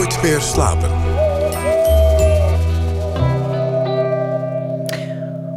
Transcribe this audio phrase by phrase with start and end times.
[0.00, 0.90] Nooit slapen.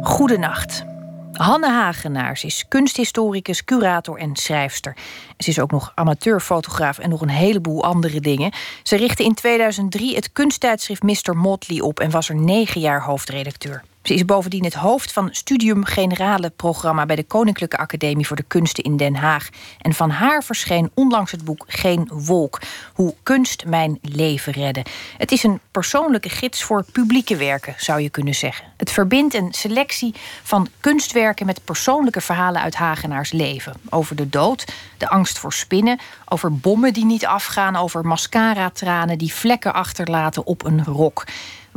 [0.02, 0.84] Goedenacht.
[1.32, 4.96] Hanne Hagenaars is kunsthistoricus, curator en schrijfster.
[5.38, 8.52] Ze is ook nog amateurfotograaf en nog een heleboel andere dingen.
[8.82, 11.36] Ze richtte in 2003 het kunsttijdschrift Mr.
[11.36, 13.82] Motley op en was er negen jaar hoofdredacteur.
[14.04, 18.42] Ze is bovendien het hoofd van Studium Generale programma bij de Koninklijke Academie voor de
[18.42, 19.48] Kunsten in Den Haag.
[19.80, 22.60] En van haar verscheen onlangs het boek Geen Wolk:
[22.94, 24.84] Hoe kunst mijn leven redde.
[25.16, 28.66] Het is een persoonlijke gids voor publieke werken, zou je kunnen zeggen.
[28.76, 33.74] Het verbindt een selectie van kunstwerken met persoonlijke verhalen uit Hagenaars leven.
[33.90, 34.64] Over de dood,
[34.98, 35.98] de angst voor spinnen,
[36.28, 41.24] over bommen die niet afgaan, over mascara-tranen die vlekken achterlaten op een rok.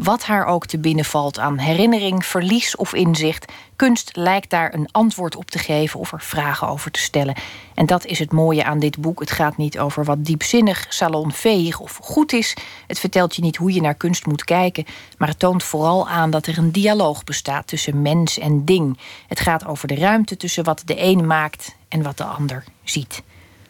[0.04, 4.90] Wat haar ook te binnen valt aan herinnering, verlies of inzicht, kunst lijkt daar een
[4.92, 7.36] antwoord op te geven of er vragen over te stellen.
[7.74, 9.20] En dat is het mooie aan dit boek.
[9.20, 12.56] Het gaat niet over wat diepzinnig, salonveeg of goed is.
[12.88, 14.86] Het vertelt je niet hoe je naar kunst moet kijken,
[15.18, 19.00] maar het toont vooral aan dat er een dialoog bestaat tussen mens en ding.
[19.28, 23.24] Het gaat over de ruimte tussen wat de een maakt en wat de ander ziet.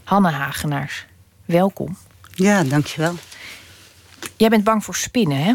[0.03, 1.05] Hanne Hagenaars,
[1.45, 1.97] welkom.
[2.33, 3.13] Ja, dankjewel.
[4.35, 5.53] Jij bent bang voor spinnen, hè?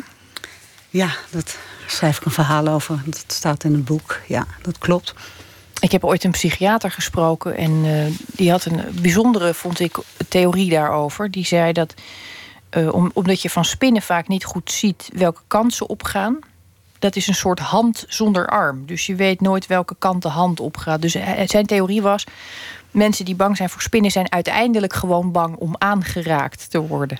[0.92, 3.02] Ja, dat schrijf ik een verhaal over.
[3.04, 4.20] Dat staat in het boek.
[4.26, 5.14] Ja, dat klopt.
[5.80, 9.98] Ik heb ooit een psychiater gesproken en uh, die had een bijzondere, vond ik,
[10.28, 11.30] theorie daarover.
[11.30, 11.94] Die zei dat
[12.70, 16.38] uh, om, omdat je van spinnen vaak niet goed ziet welke kant ze opgaan,
[16.98, 18.86] dat is een soort hand zonder arm.
[18.86, 21.02] Dus je weet nooit welke kant de hand opgaat.
[21.02, 22.26] Dus zijn theorie was:
[22.90, 27.18] mensen die bang zijn voor spinnen zijn uiteindelijk gewoon bang om aangeraakt te worden.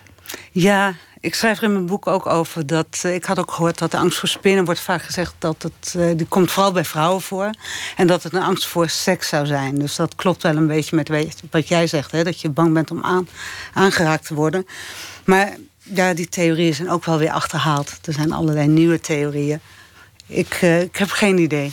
[0.50, 3.02] Ja, ik schrijf er in mijn boek ook over dat.
[3.06, 5.94] Uh, ik had ook gehoord dat de angst voor spinnen wordt vaak gezegd dat het.
[5.96, 7.50] Uh, die komt vooral bij vrouwen voor.
[7.96, 9.74] En dat het een angst voor seks zou zijn.
[9.74, 11.10] Dus dat klopt wel een beetje met
[11.50, 13.28] wat jij zegt, hè, dat je bang bent om aan,
[13.72, 14.66] aangeraakt te worden.
[15.24, 17.98] Maar ja, die theorieën zijn ook wel weer achterhaald.
[18.04, 19.60] Er zijn allerlei nieuwe theorieën.
[20.26, 21.72] Ik, uh, ik heb geen idee.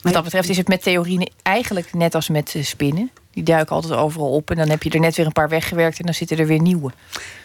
[0.00, 3.10] Wat dat betreft is het met theorieën eigenlijk net als met spinnen.
[3.32, 4.50] Die duiken altijd overal op.
[4.50, 6.60] En dan heb je er net weer een paar weggewerkt en dan zitten er weer
[6.60, 6.90] nieuwe.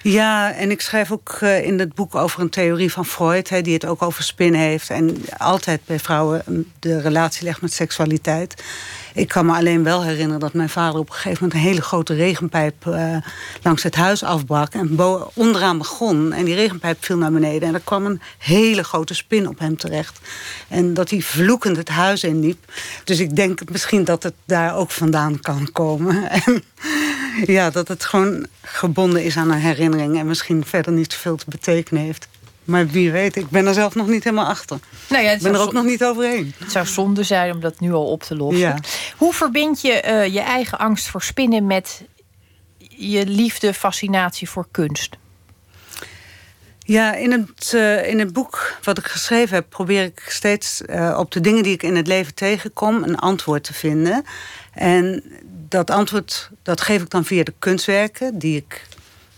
[0.02, 3.74] Ja, en ik schrijf ook uh, in het boek over een theorie van Freud, die
[3.74, 4.90] het ook over spinnen heeft.
[4.90, 6.44] En altijd bij vrouwen
[6.80, 8.64] de relatie legt met seksualiteit.
[9.18, 11.82] Ik kan me alleen wel herinneren dat mijn vader op een gegeven moment een hele
[11.82, 13.18] grote regenpijp uh,
[13.62, 14.74] langs het huis afbrak.
[14.74, 15.00] En
[15.34, 16.34] onderaan begon.
[16.34, 17.68] En die regenpijp viel naar beneden.
[17.68, 20.20] En er kwam een hele grote spin op hem terecht.
[20.68, 22.72] En dat hij vloekend het huis inliep.
[23.04, 26.16] Dus ik denk misschien dat het daar ook vandaan kan komen.
[26.46, 26.64] En
[27.46, 30.20] ja, dat het gewoon gebonden is aan een herinnering.
[30.20, 32.28] En misschien verder niet zoveel te betekenen heeft.
[32.68, 34.80] Maar wie weet, ik ben er zelf nog niet helemaal achter.
[35.10, 36.54] Nou ja, ik ben er ook nog niet overheen.
[36.58, 38.60] Het zou zonde zijn om dat nu al op te lossen.
[38.60, 38.80] Ja.
[39.18, 42.04] Hoe verbind je uh, je eigen angst voor spinnen met
[42.90, 45.18] je liefde, fascinatie voor kunst?
[46.80, 51.16] Ja, in het, uh, in het boek wat ik geschreven heb, probeer ik steeds uh,
[51.20, 54.24] op de dingen die ik in het leven tegenkom een antwoord te vinden.
[54.74, 55.24] En
[55.70, 58.88] dat antwoord dat geef ik dan via de kunstwerken die ik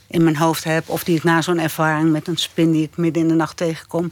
[0.10, 0.90] in mijn hoofd heb.
[0.90, 3.58] Of die ik na zo'n ervaring met een spin die ik midden in de nacht
[3.58, 4.12] tegenkom.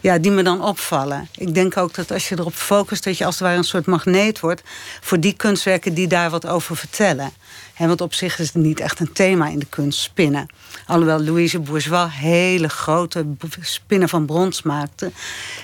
[0.00, 1.28] Ja, die me dan opvallen.
[1.34, 3.86] Ik denk ook dat als je erop focust, dat je als het ware een soort
[3.86, 4.62] magneet wordt.
[5.00, 7.30] voor die kunstwerken die daar wat over vertellen.
[7.78, 10.46] Want op zich is het niet echt een thema in de kunst, spinnen.
[10.86, 13.26] Alhoewel Louise Bourgeois hele grote
[13.60, 15.10] spinnen van brons maakte.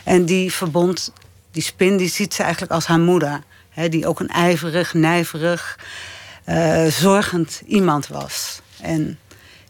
[0.05, 1.13] En die verbond,
[1.51, 3.43] die spin, die ziet ze eigenlijk als haar moeder.
[3.89, 5.79] Die ook een ijverig, nijverig,
[6.49, 8.61] uh, zorgend iemand was.
[8.81, 9.19] En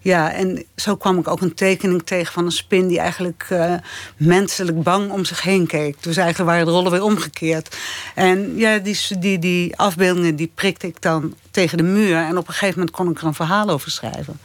[0.05, 3.75] ja, en zo kwam ik ook een tekening tegen van een spin die eigenlijk uh,
[4.17, 6.03] menselijk bang om zich heen keek.
[6.03, 7.77] Dus eigenlijk waren de rollen weer omgekeerd.
[8.15, 12.17] En ja, die, die, die afbeeldingen die prikte ik dan tegen de muur.
[12.17, 14.39] En op een gegeven moment kon ik er een verhaal over schrijven.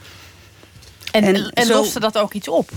[1.12, 2.70] En, en, en loste dat ook iets op?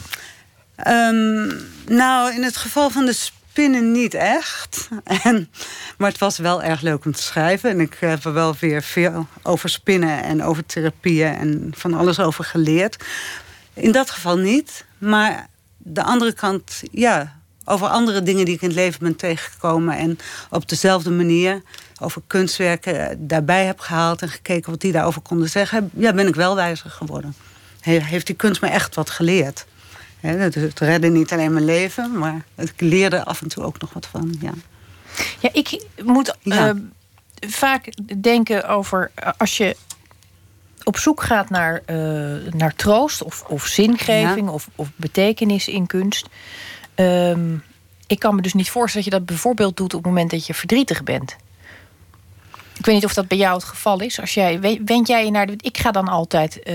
[0.87, 3.12] Um, nou, in het geval van de
[3.52, 4.88] spinnen niet echt.
[5.22, 5.50] En,
[5.98, 7.70] maar het was wel erg leuk om te schrijven.
[7.70, 12.20] En ik heb er wel weer veel over spinnen en over therapieën en van alles
[12.20, 12.96] over geleerd.
[13.74, 14.84] In dat geval niet.
[14.99, 15.46] Maar
[15.76, 19.96] de andere kant, ja, over andere dingen die ik in het leven ben tegengekomen.
[19.96, 20.19] En
[20.50, 21.62] op dezelfde manier
[22.00, 25.90] over kunstwerken daarbij heb gehaald en gekeken wat die daarover konden zeggen.
[25.94, 27.34] Ja, ben ik wel wijzer geworden.
[27.81, 29.66] Heeft die kunst me echt wat geleerd?
[30.22, 34.06] Het redde niet alleen mijn leven, maar ik leerde af en toe ook nog wat
[34.06, 34.34] van.
[34.40, 34.52] Ja,
[35.40, 36.70] ja ik moet uh,
[37.46, 39.76] vaak denken over als je
[40.84, 46.28] op zoek gaat naar, uh, naar troost of, of zingeving of, of betekenis in kunst.
[46.94, 47.62] Um,
[48.06, 50.46] ik kan me dus niet voorstellen dat je dat bijvoorbeeld doet op het moment dat
[50.46, 51.36] je verdrietig bent.
[52.78, 54.20] Ik weet niet of dat bij jou het geval is.
[54.20, 55.54] Als jij, wend jij je naar de.
[55.56, 56.70] Ik ga dan altijd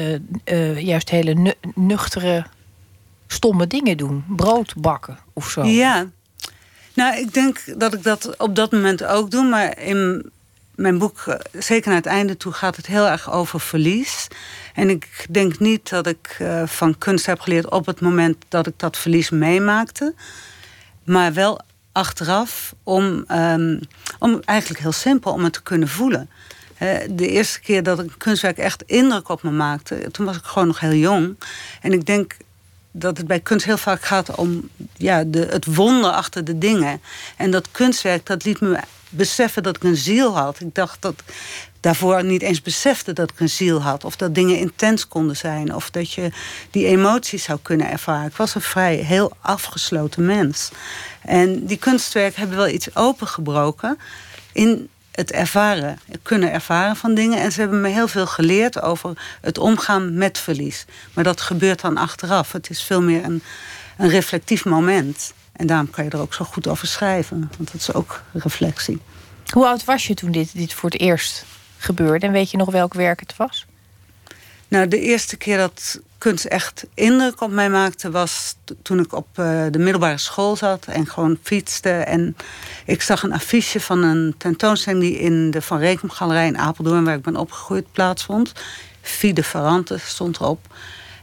[0.46, 2.46] uh, juist hele nuchtere
[3.28, 4.24] stomme dingen doen.
[4.28, 5.64] Brood bakken of zo.
[5.64, 6.10] Ja.
[6.94, 9.44] Nou, ik denk dat ik dat op dat moment ook doe.
[9.44, 10.32] Maar in
[10.76, 14.28] mijn boek, eh, zeker naar het einde toe, gaat het heel erg over verlies.
[14.74, 18.68] En ik denk niet dat ik uh, van kunst heb geleerd op het moment dat
[18.68, 20.14] ik dat verlies meemaakte.
[21.04, 21.60] Maar wel
[21.92, 23.80] achteraf om, um,
[24.20, 26.30] om eigenlijk heel simpel om het te kunnen voelen.
[27.10, 30.68] De eerste keer dat een kunstwerk echt indruk op me maakte, toen was ik gewoon
[30.68, 31.36] nog heel jong.
[31.82, 32.36] En ik denk
[33.00, 37.02] dat het bij kunst heel vaak gaat om ja, de, het wonder achter de dingen.
[37.38, 38.80] En dat kunstwerk, dat liet me
[39.10, 40.60] beseffen dat ik een ziel had.
[40.60, 41.24] Ik dacht dat
[41.80, 44.04] daarvoor niet eens besefte dat ik een ziel had.
[44.04, 45.76] Of dat dingen intens konden zijn.
[45.76, 46.32] Of dat je
[46.72, 48.28] die emoties zou kunnen ervaren.
[48.28, 50.72] Ik was een vrij heel afgesloten mens.
[51.22, 53.98] En die kunstwerken hebben wel iets opengebroken
[54.52, 57.40] in het ervaren, kunnen ervaren van dingen.
[57.40, 60.86] En ze hebben me heel veel geleerd over het omgaan met verlies.
[61.14, 62.52] Maar dat gebeurt dan achteraf.
[62.52, 63.44] Het is veel meer een,
[63.98, 65.34] een reflectief moment.
[65.52, 67.40] En daarom kan je er ook zo goed over schrijven.
[67.58, 69.02] Want dat is ook reflectie.
[69.54, 71.46] Hoe oud was je toen dit, dit voor het eerst
[71.78, 72.26] gebeurde?
[72.26, 73.66] En weet je nog welk werk het was?
[74.68, 78.12] Nou, de eerste keer dat kunst echt indruk op mij maakte...
[78.12, 81.90] was toen ik op uh, de middelbare school zat en gewoon fietste.
[81.90, 82.36] En
[82.86, 85.02] ik zag een affiche van een tentoonstelling...
[85.04, 87.04] die in de Van Rekem Galerij in Apeldoorn...
[87.04, 88.52] waar ik ben opgegroeid, plaatsvond.
[89.02, 90.68] Fide Ferrante stond erop.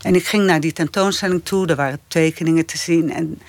[0.01, 1.67] En ik ging naar die tentoonstelling toe.
[1.67, 3.13] Er waren tekeningen te zien.
[3.13, 3.41] En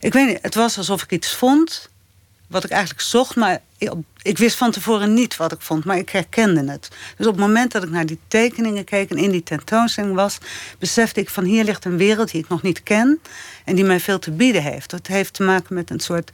[0.00, 1.92] ik weet niet, het was alsof ik iets vond
[2.54, 3.60] wat ik eigenlijk zocht, maar
[4.22, 6.88] ik wist van tevoren niet wat ik vond, maar ik herkende het.
[7.16, 10.38] Dus op het moment dat ik naar die tekeningen keek en in die tentoonstelling was,
[10.78, 13.20] besefte ik van hier ligt een wereld die ik nog niet ken
[13.64, 14.90] en die mij veel te bieden heeft.
[14.90, 16.30] Dat heeft te maken met een soort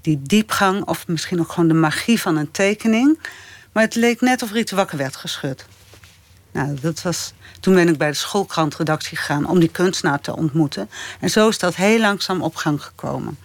[0.00, 3.18] die diepgang of misschien ook gewoon de magie van een tekening.
[3.72, 5.64] Maar het leek net of er iets wakker werd geschud.
[6.52, 10.90] Nou, dat was, toen ben ik bij de schoolkrantredactie gegaan om die kunstenaar te ontmoeten.
[11.20, 13.38] En zo is dat heel langzaam op gang gekomen.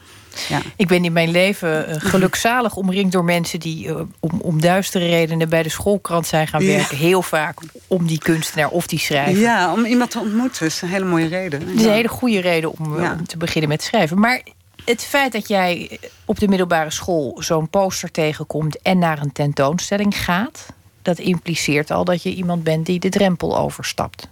[0.49, 0.61] Ja.
[0.75, 5.07] Ik ben in mijn leven uh, gelukzalig omringd door mensen die uh, om, om duistere
[5.07, 6.97] redenen bij de schoolkrant zijn gaan werken.
[6.97, 9.41] Heel vaak om die kunstenaar of die schrijver.
[9.41, 11.67] Ja, om iemand te ontmoeten is een hele mooie reden.
[11.67, 14.19] Het is een hele goede reden om, eh, om te beginnen met schrijven.
[14.19, 14.41] Maar
[14.85, 20.17] het feit dat jij op de middelbare school zo'n poster tegenkomt en naar een tentoonstelling
[20.17, 20.65] gaat,
[21.01, 24.27] dat impliceert al dat je iemand bent die de drempel overstapt.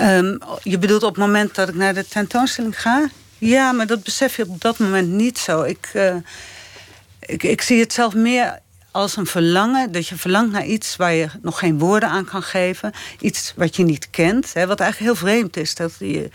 [0.00, 3.08] Um, je bedoelt op het moment dat ik naar de tentoonstelling ga?
[3.40, 5.62] Ja, maar dat besef je op dat moment niet zo.
[5.62, 6.14] Ik, uh,
[7.20, 8.58] ik, ik zie het zelf meer
[8.90, 9.92] als een verlangen.
[9.92, 12.92] Dat je verlangt naar iets waar je nog geen woorden aan kan geven.
[13.20, 14.52] Iets wat je niet kent.
[14.54, 15.74] Hè, wat eigenlijk heel vreemd is.
[15.74, 16.30] Dat je,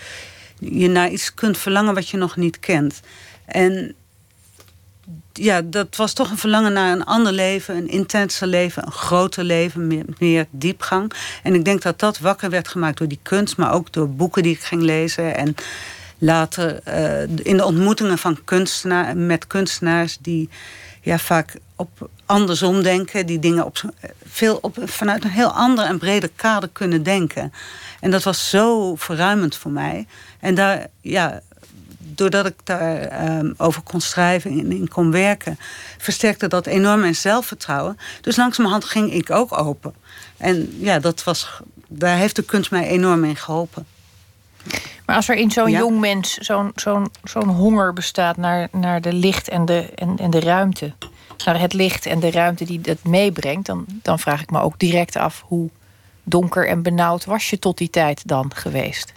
[0.60, 3.00] je naar iets kunt verlangen wat je nog niet kent.
[3.46, 3.96] En
[5.34, 9.44] ja, dat was toch een verlangen naar een ander leven, een intenser leven, een groter
[9.44, 11.12] leven, meer, diepgang.
[11.44, 14.44] En ik denk dat dat wakker werd gemaakt door die kunst, maar ook door boeken
[14.44, 15.36] die ik ging lezen.
[15.36, 15.56] En
[16.18, 20.50] later uh, in de ontmoetingen van kunstenaar, met kunstenaars die
[21.02, 23.82] ja, vaak op andersom denken, die dingen op,
[24.26, 27.54] veel op, vanuit een heel ander en breder kader kunnen denken.
[28.00, 30.08] En dat was zo verruimend voor mij.
[30.40, 31.42] En daar, ja,
[31.98, 35.60] doordat ik daarover um, over kon schrijven en in kon werken,
[35.98, 37.98] versterkte dat enorm mijn zelfvertrouwen.
[38.22, 39.94] Dus langzamerhand ging ik ook open.
[40.38, 43.86] En ja, dat was, daar heeft de kunst mij enorm in geholpen.
[45.06, 49.14] Maar als er in zo'n jong mens zo'n zo'n zo'n honger bestaat naar, naar de
[49.14, 50.94] licht en de, en, en de ruimte,
[51.46, 54.80] naar het licht en de ruimte die dat meebrengt, dan, dan vraag ik me ook
[54.80, 55.70] direct af hoe
[56.24, 59.14] donker en benauwd was je tot die tijd dan geweest?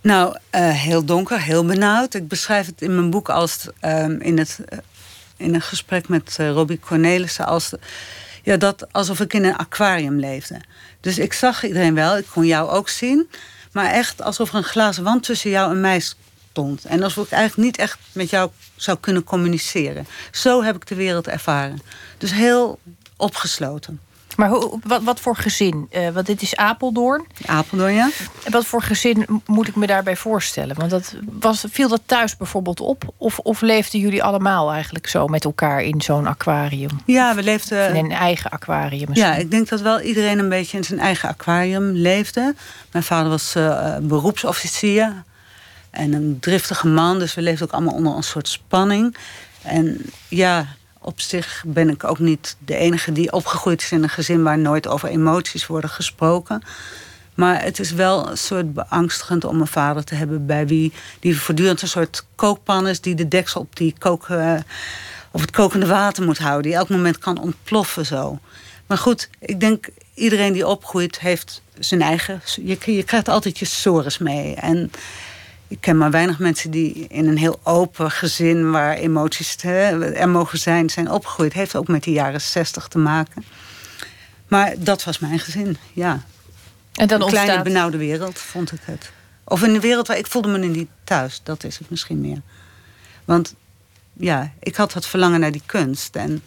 [0.00, 2.14] Nou, uh, heel donker, heel benauwd.
[2.14, 4.78] Ik beschrijf het in mijn boek als um, in, het, uh,
[5.36, 7.72] in een gesprek met uh, Robbie Cornelissen als
[8.42, 10.60] ja, dat alsof ik in een aquarium leefde.
[11.00, 13.28] Dus ik zag iedereen wel, ik kon jou ook zien.
[13.74, 16.84] Maar echt alsof er een glazen wand tussen jou en mij stond.
[16.84, 20.06] En alsof ik eigenlijk niet echt met jou zou kunnen communiceren.
[20.30, 21.82] Zo heb ik de wereld ervaren.
[22.18, 22.78] Dus heel
[23.16, 24.00] opgesloten.
[24.36, 25.88] Maar hoe, wat, wat voor gezin?
[25.92, 27.26] Uh, want dit is Apeldoorn.
[27.46, 28.10] Apeldoorn, ja.
[28.44, 30.76] En wat voor gezin moet ik me daarbij voorstellen?
[30.76, 33.12] Want dat was, viel dat thuis bijvoorbeeld op?
[33.16, 37.00] Of, of leefden jullie allemaal eigenlijk zo met elkaar in zo'n aquarium?
[37.06, 37.94] Ja, we leefden...
[37.94, 39.30] In een eigen aquarium misschien.
[39.30, 42.54] Ja, ik denk dat wel iedereen een beetje in zijn eigen aquarium leefde.
[42.92, 45.22] Mijn vader was uh, beroepsofficier.
[45.90, 49.16] En een driftige man, dus we leefden ook allemaal onder een soort spanning.
[49.62, 50.66] En ja,
[51.04, 54.58] op zich ben ik ook niet de enige die opgegroeid is in een gezin waar
[54.58, 56.62] nooit over emoties worden gesproken.
[57.34, 61.40] Maar het is wel een soort beangstigend om een vader te hebben bij wie die
[61.40, 64.66] voortdurend een soort kookpan is die de deksel op die koken,
[65.30, 68.38] of het kokende water moet houden, die elk moment kan ontploffen zo.
[68.86, 72.42] Maar goed, ik denk iedereen die opgroeit heeft zijn eigen.
[72.62, 74.54] Je, je krijgt altijd je sores mee.
[74.54, 74.90] En
[75.74, 80.58] ik ken maar weinig mensen die in een heel open gezin waar emoties er mogen
[80.58, 81.52] zijn, zijn opgegroeid.
[81.52, 83.44] Heeft ook met de jaren zestig te maken.
[84.48, 86.22] Maar dat was mijn gezin, ja.
[86.92, 89.10] En dan een kleine benauwde wereld, vond ik het.
[89.44, 92.40] Of in de wereld waar ik voelde me niet thuis, dat is het misschien meer.
[93.24, 93.54] Want
[94.12, 96.16] ja, ik had het verlangen naar die kunst.
[96.16, 96.42] En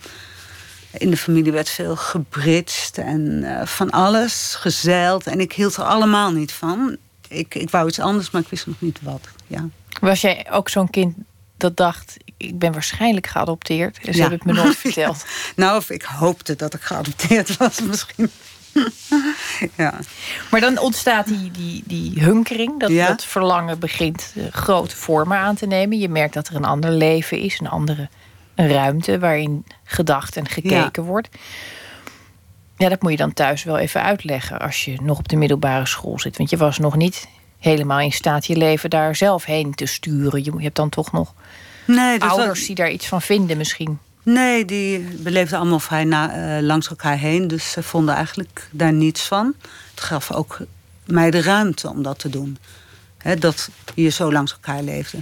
[0.92, 5.28] in de familie werd veel gebridged en uh, van alles, gezeild.
[5.28, 6.98] En ik hield er allemaal niet van.
[7.30, 9.28] Ik, ik wou iets anders, maar ik wist nog niet wat.
[9.48, 9.66] Ja.
[10.02, 11.16] Was jij ook zo'n kind
[11.58, 12.18] dat dacht...
[12.38, 14.06] ik ben waarschijnlijk geadopteerd?
[14.06, 14.24] Dus ja.
[14.24, 15.26] heb ik me nooit verteld.
[15.56, 18.30] Nou, of ik hoopte dat ik geadopteerd was misschien.
[19.76, 20.00] ja.
[20.52, 25.56] Maar dan ontstaat die, die, die hunkering, dat, dat verlangen begint uh, grote vormen aan
[25.56, 26.00] te nemen.
[26.00, 28.10] Je merkt dat er een ander leven is, een andere
[28.58, 31.30] een ruimte waarin gedacht en gekeken wordt.
[32.78, 35.86] Ja, dat moet je dan thuis wel even uitleggen als je nog op de middelbare
[35.86, 36.38] school zit.
[36.38, 37.28] Want je was nog niet
[37.60, 40.44] helemaal in staat je leven daar zelf heen te sturen.
[40.44, 41.34] Je, hebt dan toch nog
[41.86, 44.00] nee, ouders die daar iets van vinden misschien.
[44.24, 47.48] Nee, die beleefden allemaal vrij na, uh, langs elkaar heen.
[47.48, 49.54] Dus ze vonden eigenlijk daar niets van.
[49.92, 50.60] Het gaf ook
[51.06, 52.58] mij de ruimte om dat te doen.
[53.40, 55.18] dat je zo langs elkaar leefde.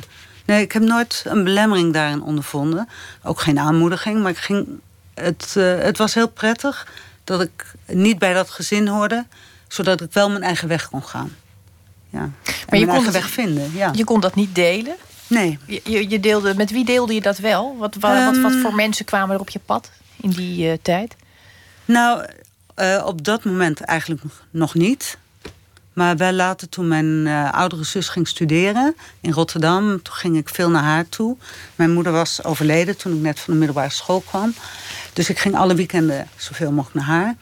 [0.45, 2.89] Nee, ik heb nooit een belemmering daarin ondervonden.
[3.23, 4.67] Ook geen aanmoediging, maar ik ging,
[5.13, 6.87] het, uh, het was heel prettig
[7.25, 9.25] dat ik niet bij dat gezin hoorde,
[9.67, 11.35] zodat ik wel mijn eigen weg kon gaan.
[12.09, 12.19] Ja.
[12.19, 13.71] Maar je mijn kon eigen weg vinden.
[13.73, 13.91] Ja.
[13.93, 14.95] Je kon dat niet delen?
[15.27, 15.59] Nee.
[15.65, 17.77] Je, je deelde, met wie deelde je dat wel?
[17.77, 18.75] Wat, wat, wat, wat, voor ehm.
[18.75, 19.91] mensen kwamen er op je pad
[20.21, 21.15] in die uh, tijd?
[21.85, 22.25] Nou,
[22.75, 25.17] uh, op dat moment eigenlijk nog niet.
[25.93, 30.49] Maar wel later, toen mijn uh, oudere zus ging studeren in Rotterdam, toen ging ik
[30.49, 31.37] veel naar haar toe.
[31.75, 34.53] Mijn moeder was overleden toen ik net van de middelbare school kwam.
[35.15, 37.35] Dus ik ging alle weekenden zoveel mogelijk naar haar.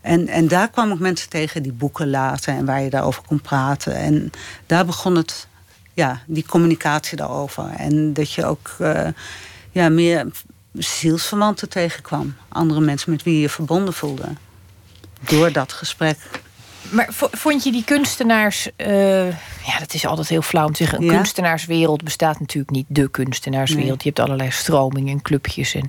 [0.00, 3.40] En, en daar kwam ik mensen tegen die boeken laten en waar je daarover kon
[3.40, 3.94] praten.
[3.94, 4.30] En
[4.66, 5.48] daar begon het,
[5.94, 7.70] ja, die communicatie daarover.
[7.76, 9.08] En dat je ook uh,
[9.70, 10.26] ja, meer
[10.72, 12.36] zielsverwanten tegenkwam.
[12.48, 14.28] Andere mensen met wie je je verbonden voelde.
[15.20, 16.18] Door dat gesprek.
[16.90, 18.68] Maar vond je die kunstenaars...
[18.76, 19.28] Uh,
[19.66, 21.02] ja, dat is altijd heel flauw om te zeggen.
[21.02, 24.02] Een kunstenaarswereld bestaat natuurlijk niet de kunstenaarswereld.
[24.02, 25.88] Je hebt allerlei stromingen en clubjes en,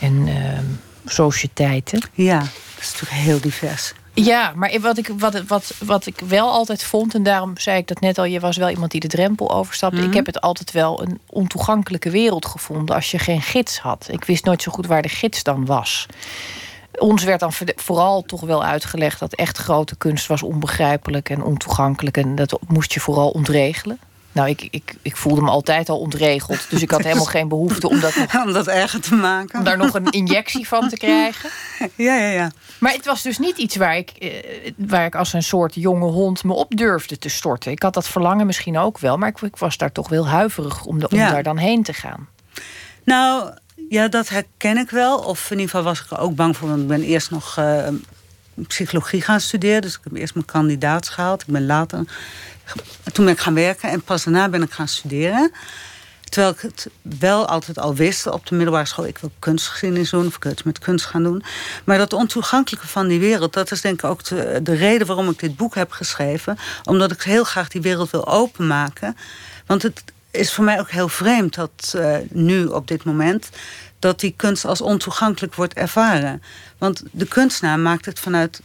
[0.00, 0.58] en uh,
[1.04, 2.00] sociëteiten.
[2.12, 2.48] Ja, dat
[2.80, 3.92] is natuurlijk heel divers.
[4.14, 7.88] Ja, maar wat ik, wat, wat, wat ik wel altijd vond, en daarom zei ik
[7.88, 9.98] dat net al, je was wel iemand die de drempel overstapte.
[9.98, 10.16] Ik mhm.
[10.16, 14.08] heb het altijd wel een ontoegankelijke wereld gevonden als je geen gids had.
[14.10, 16.06] Ik wist nooit zo goed waar de gids dan was
[16.98, 22.16] ons werd dan vooral toch wel uitgelegd dat echt grote kunst was onbegrijpelijk en ontoegankelijk.
[22.16, 23.98] En dat moest je vooral ontregelen.
[24.34, 26.70] Nou, ik, ik, ik voelde me altijd al ontregeld.
[26.70, 28.14] Dus ik had helemaal geen behoefte om dat,
[28.46, 29.58] om dat erger te maken.
[29.58, 31.50] Om daar nog een injectie van te krijgen.
[31.96, 32.50] Ja, ja, ja.
[32.78, 36.10] Maar het was dus niet iets waar ik, eh, waar ik als een soort jonge
[36.10, 37.72] hond me op durfde te storten.
[37.72, 39.16] Ik had dat verlangen misschien ook wel.
[39.16, 41.92] Maar ik, ik was daar toch wel huiverig om, de, om daar dan heen te
[41.92, 42.28] gaan.
[43.04, 43.50] Nou,
[43.88, 45.18] ja, dat herken ik wel.
[45.18, 46.68] Of in ieder geval was ik er ook bang voor.
[46.68, 47.88] Want ik ben eerst nog uh,
[48.54, 49.82] psychologie gaan studeren.
[49.82, 51.40] Dus ik heb eerst mijn kandidaat gehaald.
[51.40, 52.04] Ik ben later...
[53.12, 55.52] Toen ben ik gaan werken en pas daarna ben ik gaan studeren.
[56.24, 59.06] Terwijl ik het wel altijd al wist op de middelbare school.
[59.06, 61.42] Ik wil kunstgeschiedenis doen of ik iets met kunst gaan doen.
[61.84, 63.52] Maar dat ontoegankelijke van die wereld...
[63.52, 66.58] dat is denk ik ook de, de reden waarom ik dit boek heb geschreven.
[66.84, 69.16] Omdat ik heel graag die wereld wil openmaken.
[69.66, 70.02] Want het,
[70.34, 73.48] is voor mij ook heel vreemd dat uh, nu op dit moment
[74.04, 76.42] dat die kunst als ontoegankelijk wordt ervaren.
[76.78, 78.60] Want de kunstenaar maakt het vanuit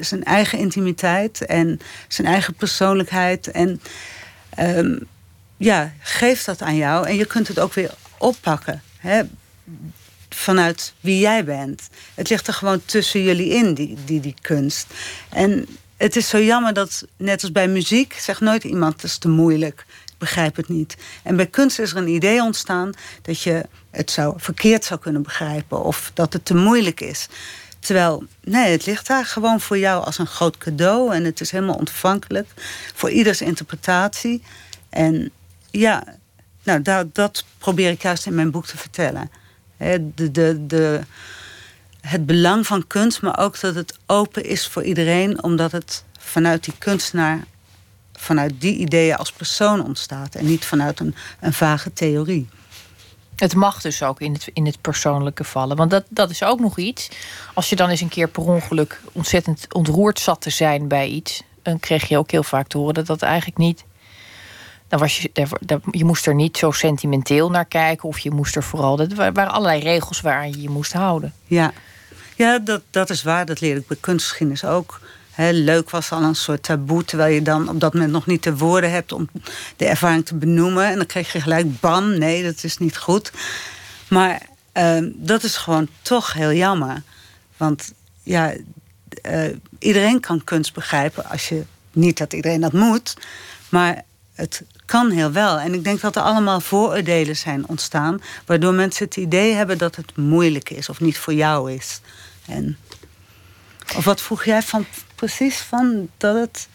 [0.00, 3.50] zijn eigen intimiteit en zijn eigen persoonlijkheid.
[3.50, 3.80] En
[4.58, 5.06] um,
[5.56, 8.82] ja, geeft dat aan jou en je kunt het ook weer oppakken.
[10.28, 11.88] Vanuit wie jij bent.
[12.14, 14.86] Het ligt er gewoon tussen jullie in, die, die, die kunst.
[15.28, 15.66] En
[15.96, 19.28] het is zo jammer dat, net als bij muziek, zegt nooit iemand: het is te
[19.28, 19.84] moeilijk
[20.18, 20.96] begrijp het niet.
[21.22, 22.92] En bij kunst is er een idee ontstaan
[23.22, 23.66] dat je
[23.96, 27.28] het zou, verkeerd zou kunnen begrijpen of dat het te moeilijk is.
[27.78, 31.50] Terwijl, nee, het ligt daar gewoon voor jou als een groot cadeau en het is
[31.50, 32.48] helemaal ontvankelijk
[32.94, 34.42] voor ieders interpretatie.
[34.88, 35.30] En
[35.70, 36.04] ja,
[36.62, 39.30] nou, dat, dat probeer ik juist in mijn boek te vertellen.
[40.14, 41.00] de, de,
[42.00, 46.64] het belang van kunst, maar ook dat het open is voor iedereen, omdat het vanuit
[46.64, 47.44] die kunstenaar
[48.12, 52.48] vanuit die ideeën als persoon ontstaat en niet vanuit een, een vage theorie.
[53.36, 55.76] Het mag dus ook in het, in het persoonlijke vallen.
[55.76, 57.08] Want dat, dat is ook nog iets.
[57.54, 61.42] Als je dan eens een keer per ongeluk ontzettend ontroerd zat te zijn bij iets,
[61.62, 63.84] dan kreeg je ook heel vaak te horen dat dat eigenlijk niet.
[64.88, 65.30] Dan was je,
[65.90, 69.00] je moest er niet zo sentimenteel naar kijken, of je moest er vooral.
[69.00, 71.34] Er waren allerlei regels waar je je moest houden.
[71.44, 71.72] Ja,
[72.36, 73.46] Ja, dat, dat is waar.
[73.46, 75.00] Dat leer ik bij kunstgeschiedenis ook.
[75.36, 78.56] Leuk was al een soort taboe, terwijl je dan op dat moment nog niet de
[78.56, 79.28] woorden hebt om
[79.76, 80.86] de ervaring te benoemen.
[80.86, 83.32] En dan kreeg je gelijk bam, nee, dat is niet goed.
[84.08, 87.02] Maar ehm, dat is gewoon toch heel jammer.
[87.56, 88.54] Want ja,
[89.30, 89.44] uh,
[89.78, 93.16] iedereen kan kunst begrijpen als je niet dat iedereen dat moet,
[93.68, 94.02] maar
[94.34, 95.58] het kan heel wel.
[95.58, 99.96] En ik denk dat er allemaal vooroordelen zijn ontstaan, waardoor mensen het idee hebben dat
[99.96, 102.00] het moeilijk is of niet voor jou is.
[102.46, 102.76] En,
[103.96, 104.86] of wat vroeg jij van
[105.16, 106.68] precies van dat het.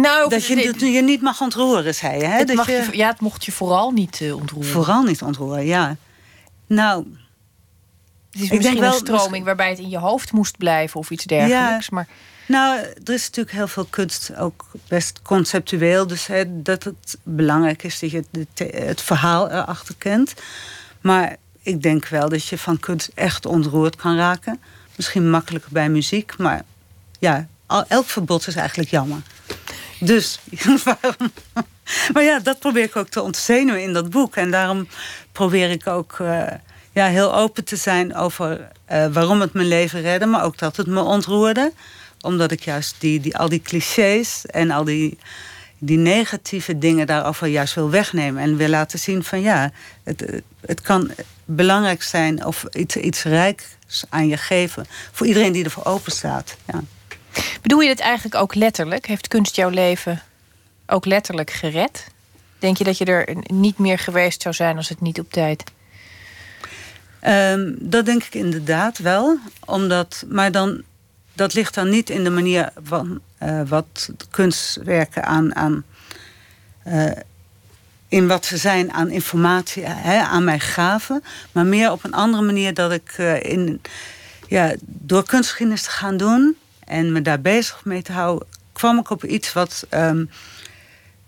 [0.00, 2.24] Nou, dat je het je niet mag ontroeren, zei je.
[2.24, 2.38] Hè?
[2.38, 4.70] Het dat je, ja, het mocht je vooral niet uh, ontroeren.
[4.70, 5.96] Vooral niet ontroeren, ja.
[6.66, 7.06] Nou,
[8.30, 11.24] het is misschien wel, een stroming waarbij het in je hoofd moest blijven of iets
[11.24, 11.86] dergelijks.
[11.86, 12.08] Ja, maar...
[12.46, 16.06] Nou, er is natuurlijk heel veel kunst ook best conceptueel.
[16.06, 20.34] Dus hè, dat het belangrijk is dat je het, het verhaal erachter kent.
[21.00, 24.60] Maar ik denk wel dat je van kunst echt ontroerd kan raken.
[24.96, 26.64] Misschien makkelijker bij muziek, maar
[27.20, 27.48] ja,
[27.88, 29.22] elk verbod is eigenlijk jammer.
[30.00, 30.40] Dus
[30.84, 31.32] waarom?
[32.12, 34.36] Maar ja, dat probeer ik ook te ontzenuwen in dat boek.
[34.36, 34.88] En daarom
[35.32, 36.18] probeer ik ook.
[36.20, 36.46] Uh,
[36.92, 40.76] ja, heel open te zijn over uh, waarom het mijn leven redde, maar ook dat
[40.76, 41.72] het me ontroerde.
[42.20, 45.18] Omdat ik juist die, die, al die clichés en al die,
[45.78, 48.42] die negatieve dingen daarover juist wil wegnemen.
[48.42, 49.70] En wil laten zien van ja,
[50.02, 51.10] het, het kan
[51.44, 53.64] belangrijk zijn of iets, iets rijks
[54.08, 54.86] aan je geven.
[55.12, 56.56] Voor iedereen die ervoor open staat.
[56.66, 56.82] Ja.
[57.62, 59.06] Bedoel je het eigenlijk ook letterlijk?
[59.06, 60.22] Heeft kunst jouw leven
[60.86, 62.06] ook letterlijk gered?
[62.58, 65.64] Denk je dat je er niet meer geweest zou zijn als het niet op tijd
[67.26, 69.38] Um, dat denk ik inderdaad wel.
[69.64, 70.82] Omdat, maar dan,
[71.32, 75.54] dat ligt dan niet in de manier van uh, wat kunstwerken aan.
[75.54, 75.84] aan
[76.86, 77.10] uh,
[78.08, 81.22] in wat ze zijn aan informatie aan mij gaven.
[81.52, 83.80] Maar meer op een andere manier dat ik uh, in,
[84.48, 86.56] ja, door kunstgeschiedenis te gaan doen
[86.90, 89.86] en me daar bezig mee te houden, kwam ik op iets wat.
[89.90, 90.30] Um,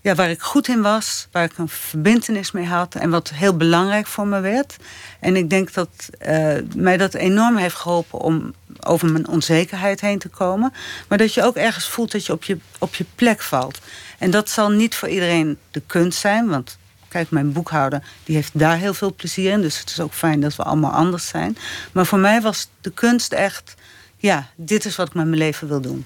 [0.01, 3.57] ja, waar ik goed in was, waar ik een verbindenis mee had en wat heel
[3.57, 4.77] belangrijk voor me werd.
[5.21, 5.89] En ik denk dat
[6.29, 10.73] uh, mij dat enorm heeft geholpen om over mijn onzekerheid heen te komen.
[11.09, 13.81] Maar dat je ook ergens voelt dat je op je, op je plek valt.
[14.19, 18.59] En dat zal niet voor iedereen de kunst zijn, want kijk, mijn boekhouder die heeft
[18.59, 19.61] daar heel veel plezier in.
[19.61, 21.57] Dus het is ook fijn dat we allemaal anders zijn.
[21.93, 23.75] Maar voor mij was de kunst echt,
[24.23, 26.05] ja, dit is wat ik met mijn leven wil doen.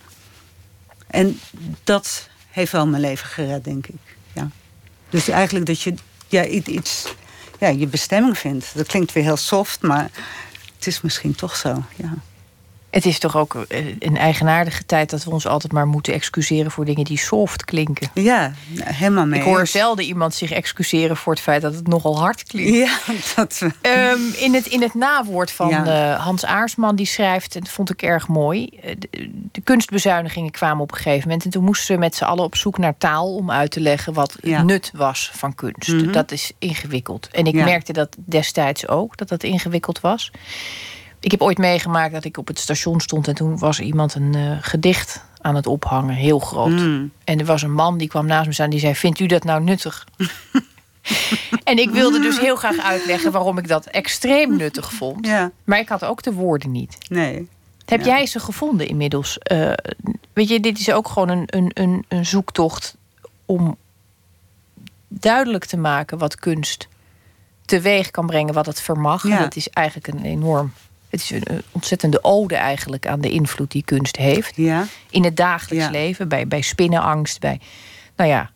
[1.06, 1.40] En
[1.84, 4.16] dat heeft wel mijn leven gered, denk ik.
[4.32, 4.48] Ja.
[5.08, 5.94] Dus eigenlijk dat je
[6.28, 7.14] ja, iets,
[7.58, 8.72] ja, je bestemming vindt.
[8.74, 10.10] Dat klinkt weer heel soft, maar
[10.76, 11.82] het is misschien toch zo.
[11.96, 12.14] Ja.
[12.96, 16.70] Het is toch ook eh, een eigenaardige tijd dat we ons altijd maar moeten excuseren
[16.70, 18.10] voor dingen die soft klinken.
[18.14, 19.40] Ja, helemaal mee.
[19.40, 22.76] Ik hoor zelden iemand zich excuseren voor het feit dat het nogal hard klinkt.
[22.76, 22.98] Ja,
[23.36, 23.60] dat.
[23.62, 27.90] Um, in, het, in het nawoord van uh, Hans Aarsman, die schrijft, en dat vond
[27.90, 28.66] ik erg mooi.
[28.66, 31.44] Eh, de, de, kunstbezuinigingen kwamen op een gegeven moment.
[31.44, 34.12] En toen moesten ze met z'n allen op zoek naar taal om uit te leggen
[34.12, 34.62] wat ja.
[34.62, 35.92] nut was van kunst.
[35.92, 36.12] Mm -hmm.
[36.12, 37.28] Dat is ingewikkeld.
[37.32, 37.64] En ik ja.
[37.64, 40.30] merkte dat destijds ook, dat dat ingewikkeld was.
[41.20, 44.36] Ik heb ooit meegemaakt dat ik op het station stond en toen was iemand een
[44.36, 46.70] uh, gedicht aan het ophangen, heel groot.
[46.70, 47.10] Mm.
[47.24, 49.44] En er was een man die kwam naast me staan die zei: Vindt u dat
[49.44, 50.06] nou nuttig?
[51.64, 55.26] en ik wilde dus heel graag uitleggen waarom ik dat extreem nuttig vond.
[55.26, 55.50] Ja.
[55.64, 56.96] Maar ik had ook de woorden niet.
[57.08, 57.48] Nee.
[57.84, 58.06] Heb ja.
[58.06, 59.38] jij ze gevonden inmiddels?
[59.52, 59.72] Uh,
[60.32, 62.96] weet je, dit is ook gewoon een, een, een, een zoektocht
[63.44, 63.76] om
[65.08, 66.88] duidelijk te maken wat kunst
[67.64, 69.28] teweeg kan brengen, wat het vermag.
[69.28, 69.38] Ja.
[69.38, 70.72] Dat is eigenlijk een enorm
[71.10, 74.56] het is een ontzettende ode eigenlijk aan de invloed die kunst heeft.
[74.56, 74.86] Ja.
[75.10, 75.90] In het dagelijks ja.
[75.90, 77.60] leven, bij, bij spinnenangst, bij.
[78.16, 78.50] Nou ja.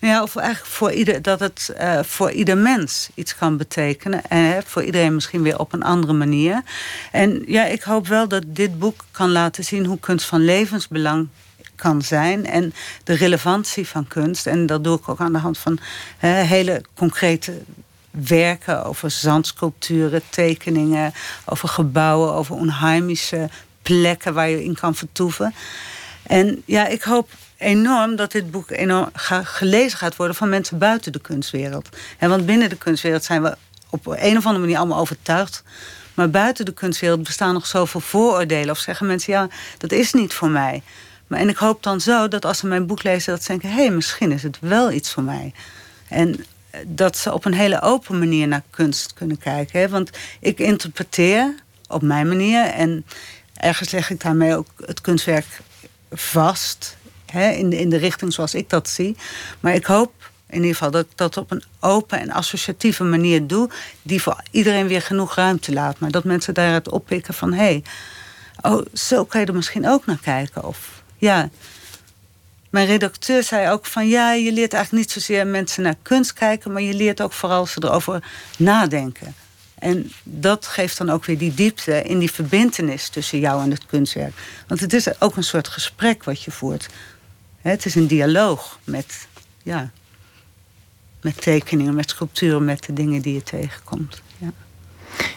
[0.00, 4.22] Ja, of eigenlijk voor ieder, dat het uh, voor ieder mens iets kan betekenen.
[4.28, 6.62] En uh, voor iedereen misschien weer op een andere manier.
[7.12, 11.28] En ja, ik hoop wel dat dit boek kan laten zien hoe kunst van levensbelang
[11.74, 12.46] kan zijn.
[12.46, 14.46] En de relevantie van kunst.
[14.46, 17.62] En dat doe ik ook aan de hand van uh, hele concrete
[18.10, 21.12] werken over zandsculpturen, tekeningen,
[21.44, 23.48] over gebouwen, over onheimische
[23.82, 25.54] plekken waar je in kan vertoeven.
[26.22, 29.10] En ja, ik hoop enorm dat dit boek enorm
[29.42, 31.88] gelezen gaat worden van mensen buiten de kunstwereld.
[32.18, 33.56] En want binnen de kunstwereld zijn we
[33.90, 35.62] op een of andere manier allemaal overtuigd.
[36.14, 38.70] Maar buiten de kunstwereld bestaan nog zoveel vooroordelen.
[38.70, 40.82] Of zeggen mensen, ja, dat is niet voor mij.
[41.26, 43.68] Maar, en ik hoop dan zo dat als ze mijn boek lezen, dat ze denken:
[43.68, 45.52] hé, hey, misschien is het wel iets voor mij.
[46.08, 46.44] En
[46.86, 49.80] dat ze op een hele open manier naar kunst kunnen kijken.
[49.80, 49.88] Hè?
[49.88, 50.10] Want
[50.40, 51.54] ik interpreteer
[51.88, 53.04] op mijn manier en
[53.54, 55.60] ergens leg ik daarmee ook het kunstwerk
[56.12, 56.96] vast.
[57.26, 57.50] Hè?
[57.50, 59.16] In, de, in de richting zoals ik dat zie.
[59.60, 60.12] Maar ik hoop
[60.48, 63.70] in ieder geval, dat ik dat op een open en associatieve manier doe,
[64.02, 65.98] die voor iedereen weer genoeg ruimte laat.
[65.98, 67.82] Maar dat mensen daaruit oppikken van hé, hey,
[68.60, 70.64] oh, zo kan je er misschien ook naar kijken.
[70.64, 71.48] Of ja.
[72.70, 76.72] Mijn redacteur zei ook van ja, je leert eigenlijk niet zozeer mensen naar kunst kijken,
[76.72, 78.24] maar je leert ook vooral ze erover
[78.58, 79.34] nadenken.
[79.78, 83.86] En dat geeft dan ook weer die diepte in die verbindenis tussen jou en het
[83.86, 84.34] kunstwerk.
[84.66, 86.88] Want het is ook een soort gesprek wat je voert.
[87.60, 89.26] Het is een dialoog met,
[89.62, 89.90] ja,
[91.20, 94.22] met tekeningen, met sculpturen, met de dingen die je tegenkomt.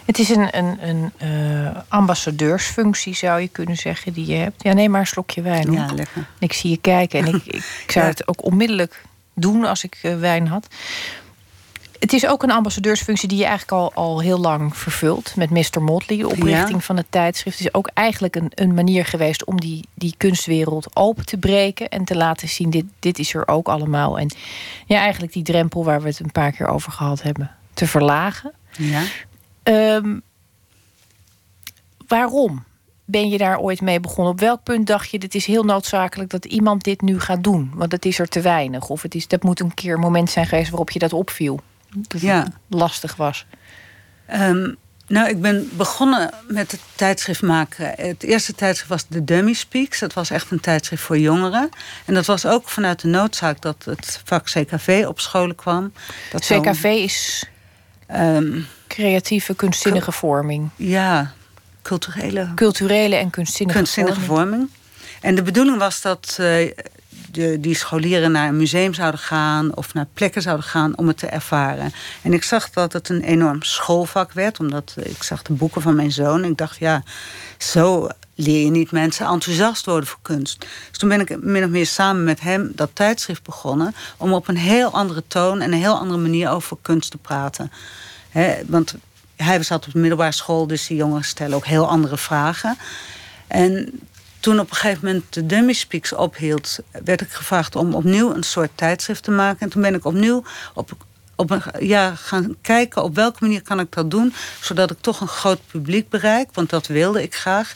[0.04, 4.62] Het is een, een, een uh, ambassadeursfunctie, zou je kunnen zeggen, die je hebt.
[4.62, 5.72] Ja, neem maar een slokje wijn.
[5.72, 6.26] Ja, lekker.
[6.38, 7.46] Ik zie je kijken en ik,
[7.84, 9.04] ik, zou het ook onmiddellijk
[9.34, 10.66] doen als ik uh, wijn had.
[12.02, 15.36] Het is ook een ambassadeursfunctie die je eigenlijk al, al heel lang vervult.
[15.36, 15.82] Met Mr.
[15.82, 17.58] Motley, de oprichting van het tijdschrift.
[17.58, 21.88] Het is ook eigenlijk een, een manier geweest om die, die kunstwereld open te breken.
[21.88, 24.18] En te laten zien, dit, dit is er ook allemaal.
[24.18, 24.30] En
[24.86, 28.52] ja, eigenlijk die drempel waar we het een paar keer over gehad hebben, te verlagen.
[28.76, 29.02] Ja.
[29.64, 30.22] Um,
[32.06, 32.64] waarom
[33.04, 34.32] ben je daar ooit mee begonnen?
[34.32, 37.70] Op welk punt dacht je, dit is heel noodzakelijk dat iemand dit nu gaat doen?
[37.74, 38.88] Want het is er te weinig.
[38.88, 41.60] Of het is, dat moet een keer een moment zijn geweest waarop je dat opviel
[41.96, 42.46] dat ja.
[42.68, 43.46] lastig was?
[44.34, 47.92] Um, nou, ik ben begonnen met het tijdschrift maken.
[47.96, 49.98] Het eerste tijdschrift was de Dummy Speaks.
[49.98, 51.68] Dat was echt een tijdschrift voor jongeren.
[52.04, 55.92] En dat was ook vanuit de noodzaak dat het vak CKV op scholen kwam.
[56.30, 57.44] Dat CKV is
[58.10, 60.68] um, creatieve, kunstzinnige vorming.
[60.76, 61.32] Ja,
[61.82, 62.52] culturele...
[62.54, 64.70] Culturele en kunstzinnige, kunstzinnige vorming.
[65.20, 66.70] En de bedoeling was dat uh,
[67.30, 71.16] de, die scholieren naar een museum zouden gaan of naar plekken zouden gaan om het
[71.16, 71.92] te ervaren.
[72.22, 75.94] En ik zag dat het een enorm schoolvak werd, omdat ik zag de boeken van
[75.94, 76.42] mijn zoon.
[76.42, 77.02] En ik dacht, ja,
[77.58, 80.66] zo leer je niet mensen enthousiast worden voor kunst.
[80.88, 84.48] Dus toen ben ik min of meer samen met hem dat tijdschrift begonnen om op
[84.48, 87.72] een heel andere toon en een heel andere manier over kunst te praten.
[88.66, 88.94] Want
[89.36, 92.76] hij zat op de middelbare school, dus die jongeren stellen ook heel andere vragen.
[93.46, 94.00] En
[94.40, 98.42] toen op een gegeven moment de Dummy Speaks ophield, werd ik gevraagd om opnieuw een
[98.42, 99.60] soort tijdschrift te maken.
[99.60, 100.42] En toen ben ik opnieuw
[100.74, 100.90] op,
[101.36, 105.20] op een, ja, gaan kijken op welke manier kan ik dat doen, zodat ik toch
[105.20, 107.74] een groot publiek bereik, want dat wilde ik graag.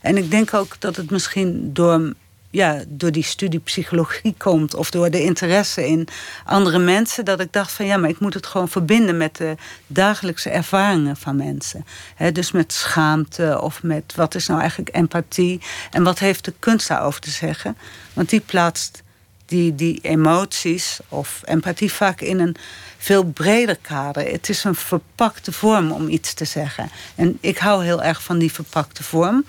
[0.00, 2.12] En ik denk ook dat het misschien door
[2.50, 6.08] ja, door die studie psychologie komt of door de interesse in
[6.44, 9.54] andere mensen, dat ik dacht van ja, maar ik moet het gewoon verbinden met de
[9.86, 11.84] dagelijkse ervaringen van mensen.
[12.32, 16.88] dus met schaamte of met wat is nou eigenlijk empathie en wat heeft de kunst
[16.88, 17.76] daarover te zeggen?
[18.12, 19.02] Want die plaatst
[19.46, 22.56] die, die emoties of empathie vaak in een
[22.98, 24.30] veel breder kader.
[24.30, 26.90] Het is een verpakte vorm om iets te zeggen.
[27.14, 29.44] En ik hou heel erg van die verpakte vorm.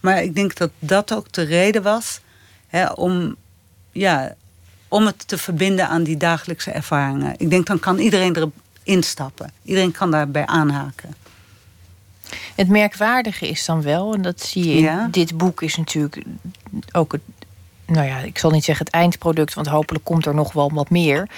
[0.00, 2.20] Maar ik denk dat dat ook de reden was
[2.84, 3.36] om,
[3.92, 4.34] ja,
[4.88, 7.34] om het te verbinden aan die dagelijkse ervaringen.
[7.36, 9.52] Ik denk dan kan iedereen erin instappen.
[9.62, 11.14] Iedereen kan daarbij aanhaken.
[12.54, 16.22] Het merkwaardige is dan wel, en dat zie je in dit boek, is natuurlijk
[16.92, 17.20] ook het,
[17.86, 20.90] nou ja, ik zal niet zeggen het eindproduct, want hopelijk komt er nog wel wat
[20.90, 21.28] meer.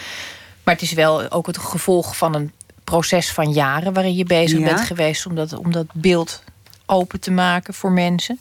[0.63, 2.53] Maar het is wel ook het gevolg van een
[2.85, 6.43] proces van jaren waarin je bezig bent geweest om dat, om dat beeld
[6.87, 8.41] open te maken voor mensen.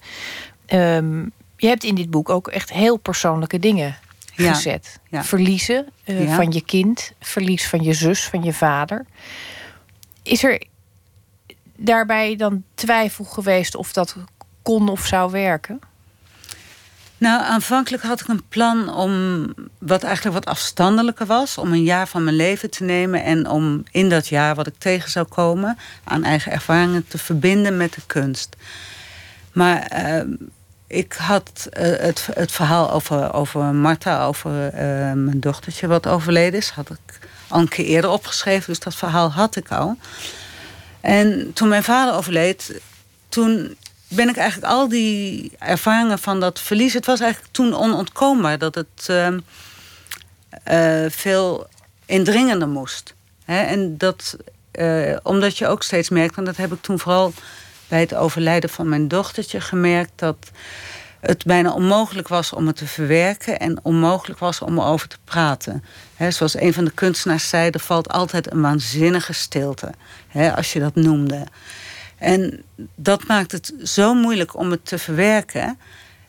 [0.74, 3.96] Um, je hebt in dit boek ook echt heel persoonlijke dingen
[4.36, 5.00] gezet.
[5.12, 9.06] Verliezen uh, van je kind, verlies van je zus, van je vader.
[10.24, 10.64] Is er
[11.76, 14.16] daarbij dan twijfel geweest of dat
[14.62, 15.80] kon of zou werken?
[17.18, 19.46] Nou, aanvankelijk had ik een plan om
[19.78, 23.84] wat eigenlijk wat afstandelijker was, om een jaar van mijn leven te nemen en om
[23.92, 28.02] in dat jaar wat ik tegen zou komen aan eigen ervaringen te verbinden met de
[28.06, 28.56] kunst.
[29.54, 30.38] Maar uh,
[30.88, 34.72] ik had uh, het, het verhaal over, over Marta, over uh,
[35.14, 39.32] mijn dochtertje wat overleden is, had ik al een keer eerder opgeschreven, dus dat verhaal
[39.32, 39.98] had ik al.
[41.02, 42.82] En toen mijn vader overleed,
[43.30, 43.76] toen
[44.08, 48.76] ben ik eigenlijk al die ervaringen van dat verlies, het was eigenlijk toen onontkoombaar dat
[48.76, 51.68] het uh, veel
[52.06, 53.14] indringender moest.
[53.46, 53.62] Hè?
[53.62, 54.38] En dat,
[55.24, 57.34] omdat je ook steeds merkt, en dat heb ik toen vooral
[57.88, 60.38] bij het overlijden van mijn dochtertje gemerkt dat
[61.20, 65.84] het bijna onmogelijk was om het te verwerken en onmogelijk was om erover te praten.
[66.30, 69.92] zoals een van de kunstenaars zei, er valt altijd een waanzinnige stilte,
[70.56, 71.46] als je dat noemde.
[72.18, 72.64] En
[72.96, 75.80] dat maakt het zo moeilijk om het te verwerken.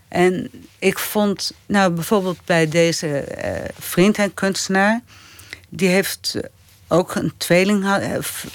[0.09, 5.01] En ik vond, nou bijvoorbeeld bij deze uh, vriend en kunstenaar,
[5.69, 6.41] die heeft
[6.89, 7.85] ook een tweeling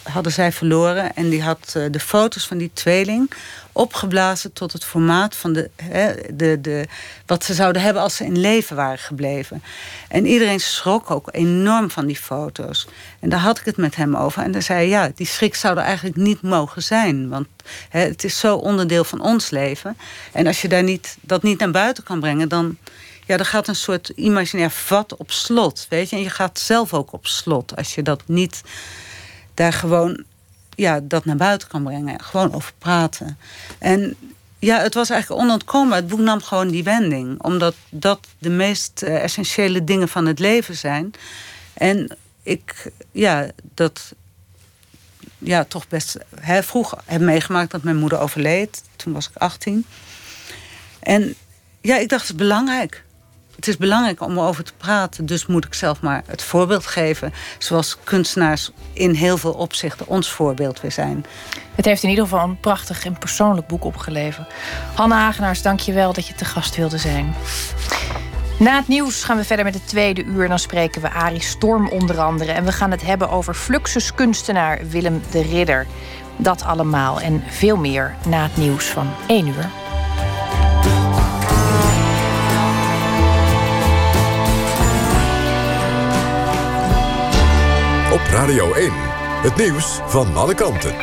[0.03, 1.15] hadden zij verloren.
[1.15, 3.33] En die had de foto's van die tweeling
[3.73, 6.85] opgeblazen tot het formaat van de, hè, de, de,
[7.25, 9.63] wat ze zouden hebben als ze in leven waren gebleven.
[10.07, 12.87] En iedereen schrok ook enorm van die foto's.
[13.19, 14.43] En daar had ik het met hem over.
[14.43, 17.29] En hij zei: Ja, die schrik zou er eigenlijk niet mogen zijn.
[17.29, 17.47] Want
[17.89, 19.97] hè, het is zo onderdeel van ons leven.
[20.31, 22.77] En als je daar niet, dat niet naar buiten kan brengen, dan.
[23.27, 25.85] Ja, er gaat een soort imaginair vat op slot.
[25.89, 26.15] Weet je?
[26.15, 28.61] En je gaat zelf ook op slot als je dat niet
[29.53, 30.23] daar gewoon
[30.75, 32.23] ja, dat naar buiten kan brengen.
[32.23, 33.37] Gewoon over praten.
[33.77, 34.15] En
[34.59, 35.97] ja, het was eigenlijk onontkoombaar.
[35.97, 37.41] Het boek nam gewoon die wending.
[37.41, 41.13] Omdat dat de meest eh, essentiële dingen van het leven zijn.
[41.73, 44.13] En ik, ja, dat
[45.37, 48.83] ja, toch best hè, vroeg heb meegemaakt dat mijn moeder overleed.
[48.95, 49.85] Toen was ik 18.
[50.99, 51.35] En
[51.81, 53.03] ja, ik dacht, het is belangrijk
[53.55, 55.25] het is belangrijk om erover te praten.
[55.25, 57.33] Dus moet ik zelf maar het voorbeeld geven.
[57.57, 61.25] Zoals kunstenaars in heel veel opzichten ons voorbeeld weer zijn.
[61.75, 64.47] Het heeft in ieder geval een prachtig en persoonlijk boek opgeleverd.
[64.95, 67.35] Hanne Hagenaars, dank je wel dat je te gast wilde zijn.
[68.59, 70.47] Na het nieuws gaan we verder met het tweede uur.
[70.47, 72.51] Dan spreken we Arie Storm onder andere.
[72.51, 75.85] En we gaan het hebben over Fluxus-kunstenaar Willem de Ridder.
[76.37, 79.82] Dat allemaal en veel meer na het nieuws van 1 uur.
[88.33, 88.91] Radio 1,
[89.41, 90.95] het nieuws van alle kanten.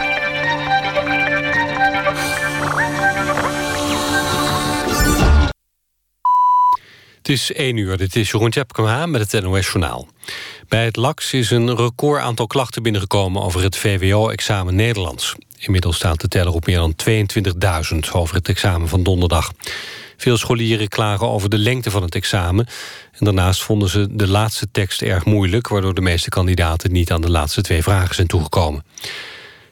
[7.17, 10.09] Het is 1 uur, dit is Jeroen Tjepkema met het NOS Journaal.
[10.69, 13.43] Bij het LAX is een record aantal klachten binnengekomen...
[13.43, 15.35] over het VWO-examen Nederlands.
[15.59, 16.95] Inmiddels staat de teller op meer dan
[17.95, 19.53] 22.000 over het examen van donderdag.
[20.21, 22.67] Veel scholieren klagen over de lengte van het examen.
[23.13, 25.69] En daarnaast vonden ze de laatste tekst erg moeilijk...
[25.69, 28.85] waardoor de meeste kandidaten niet aan de laatste twee vragen zijn toegekomen.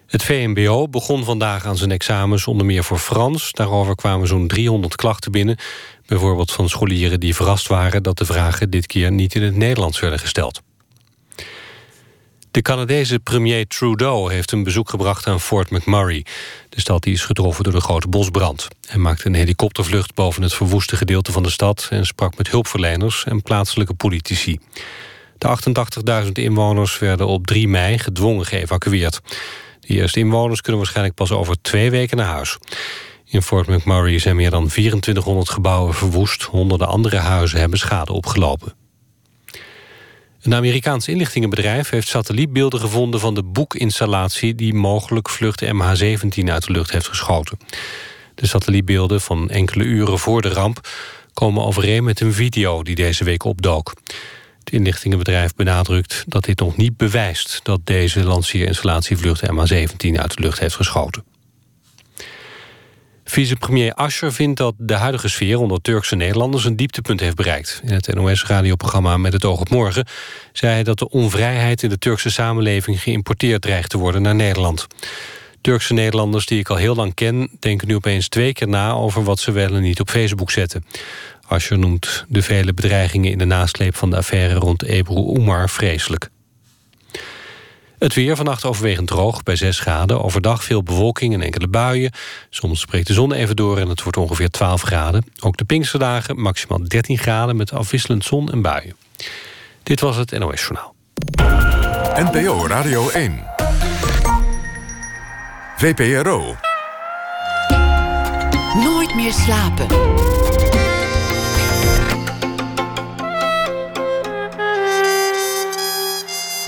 [0.07, 3.53] Het VMBO begon vandaag aan zijn examens onder meer voor Frans.
[3.53, 5.57] Daarover kwamen zo'n 300 klachten binnen.
[6.07, 8.03] Bijvoorbeeld van scholieren die verrast waren...
[8.03, 10.61] dat de vragen dit keer niet in het Nederlands werden gesteld.
[12.51, 16.25] De Canadese premier Trudeau heeft een bezoek gebracht aan Fort McMurray.
[16.69, 18.69] De stad die is getroffen door de grote bosbrand.
[18.87, 21.87] Hij maakte een helikoptervlucht boven het verwoeste gedeelte van de stad...
[21.91, 24.59] en sprak met hulpverleners en plaatselijke politici.
[25.39, 25.59] De
[26.25, 29.21] 88.000 inwoners werden op 3 mei gedwongen geëvacueerd.
[29.81, 32.59] De eerste inwoners kunnen waarschijnlijk pas over twee weken naar huis.
[33.25, 36.43] In Fort McMurray zijn meer dan 2400 gebouwen verwoest.
[36.43, 38.78] Honderden andere huizen hebben schade opgelopen.
[40.43, 43.21] Een Amerikaans inlichtingenbedrijf heeft satellietbeelden gevonden...
[43.21, 47.59] van de boekinstallatie die mogelijk vlucht MH17 uit de lucht heeft geschoten.
[48.35, 50.89] De satellietbeelden van enkele uren voor de ramp...
[51.33, 53.95] komen overeen met een video die deze week opdook.
[54.59, 57.61] Het inlichtingenbedrijf benadrukt dat dit nog niet bewijst...
[57.63, 61.25] dat deze lanceerinstallatie vlucht MH17 uit de lucht heeft geschoten.
[63.31, 67.81] Vicepremier Ascher vindt dat de huidige sfeer onder Turkse Nederlanders een dieptepunt heeft bereikt.
[67.85, 70.07] In het NOS-radioprogramma Met het oog op morgen
[70.53, 74.87] zei hij dat de onvrijheid in de Turkse samenleving geïmporteerd dreigt te worden naar Nederland.
[75.61, 79.25] Turkse Nederlanders die ik al heel lang ken denken nu opeens twee keer na over
[79.25, 80.85] wat ze wel en niet op Facebook zetten.
[81.47, 86.31] Ascher noemt de vele bedreigingen in de nasleep van de affaire rond Ebru Umar vreselijk.
[87.99, 90.25] Het weer vannacht overwegend droog bij 6 graden.
[90.25, 92.13] Overdag veel bewolking en enkele buien.
[92.51, 95.25] Soms spreekt de zon even door en het wordt ongeveer 12 graden.
[95.41, 98.97] Ook de Pinksterdagen maximaal 13 graden met afwisselend zon en buien.
[99.83, 100.95] Dit was het NOS Journaal.
[102.15, 103.45] NPO Radio 1.
[105.77, 106.57] VPRO.
[108.75, 110.38] Nooit meer slapen.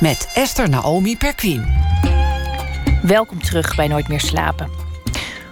[0.01, 1.65] Met Esther Naomi Perquin.
[3.03, 4.90] Welkom terug bij Nooit meer slapen.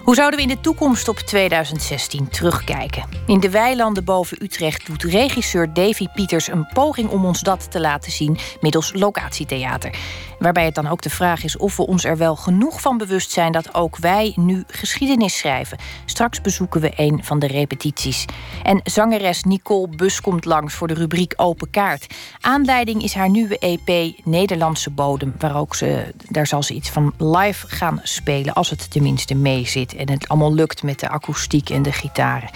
[0.08, 3.04] Hoe zouden we in de toekomst op 2016 terugkijken?
[3.26, 7.80] In de weilanden boven Utrecht doet regisseur Davy Pieters een poging om ons dat te
[7.80, 9.94] laten zien middels locatietheater.
[10.38, 13.30] Waarbij het dan ook de vraag is of we ons er wel genoeg van bewust
[13.30, 15.78] zijn dat ook wij nu geschiedenis schrijven.
[16.04, 18.24] Straks bezoeken we een van de repetities.
[18.62, 22.14] En zangeres Nicole Bus komt langs voor de rubriek Open Kaart.
[22.40, 27.14] Aanleiding is haar nieuwe EP Nederlandse Bodem, waar ook ze, daar zal ze iets van
[27.18, 31.70] live gaan spelen, als het tenminste mee zit en het allemaal lukt met de akoestiek
[31.70, 32.50] en de gitaren.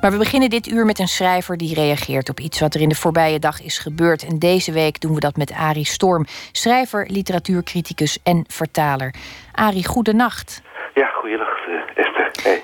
[0.00, 2.88] Maar we beginnen dit uur met een schrijver die reageert op iets wat er in
[2.88, 4.22] de voorbije dag is gebeurd.
[4.24, 9.14] En deze week doen we dat met Arie Storm, schrijver, literatuurcriticus en vertaler.
[9.52, 10.62] Arie, goedenacht.
[10.94, 12.30] Ja, goedenacht uh, Esther.
[12.42, 12.62] Hey.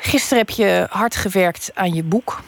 [0.00, 2.40] Gisteren heb je hard gewerkt aan je boek.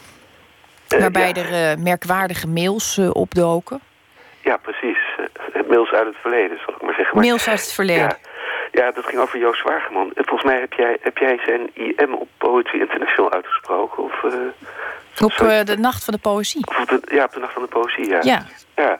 [0.93, 3.79] Uh, waarbij er uh, merkwaardige mails opdoken.
[4.43, 4.97] Ja, precies.
[5.67, 7.15] mails uit het verleden, zal ik maar zeggen.
[7.15, 8.03] Maar, mails uit het verleden.
[8.03, 8.28] Ja,
[8.71, 10.11] ja, dat ging over Joost Zwageman.
[10.15, 14.03] Volgens mij heb jij, heb jij zijn IM op Poetry International uitgesproken.
[14.03, 14.23] Of,
[15.23, 16.67] op de Nacht van de Poëzie?
[16.67, 18.19] Of de, ja, op de Nacht van de Poëzie, ja.
[18.21, 18.45] Ja.
[18.75, 18.99] ja.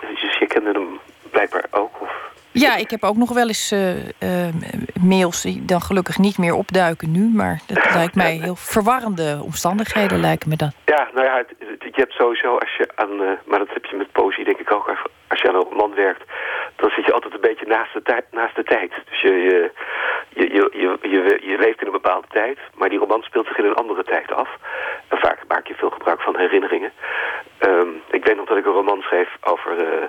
[0.00, 0.98] dus je kende hem
[1.30, 2.00] blijkbaar ook?
[2.00, 2.30] Of...
[2.50, 3.90] Ja, ik heb ook nog wel eens uh,
[5.00, 7.28] mails die dan gelukkig niet meer opduiken nu.
[7.34, 10.74] Maar dat lijkt mij heel verwarrende omstandigheden, lijken me dat.
[10.84, 13.16] Ja, nou ja, het, het, je hebt sowieso als je aan...
[13.46, 15.10] Maar dat heb je met poëzie denk ik ook.
[15.32, 16.22] Als je aan een roman werkt,
[16.76, 18.92] dan zit je altijd een beetje naast de, tijd, naast de tijd.
[19.10, 19.70] Dus je, je,
[20.28, 23.64] je, je, je, je, leeft in een bepaalde tijd, maar die roman speelt zich in
[23.64, 24.48] een andere tijd af.
[25.08, 26.92] En vaak maak je veel gebruik van herinneringen.
[27.60, 30.04] Um, ik weet nog dat ik een roman schreef over, uh,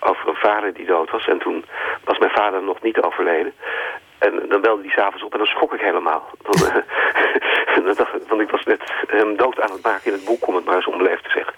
[0.00, 1.26] over een vader die dood was.
[1.26, 1.64] En toen
[2.04, 3.54] was mijn vader nog niet overleden.
[4.18, 6.30] En dan belde hij s'avonds op en dan schrok ik helemaal.
[6.42, 6.54] Dan,
[7.84, 10.54] uh, ik, want ik was net hem dood aan het maken in het boek, om
[10.54, 11.54] het maar eens onbeleefd te zeggen.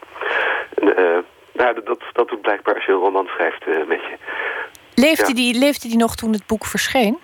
[0.74, 1.18] En, uh,
[1.54, 4.16] nou, dat, dat doet blijkbaar als je een roman schrijft met je.
[4.94, 5.34] Leefde, ja.
[5.34, 7.18] die, leefde die nog toen het boek verscheen?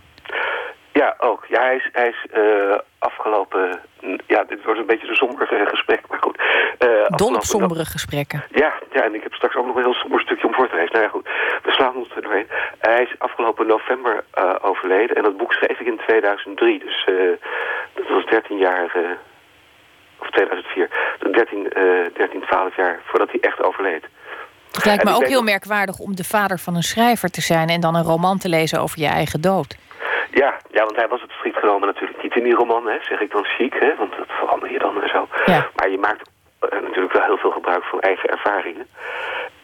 [0.93, 1.45] Ja, ook.
[1.49, 3.81] Ja, hij is, hij is uh, afgelopen...
[4.27, 6.43] Ja, dit wordt een beetje een somber gesprek, maar goed.
[6.79, 8.45] Uh, Dol op sombere gesprekken.
[8.51, 10.75] Ja, ja, en ik heb straks ook nog een heel somber stukje om voor te
[10.75, 10.93] lezen.
[10.93, 11.29] Nou ja, goed.
[11.63, 12.49] We slaan ons er doorheen.
[12.79, 15.17] hij is afgelopen november uh, overleden.
[15.17, 16.79] En dat boek schreef ik in 2003.
[16.79, 17.05] Dus
[17.95, 18.93] dat was 13 jaar...
[20.19, 20.89] of 2004.
[21.33, 21.73] 13,
[22.15, 24.05] 13, 12 jaar voordat hij echt overleed.
[24.73, 27.69] Het lijkt me ook heel merkwaardig om de vader van een schrijver te zijn...
[27.69, 29.77] en dan een roman te lezen over je eigen dood.
[30.31, 33.21] Ja, ja, want hij was het verschiet genomen natuurlijk niet in die roman, hè, zeg
[33.21, 35.29] ik dan chic, hè, want dat verander je dan en zo.
[35.47, 35.69] Ja.
[35.77, 36.29] Maar je maakt
[36.65, 38.87] uh, natuurlijk wel heel veel gebruik van eigen ervaringen.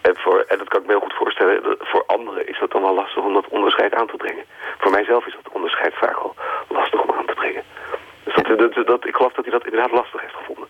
[0.00, 2.82] En, voor, en dat kan ik me heel goed voorstellen, voor anderen is dat dan
[2.82, 4.44] wel lastig om dat onderscheid aan te brengen.
[4.78, 6.34] Voor mijzelf is dat onderscheid vaak al
[6.68, 7.62] lastig om aan te brengen.
[8.24, 10.68] Dus dat, dat, dat, ik geloof dat hij dat inderdaad lastig heeft gevonden.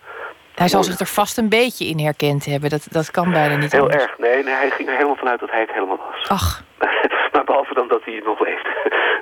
[0.57, 2.69] Hij zal zich er vast een beetje in herkend hebben.
[2.69, 4.03] Dat, dat kan bijna niet Heel anders.
[4.03, 4.17] erg.
[4.17, 6.29] Nee, nee, hij ging er helemaal vanuit dat hij het helemaal was.
[6.29, 6.63] Ach.
[7.33, 8.67] maar behalve dan dat hij nog leeft.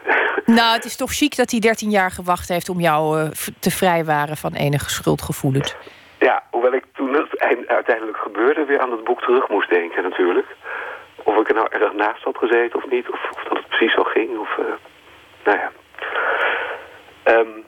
[0.58, 2.70] nou, het is toch chic dat hij 13 jaar gewacht heeft...
[2.70, 5.76] om jou uh, te vrijwaren van enige schuldgevoelens.
[6.20, 8.66] Ja, hoewel ik toen het uiteindelijk gebeurde...
[8.66, 10.48] weer aan het boek terug moest denken natuurlijk.
[11.24, 13.10] Of ik er nou erg naast had gezeten of niet.
[13.10, 14.38] Of, of dat het precies zo ging.
[14.40, 14.66] Of, uh,
[15.44, 15.72] nou ja.
[17.34, 17.65] Um,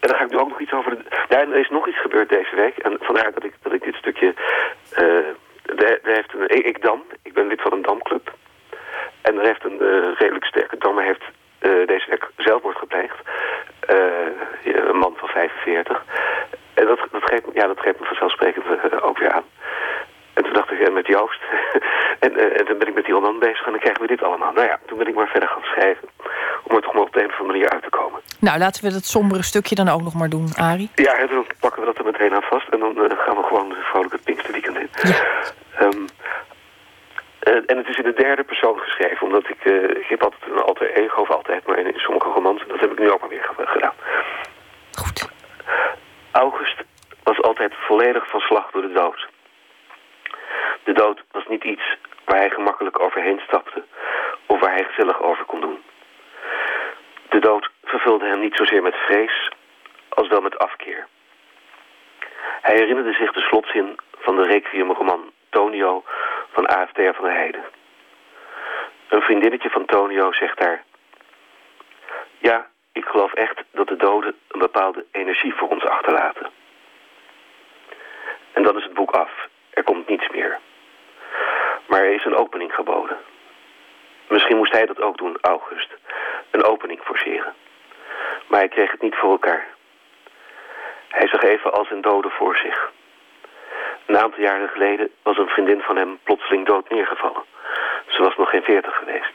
[0.00, 0.96] en dan ga ik nu ook nog iets over...
[1.28, 2.78] Ja, er is nog iets gebeurd deze week.
[2.78, 4.34] En vandaar dat ik, dat ik dit stukje...
[4.98, 5.26] Uh,
[5.76, 7.02] er, heeft een, ik dam.
[7.22, 8.34] Ik ben lid van een damclub.
[9.22, 11.24] En er heeft een uh, redelijk sterke dammer heeft
[11.60, 13.16] uh, deze week zelfmoord gepleegd.
[14.64, 16.04] een man van 45.
[16.74, 18.64] En dat, dat, geeft, ja, dat geeft me vanzelfsprekend
[19.02, 19.44] ook weer aan.
[20.34, 21.40] En toen dacht ik, met Joost.
[22.24, 24.52] en, en toen ben ik met die roman bezig en dan krijgen we dit allemaal.
[24.52, 26.08] Nou ja, toen ben ik maar verder gaan schrijven.
[26.62, 27.95] Om er toch maar op de een of andere manier uit te komen.
[28.46, 30.90] Nou, laten we dat sombere stukje dan ook nog maar doen, Arie.
[30.94, 32.68] Ja, dan pakken we dat er meteen aan vast.
[32.68, 34.88] En dan uh, gaan we gewoon vrolijk het Pinksterweekend in.
[35.02, 35.14] Ja.
[35.80, 36.06] Um,
[37.42, 39.26] uh, en het is in de derde persoon geschreven.
[39.26, 42.28] Omdat ik, uh, ik heb altijd een alter ego, of altijd, maar in, in sommige
[42.28, 42.62] romans.
[42.68, 43.94] Dat heb ik nu ook maar weer gedaan.
[44.92, 45.28] Goed.
[46.30, 46.82] August
[47.22, 49.28] was altijd volledig van slag door de dood.
[50.84, 53.84] De dood was niet iets waar hij gemakkelijk overheen stapte
[54.46, 55.78] of waar hij gezellig over kon doen.
[57.28, 59.50] De dood vervulde hem niet zozeer met vrees
[60.08, 61.06] als wel met afkeer.
[62.62, 66.04] Hij herinnerde zich de slotzin van de requiemroman Tonio
[66.52, 67.62] van AFT van der Heide.
[69.08, 69.70] Een vriendinnetje
[70.34, 70.84] zegt daar...
[72.38, 76.50] Ja, ik geloof echt dat de doden een bepaalde energie voor ons achterlaten.
[78.52, 79.30] En dan is het boek af.
[79.70, 80.58] Er komt niets meer.
[81.86, 83.16] Maar er is een opening geboden.
[84.28, 85.94] Misschien moest hij dat ook doen, August.
[86.50, 87.54] Een opening forceren.
[88.46, 89.66] Maar hij kreeg het niet voor elkaar.
[91.08, 92.92] Hij zag even als een dode voor zich.
[94.06, 97.44] Een aantal jaren geleden was een vriendin van hem plotseling dood neergevallen.
[98.06, 99.32] Ze was nog geen veertig geweest.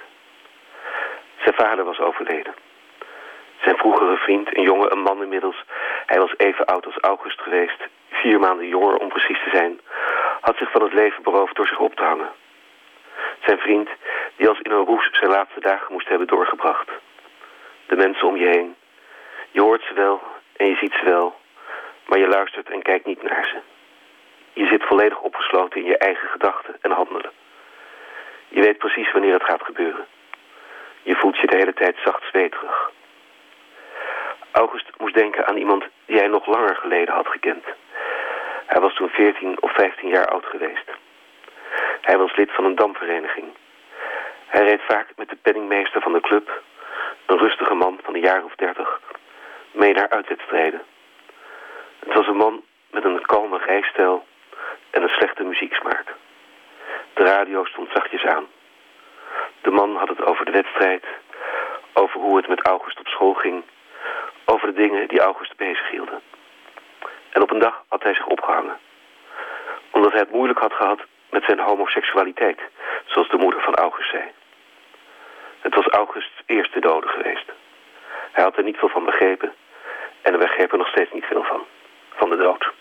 [1.43, 2.54] Zijn vader was overleden.
[3.62, 5.63] Zijn vroegere vriend, een jongen, een man inmiddels...
[6.06, 9.80] hij was even oud als August geweest, vier maanden jonger om precies te zijn...
[10.41, 12.30] had zich van het leven beroofd door zich op te hangen.
[13.45, 13.89] Zijn vriend,
[14.36, 16.89] die als in een roes zijn laatste dagen moest hebben doorgebracht.
[17.88, 18.75] De mensen om je heen.
[19.51, 20.21] Je hoort ze wel
[20.58, 21.39] en je ziet ze wel,
[22.06, 23.60] maar je luistert en kijkt niet naar ze.
[24.54, 27.32] Je zit volledig opgesloten in je eigen gedachten en handelen.
[28.47, 30.06] Je weet precies wanneer het gaat gebeuren.
[31.04, 32.92] Je voelt je de hele tijd zacht zweterig.
[34.52, 37.64] August moest denken aan iemand die hij nog langer geleden had gekend.
[38.66, 40.89] Hij was toen 14 of 15 jaar oud geweest.
[42.02, 43.47] Hij was lid van een damvereniging.
[44.47, 46.62] Hij reed vaak met de penningmeester van de club,
[47.26, 49.02] een rustige man van een jaar of dertig,
[49.72, 50.82] mee naar uitwedstrijden.
[51.99, 54.26] Het was een man met een kalme rijstijl
[54.89, 56.14] en een slechte muzieksmaak.
[57.14, 58.47] De radio stond zachtjes aan.
[59.62, 61.05] De man had het over de wedstrijd,
[61.93, 63.64] over hoe het met August op school ging,
[64.45, 66.22] over de dingen die August bezighielden.
[67.30, 68.78] En op een dag had hij zich opgehangen.
[69.91, 70.99] Omdat hij het moeilijk had gehad
[71.30, 72.59] met zijn homoseksualiteit,
[73.05, 74.24] zoals de moeder van August zei.
[75.62, 77.51] Het was Augusts eerste dode geweest.
[78.32, 79.53] Hij had er niet veel van begrepen
[80.22, 81.62] en hij begreep er nog steeds niet veel van.
[82.09, 82.72] Van de dood.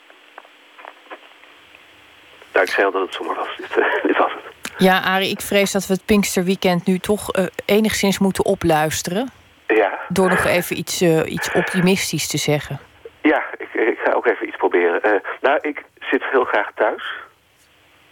[2.53, 3.57] Nou, ik zei al dat het zomer was.
[3.57, 4.60] Dit, uh, dit was het.
[4.81, 9.28] Ja, Arie, ik vrees dat we het Pinksterweekend nu toch uh, enigszins moeten opluisteren.
[9.66, 9.99] Ja.
[10.09, 12.78] Door nog even iets, uh, iets optimistisch te zeggen.
[13.22, 15.22] Ja, ik, ik, ga ook even iets proberen.
[15.41, 17.03] nou, ik zit heel graag thuis.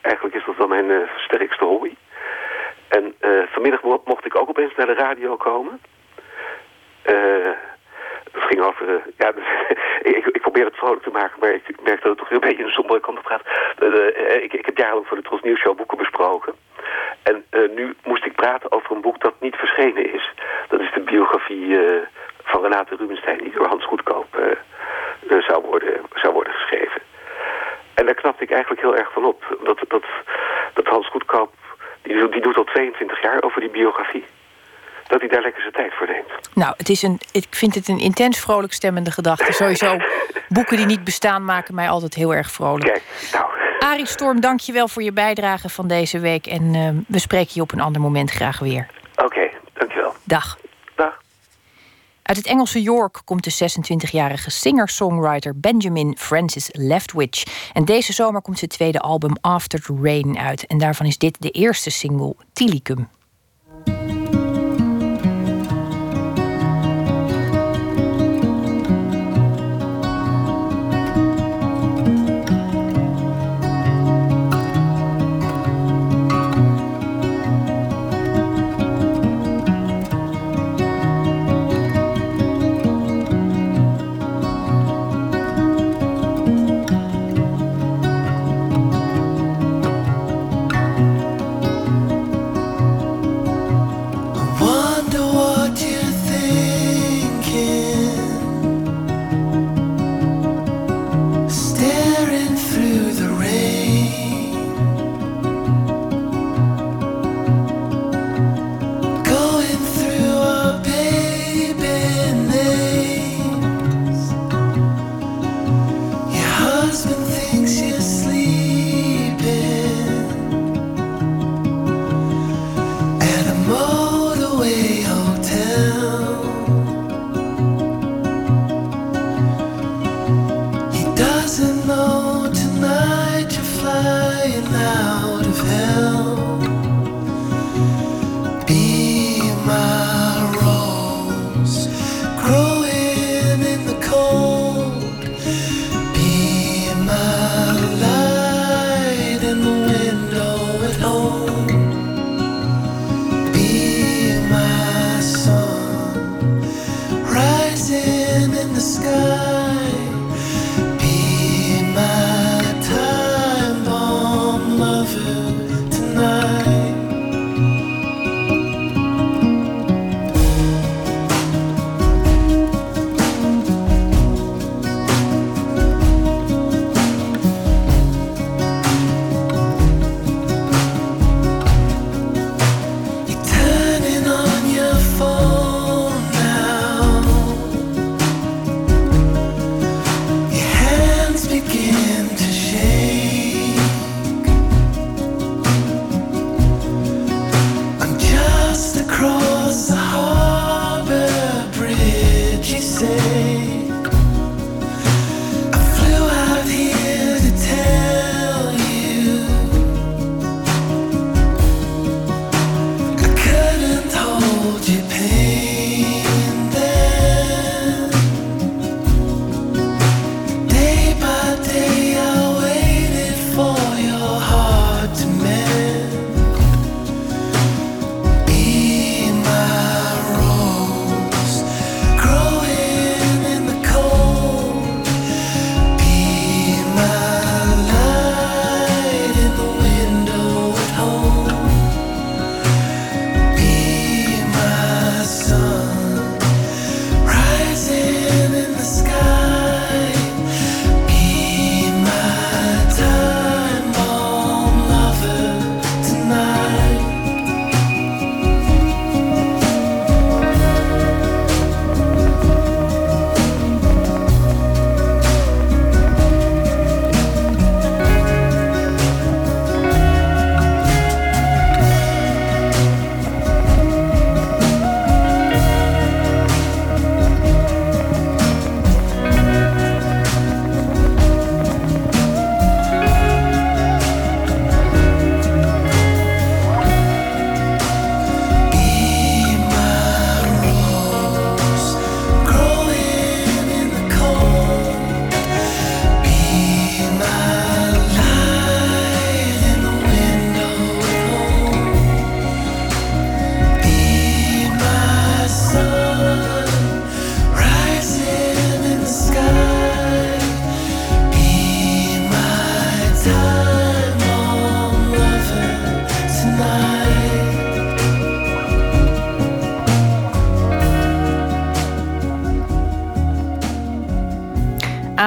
[0.00, 1.94] Eigenlijk is dat wel mijn sterkste hobby.
[2.88, 3.14] En
[3.52, 5.80] vanmiddag mocht ik ook opeens naar de radio komen.
[8.38, 8.86] Het ging over...
[8.86, 9.44] Dus,
[10.16, 12.48] ik, ik, probeer het vrolijk te maken, maar ik merk dat het toch weer een
[12.48, 13.42] beetje een sombere kant op gaat.
[13.82, 16.54] Uh, ik, ik, heb jarenlang voor de Tros Nieuws Show boeken besproken.
[17.22, 20.34] En uh, nu moest ik praten over een boek dat niet verschenen is.
[20.68, 21.78] Dat is de biografie
[22.42, 24.36] van Renate Rubenstein, die door Hans Goedkoop
[25.28, 27.00] zou, worden, zou worden geschreven.
[27.94, 29.58] En daar knapte ik eigenlijk heel erg van op.
[29.62, 30.04] Dat, dat,
[30.74, 31.52] dat Hans Goedkoop,
[32.02, 34.24] die, die doet al 22 jaar over die biografie
[35.08, 36.54] dat hij daar lekker zijn tijd voor neemt.
[36.54, 39.52] Nou, het is een, ik vind het een intens vrolijk stemmende gedachte.
[39.52, 39.96] Sowieso,
[40.48, 42.92] boeken die niet bestaan maken mij altijd heel erg vrolijk.
[42.92, 43.02] Kijk,
[43.32, 43.46] nou.
[43.78, 46.46] Arie Storm, dank je wel voor je bijdrage van deze week.
[46.46, 48.86] En uh, we spreken je op een ander moment graag weer.
[49.12, 50.14] Oké, okay, dankjewel.
[50.24, 50.58] Dag.
[50.96, 51.20] Dag.
[52.22, 57.70] Uit het Engelse York komt de 26-jarige singer-songwriter Benjamin Francis Leftwich.
[57.72, 60.66] En deze zomer komt zijn tweede album After the Rain uit.
[60.66, 63.08] En daarvan is dit de eerste single, Tilicum.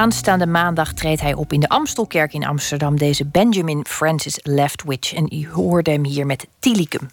[0.02, 2.98] Aanstaande maandag treedt hij op in de Amstelkerk in Amsterdam.
[2.98, 5.14] Deze Benjamin Francis Leftwich.
[5.14, 7.10] En u hoorde hem hier met Tilicum.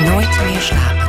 [0.00, 1.03] Nooit meer slapen.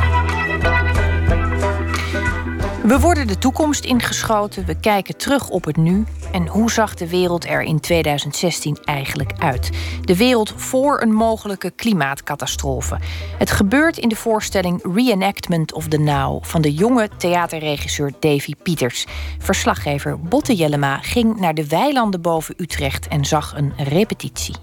[2.86, 6.04] We worden de toekomst ingeschoten, we kijken terug op het nu.
[6.32, 9.70] En hoe zag de wereld er in 2016 eigenlijk uit?
[10.00, 12.98] De wereld voor een mogelijke klimaatcatastrofe.
[13.38, 19.06] Het gebeurt in de voorstelling Reenactment of the Now van de jonge theaterregisseur Davy Pieters.
[19.38, 24.56] Verslaggever Botte Jellema ging naar de weilanden boven Utrecht en zag een repetitie.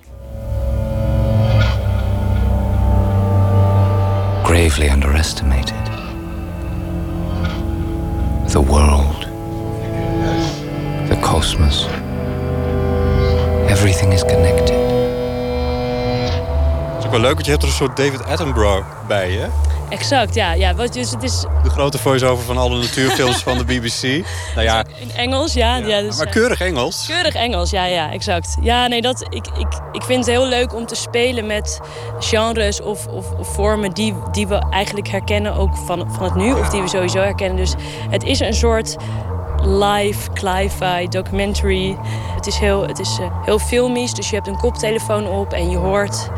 [4.43, 5.92] Gravely underestimated.
[8.53, 9.23] The world.
[11.09, 11.87] The cosmos.
[13.67, 14.92] Everything is connected.
[17.13, 19.47] Wel leuk, want je hebt er een soort David Attenborough bij je.
[19.89, 20.53] Exact, ja.
[20.53, 24.01] ja wat, dus het is De grote voice-over van alle natuurfilms van de BBC.
[24.55, 25.75] Nou ja, in Engels, ja.
[25.75, 27.05] ja, dus, maar eh, keurig Engels.
[27.07, 28.57] Keurig Engels, ja, ja, exact.
[28.61, 31.79] Ja, nee, dat, ik, ik, ik vind het heel leuk om te spelen met
[32.19, 36.53] genres of, of, of vormen die, die we eigenlijk herkennen ook van, van het nu.
[36.53, 37.57] Of die we sowieso herkennen.
[37.57, 37.73] Dus
[38.09, 38.95] het is een soort
[39.65, 41.97] live, cli-fi, documentary.
[42.35, 45.69] Het is, heel, het is eh, heel filmisch, dus je hebt een koptelefoon op en
[45.69, 46.29] je hoort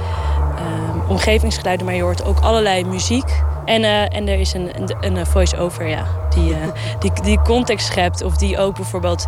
[0.56, 3.44] ehm, omgevingsgeluiden, maar je hoort ook allerlei muziek.
[3.66, 6.60] En, eh, en er is een, een, een voice-over, ja, die, eh,
[7.02, 8.24] die, die context schept.
[8.24, 9.26] Of die ook bijvoorbeeld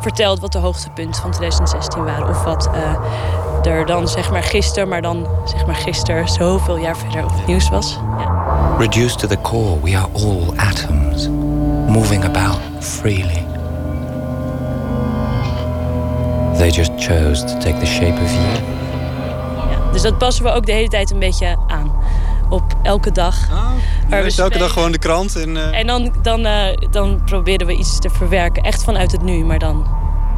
[0.00, 2.28] vertelt wat de hoogtepunten van 2016 waren.
[2.28, 6.96] Of wat eh, er dan zeg maar gisteren, maar dan zeg maar gisteren zoveel jaar
[6.96, 7.98] verder op het nieuws was.
[8.78, 11.28] Reduced to the core, we are all atoms,
[11.86, 13.46] moving about freely.
[16.56, 18.77] They just chose to take the shape of you.
[19.98, 21.92] Dus dat passen we ook de hele tijd een beetje aan.
[22.50, 23.38] Op elke dag.
[23.40, 23.76] Je Waar
[24.08, 24.58] we elke spelen.
[24.58, 25.36] dag gewoon de krant.
[25.36, 28.62] En, eh, En dan, dan, eh, dan proberen we iets te verwerken.
[28.62, 29.86] Echt vanuit het nu, maar dan...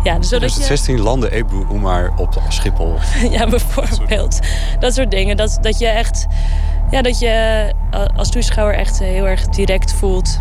[0.02, 2.94] Ja, dus zodat je, 2016 landde Ebru Umar op Schiphol.
[3.36, 4.38] ja, bijvoorbeeld.
[4.78, 5.36] Dat soort dingen.
[5.36, 6.26] Dat, dat je echt...
[6.90, 7.28] Ja, dat je
[7.90, 10.40] eh, als toeschouwer echt heel erg direct voelt...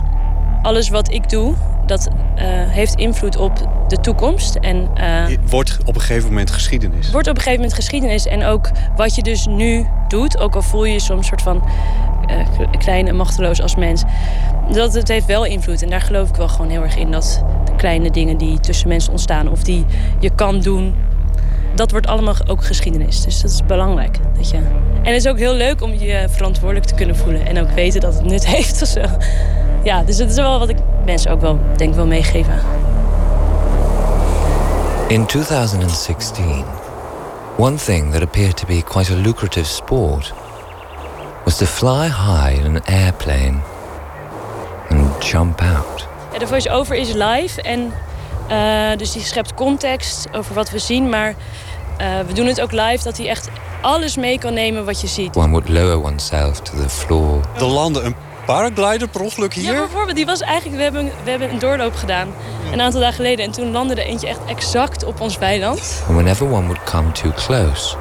[0.61, 1.53] Alles wat ik doe,
[1.85, 4.55] dat eh, heeft invloed op de toekomst.
[4.55, 7.11] En eh, Wordt op een gegeven moment geschiedenis.
[7.11, 8.25] wordt op een gegeven moment geschiedenis.
[8.25, 11.63] En ook wat je dus nu doet, ook al voel je je soms soort van
[12.27, 14.03] eh, klein en machteloos als mens.
[14.71, 15.81] Dat het heeft wel invloed.
[15.83, 17.11] En daar geloof ik wel gewoon heel erg in.
[17.11, 19.85] Dat de kleine dingen die tussen mensen ontstaan of die
[20.19, 20.95] je kan doen.
[21.75, 23.23] Dat wordt allemaal ook geschiedenis.
[23.23, 24.17] Dus dat is belangrijk.
[24.37, 24.57] Dat je...
[25.03, 27.45] En het is ook heel leuk om je verantwoordelijk te kunnen voelen.
[27.47, 29.01] En ook weten dat het nut heeft of zo.
[29.83, 32.53] Ja, dus dat is wel wat ik mensen ook wel denk wil meegeven.
[35.07, 36.63] In 2016,
[37.57, 40.33] one thing that appeared to be quite a lucrative sport
[41.43, 43.57] was to fly high in an airplane
[44.89, 46.07] and jump out.
[46.33, 47.93] Ja, de voice-over is live en
[48.47, 51.09] eh, dus die schept context over wat we zien.
[51.09, 51.35] Maar
[51.97, 53.49] eh, we doen het ook live dat hij echt
[53.81, 55.35] alles mee kan nemen wat je ziet.
[55.35, 57.39] One would lower oneself to the floor.
[57.57, 58.15] Er landde een
[58.53, 59.73] paraglider per ongeluk Ja, hier.
[59.73, 62.33] bijvoorbeeld, die was eigenlijk, we hebben, we hebben een doorloop gedaan
[62.71, 63.45] een aantal dagen geleden.
[63.45, 66.03] En toen landde er eentje echt exact op ons weiland.
[66.07, 67.95] And whenever one would come too close,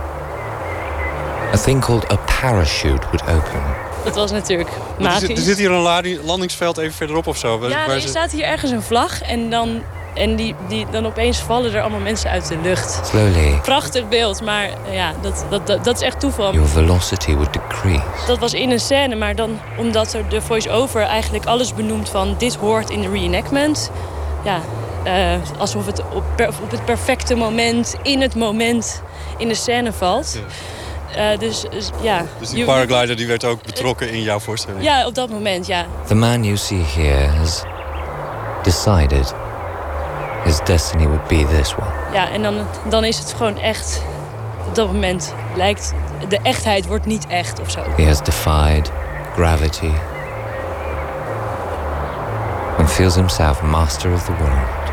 [1.55, 3.63] a thing called a parachute would open.
[4.05, 5.27] Dat was natuurlijk er, magisch.
[5.27, 7.69] zit, er zit hier een ladi- landingsveld even verderop of zo.
[7.69, 9.83] Ja, er ze- staat hier ergens een vlag en dan,
[10.19, 13.01] en die, die, dan opeens vallen er allemaal mensen uit de lucht.
[13.07, 16.53] Slowly, Prachtig beeld, maar ja, dat, dat, dat, dat is echt toeval.
[16.53, 18.03] your velocity would decrease.
[18.27, 22.35] Dat was in een scène, maar dan omdat er de voice-over eigenlijk alles benoemt van
[22.39, 23.91] dit hoort in de reenactment.
[24.45, 24.61] Ja,
[25.03, 29.03] eh, alsof het op, per- op het perfecte moment, in het moment,
[29.37, 30.39] in de scène valt.
[31.17, 32.25] Eh, dus, dus ja.
[32.39, 34.83] Dus die paraglider die werd ook betrokken in jouw voorstelling.
[34.83, 35.87] Ja, op dat moment, ja.
[36.07, 37.63] The man you see here has
[38.63, 39.35] decided
[40.45, 41.91] his destiny would be this one.
[42.13, 44.03] Ja, en dan, dan is het gewoon echt.
[44.67, 45.95] Op dat moment lijkt
[46.29, 47.81] de echtheid wordt niet echt of zo.
[47.97, 48.91] He has defied
[49.35, 49.93] gravity
[52.79, 54.87] and feels himself master of the world.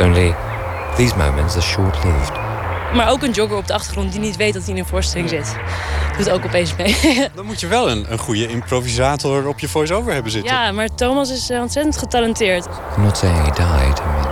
[0.00, 0.34] Only
[0.96, 2.43] these moments are short lived.
[2.94, 5.28] Maar ook een jogger op de achtergrond die niet weet dat hij in een voorstelling
[5.28, 5.56] zit.
[6.16, 6.96] Doet ook opeens mee.
[7.34, 10.52] Dan moet je wel een, een goede improvisator op je voice-over hebben zitten.
[10.52, 12.66] ja, maar Thomas is eh, ontzettend getalenteerd.
[12.96, 14.28] I'm not saying he died, I mean,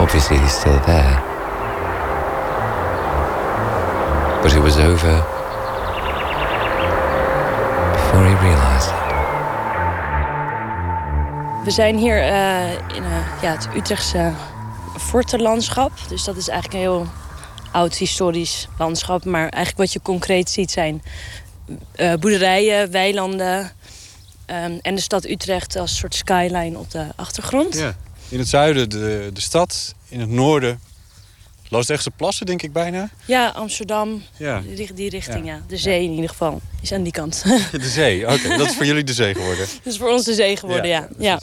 [0.00, 1.18] obviously he's still there.
[4.42, 5.24] But it was over
[7.92, 8.98] before he realized it.
[11.64, 14.32] We zijn hier eh, in eh, ja, het Utrechtse
[15.00, 15.92] fortenlandschap.
[16.08, 17.06] Dus dat is eigenlijk een heel
[17.72, 19.24] oud historisch landschap.
[19.24, 21.02] Maar eigenlijk wat je concreet ziet zijn
[21.94, 23.72] eh, boerderijen, weilanden,
[24.46, 27.74] ehm, en de stad Utrecht als soort skyline op de achtergrond.
[27.76, 27.96] Ja.
[28.28, 30.80] In het zuiden de, de stad, in het noorden
[31.68, 33.10] Loosdrechtse plassen, denk ik bijna.
[33.24, 34.60] Ja, Amsterdam, Ja.
[34.74, 35.60] die, die richting, ja.
[35.66, 37.42] De zee in ieder geval, is aan die kant.
[37.72, 38.56] De zee, oké.
[38.56, 39.66] Dat is voor jullie de zee geworden.
[39.84, 41.40] Dat is voor ons de zee geworden, Ja, ja.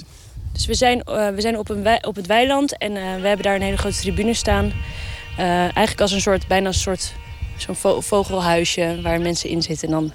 [0.58, 3.28] Dus we zijn, eh, we zijn op, een wei- op het weiland en eh, we
[3.28, 4.72] hebben daar een hele grote tribune staan.
[5.38, 7.14] Eh, eigenlijk als een soort, bijna een soort
[7.58, 9.88] zo'n vo- vogelhuisje waar mensen in zitten.
[9.88, 10.12] En dan,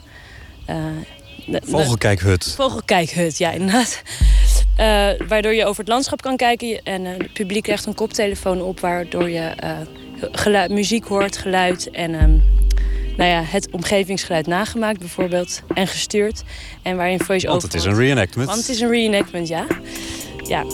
[1.47, 2.53] de- Vogelkijkhut.
[2.57, 4.03] Vogelkijkhut, ja, inderdaad.
[5.28, 6.80] Waardoor je over het landschap kan kijken.
[6.82, 8.80] En het publiek krijgt een koptelefoon op...
[8.80, 9.53] waardoor je
[10.20, 12.36] geluid, muziek hoort, geluid en ehm,
[13.16, 15.62] nou ja, het omgevingsgeluid nagemaakt bijvoorbeeld.
[15.74, 16.43] En gestuurd.
[16.82, 17.49] En waarin voice-over...
[17.61, 18.49] Want het is een reenactment.
[18.49, 19.66] Want het is een reenactment, ja.
[20.45, 20.64] Ja.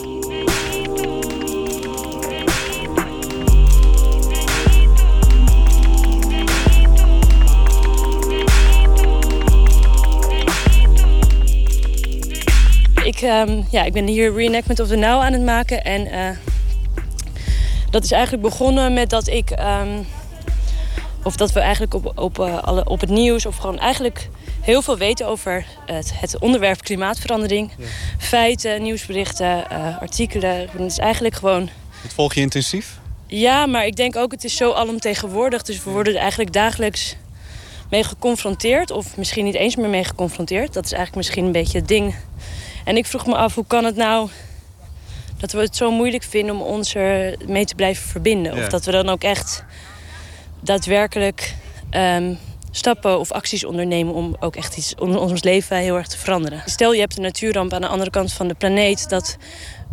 [13.03, 15.83] Ik, ehm, ja, ik ben hier Reenactment of the Now aan het maken.
[15.83, 16.29] En eh,
[17.89, 19.49] dat is eigenlijk begonnen met dat ik...
[19.49, 20.03] ehm,
[21.23, 23.45] of dat we eigenlijk op, op, eh, alle, op het nieuws...
[23.45, 24.29] of gewoon eigenlijk
[24.61, 27.71] heel veel weten over het, het onderwerp klimaatverandering.
[28.17, 30.69] Feiten, nieuwsberichten, eh, artikelen.
[30.71, 31.69] Het is eigenlijk gewoon...
[32.03, 32.99] Dat volg je intensief?
[33.27, 35.61] Ja, maar ik denk ook het is zo alomtegenwoordig.
[35.61, 37.15] Dus we worden er eigenlijk dagelijks
[37.89, 38.91] mee geconfronteerd.
[38.91, 40.73] Of misschien niet eens meer mee geconfronteerd.
[40.73, 42.15] Dat is eigenlijk misschien een beetje het ding.
[42.85, 44.29] En ik vroeg me af, hoe kan het nou
[45.37, 48.55] dat we het zo moeilijk vinden om ons er mee te blijven verbinden?
[48.55, 48.61] Ja.
[48.61, 49.63] Of dat we dan ook echt
[50.59, 51.55] daadwerkelijk
[51.89, 52.33] ehm,
[52.71, 56.61] stappen of acties ondernemen om ook echt iets om ons leven heel erg te veranderen.
[56.65, 59.37] Stel je hebt een natuurramp aan de andere kant van de planeet, dat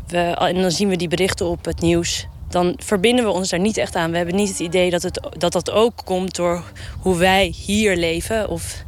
[0.07, 2.27] we, en dan zien we die berichten op het nieuws.
[2.49, 4.11] Dan verbinden we ons daar niet echt aan.
[4.11, 6.65] We hebben niet het idee dat het, dat, dat ook komt door
[7.01, 8.49] hoe wij hier leven.
[8.49, 8.85] Of,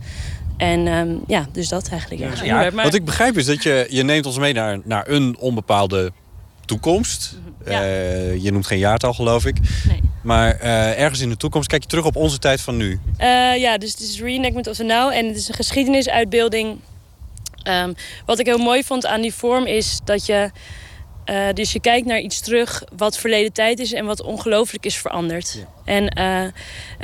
[0.56, 2.20] en ehm, ja, dus dat eigenlijk.
[2.20, 2.44] Ja.
[2.44, 5.36] Ja, Maar- wat ik begrijp is dat je, je neemt ons mee naar, naar een
[5.38, 6.12] onbepaalde
[6.64, 7.38] toekomst.
[7.70, 9.56] Eh, je noemt geen jaartal, geloof ik.
[10.22, 13.00] Maar eh, ergens in de toekomst kijk je terug op onze tijd van nu.
[13.16, 15.12] Eh, ja, dus het is Reenactment of the Now.
[15.12, 16.78] En het is een geschiedenisuitbeelding.
[17.62, 17.92] Ehm,
[18.26, 20.50] wat ik heel mooi vond aan die vorm is dat je...
[21.54, 25.66] dus je kijkt naar iets terug wat verleden tijd is en wat ongelooflijk is veranderd.
[25.84, 26.12] En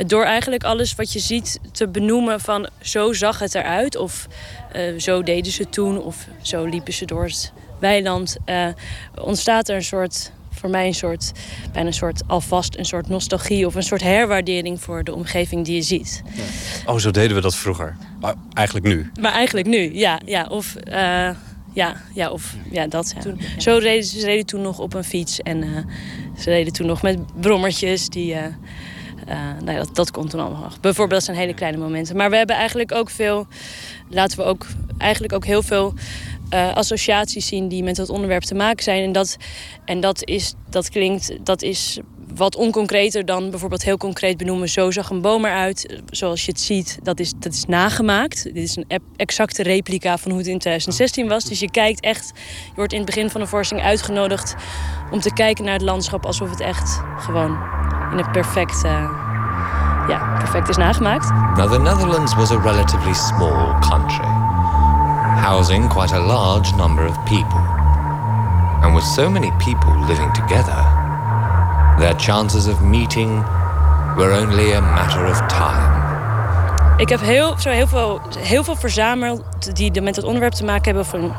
[0.06, 3.96] door eigenlijk alles wat je ziet te benoemen van zo zag het eruit.
[3.96, 4.26] Of
[4.98, 6.02] zo deden ze toen.
[6.02, 8.36] Of zo liepen ze door het weiland.
[9.14, 10.32] ontstaat er een soort,
[10.64, 11.32] voor mij een soort,
[11.72, 13.66] bijna een soort alvast een soort nostalgie.
[13.66, 16.22] Of een soort herwaardering voor de omgeving die je ziet.
[16.86, 17.96] Oh, zo deden we dat vroeger.
[18.20, 19.10] Maar eigenlijk nu.
[19.20, 20.20] Maar eigenlijk nu, ja.
[20.24, 21.30] ja of, eh,
[21.72, 23.14] ja, ja, of ja, dat.
[23.24, 23.60] Ja.
[23.60, 25.40] Zo reden ze, reden toen nog op een fiets.
[25.40, 25.68] En eh,
[26.38, 28.08] ze reden toen nog met brommertjes.
[28.08, 28.52] Die, eh, eh,
[29.60, 30.80] nou ja, dat, dat komt toen allemaal nog.
[30.80, 32.16] Bijvoorbeeld, dat zijn hele kleine momenten.
[32.16, 33.46] Maar we hebben eigenlijk ook veel...
[34.08, 34.66] Laten we ook
[34.98, 35.94] eigenlijk ook heel veel
[36.55, 37.68] eh, associaties zien...
[37.68, 39.02] die met dat onderwerp te maken zijn.
[39.02, 39.36] En dat,
[39.84, 41.36] en dat, is, dat klinkt...
[41.42, 41.98] Dat is
[42.34, 44.68] wat onconcreter dan bijvoorbeeld heel concreet benoemen.
[44.68, 46.02] Zo zag een boom eruit.
[46.07, 48.42] Zoals je het ziet, dat is, dat is nagemaakt.
[48.42, 51.44] Dit is een exacte replica van hoe het in 2016 was.
[51.44, 52.32] Dus je kijkt echt,
[52.66, 54.55] je wordt in het begin van de voorstelling uitgenodigd
[55.11, 57.59] om te kijken naar het landschap alsof het echt gewoon
[58.12, 58.90] in een perfect, eh,
[60.09, 61.30] ja, perfect is nagemaakt.
[61.57, 64.43] Now, the Netherlands was a relatively small country,
[65.37, 67.61] housing quite a large number of people.
[68.82, 70.85] And with so many people living together,
[71.99, 73.43] their chances of meeting
[74.16, 76.03] were only a matter of time.
[76.97, 80.85] Ik heb heel, zo heel, veel, heel veel verzameld die met het onderwerp te maken
[80.85, 81.07] hebben.
[81.07, 81.32] Van,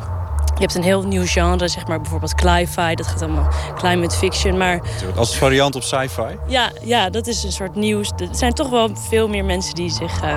[0.56, 2.94] je hebt een heel nieuw genre, zeg maar bijvoorbeeld cli-fi.
[2.96, 4.58] Dat gaat allemaal climate fiction.
[4.58, 4.82] Maar
[5.16, 6.38] Als variant op sci-fi.
[6.48, 8.12] Ja, ja, dat is een soort nieuws.
[8.18, 10.36] Er zijn toch wel veel meer mensen die zich eh,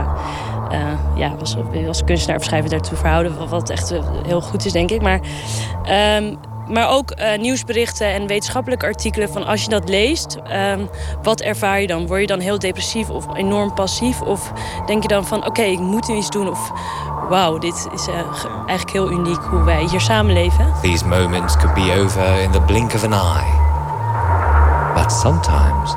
[0.70, 0.80] eh,
[1.16, 1.56] ja, als,
[1.86, 3.48] als kunstenaar of schrijver daartoe verhouden.
[3.48, 3.94] wat- echt
[4.26, 5.02] heel goed is, denk ik.
[5.02, 5.20] Maar,
[5.84, 6.34] ehm,
[6.70, 9.28] maar ook eh, nieuwsberichten en wetenschappelijke artikelen.
[9.32, 10.86] Van als je dat leest, ehm,
[11.22, 12.06] wat ervaar je dan?
[12.06, 14.20] Word je dan heel depressief of enorm passief?
[14.22, 14.52] Of
[14.86, 16.48] denk je dan van oké, ik moet nu iets doen?
[16.50, 16.70] Of
[17.28, 20.72] wauw, dit is eh, ge- eigenlijk heel uniek hoe wij hier samenleven.
[20.82, 23.56] These moments could be over in the blink of an eye.
[24.94, 25.94] But sometimes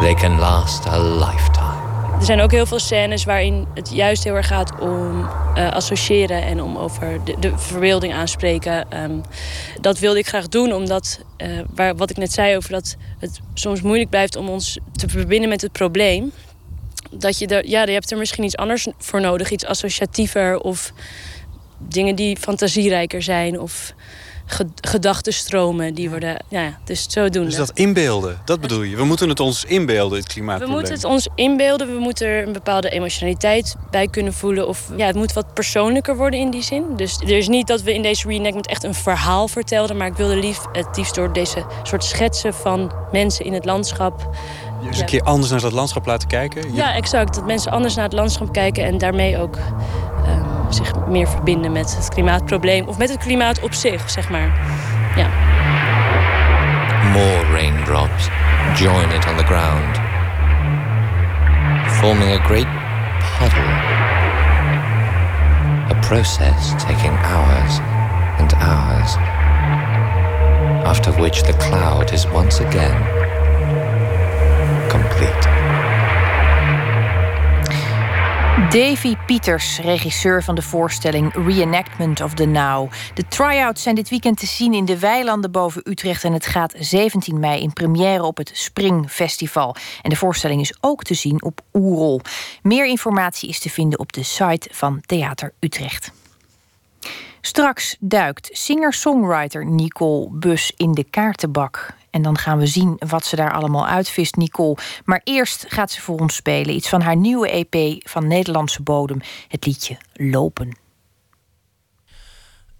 [0.00, 1.65] they can last a lifetime.
[2.18, 6.42] Er zijn ook heel veel scènes waarin het juist heel erg gaat om eh, associëren
[6.42, 8.90] en om over de, de verbeelding aanspreken.
[8.90, 9.20] Ehm,
[9.80, 13.40] dat wilde ik graag doen, omdat eh, waar, wat ik net zei over dat het
[13.54, 16.32] soms moeilijk blijft om ons te verbinden met het probleem.
[17.10, 20.92] Dat je er, ja, je hebt er misschien iets anders voor nodig, iets associatiever of
[21.78, 23.60] dingen die fantasierijker zijn.
[23.60, 23.94] Of
[24.80, 26.44] gedachtenstromen die worden.
[26.48, 27.48] Ja, dus zodoende.
[27.48, 28.96] Dus dat inbeelden, dat bedoel je?
[28.96, 30.82] We moeten het ons inbeelden, het klimaatprobleem.
[30.82, 31.86] We moeten het ons inbeelden.
[31.86, 34.68] We moeten er een bepaalde emotionaliteit bij kunnen voelen.
[34.68, 36.84] Of ja, het moet wat persoonlijker worden in die zin.
[36.96, 39.96] Dus er is niet dat we in deze reenactment echt een verhaal vertelden.
[39.96, 44.28] Maar ik wilde lief, het liefst door deze soort schetsen van mensen in het landschap.
[44.80, 46.74] Je eens een keer anders naar dat landschap laten kijken?
[46.74, 47.34] Ja, exact.
[47.34, 49.58] Dat mensen anders naar het landschap kijken en daarmee ook
[50.74, 52.86] zich meer verbinden met het klimaatprobleem.
[52.86, 54.50] Of met het klimaat op zich, zeg maar.
[55.16, 55.26] Ja.
[57.12, 58.28] More raindrops
[58.74, 59.98] join it on the ground,
[62.00, 62.66] forming a great
[63.38, 63.72] puddle.
[65.90, 67.80] A process taking hours
[68.38, 69.16] and hours,
[70.84, 73.26] after which the cloud is once again
[74.88, 75.85] complete.
[78.70, 82.90] Davy Pieters, regisseur van de voorstelling Reenactment of the Now.
[83.14, 86.24] De try-outs zijn dit weekend te zien in de weilanden boven Utrecht...
[86.24, 89.76] en het gaat 17 mei in première op het Springfestival.
[90.02, 92.20] En de voorstelling is ook te zien op Oerol.
[92.62, 96.12] Meer informatie is te vinden op de site van Theater Utrecht.
[97.40, 101.94] Straks duikt singer-songwriter Nicole Bus in de kaartenbak.
[102.16, 104.76] En dan gaan we zien wat ze daar allemaal uitvist, Nicole.
[105.04, 106.74] Maar eerst gaat ze voor ons spelen.
[106.74, 109.20] Iets van haar nieuwe EP van Nederlandse bodem.
[109.48, 110.76] Het liedje Lopen.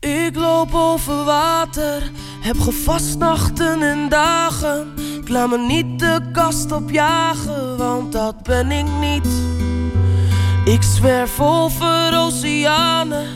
[0.01, 2.11] Ik loop over water,
[2.41, 4.95] heb gevast nachten en dagen.
[5.21, 9.29] Ik laat me niet de kast opjagen, want dat ben ik niet.
[10.65, 13.27] Ik zwerf over oceanen,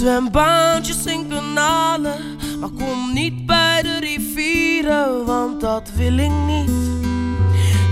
[0.00, 2.18] zwembaantjes in kanalen.
[2.60, 6.70] Maar kom niet bij de rivieren, want dat wil ik niet.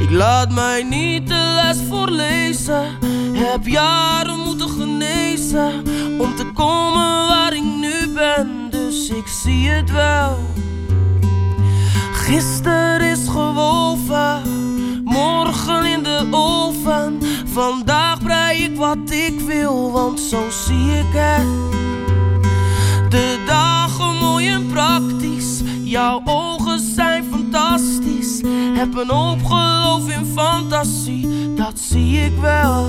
[0.01, 2.85] Ik laat mij niet de les voorlezen.
[3.33, 5.83] Heb jaren moeten genezen
[6.19, 8.71] om te komen waar ik nu ben.
[8.71, 10.39] Dus ik zie het wel.
[12.13, 14.43] Gisteren is gewoven,
[15.05, 17.19] morgen in de oven.
[17.53, 21.77] Vandaag brei ik wat ik wil, want zo zie ik het.
[23.09, 28.41] De dagen mooi en praktisch, jouw ogen zijn fantastisch.
[28.75, 32.87] Heb een hoop in fantasie, dat zie ik wel.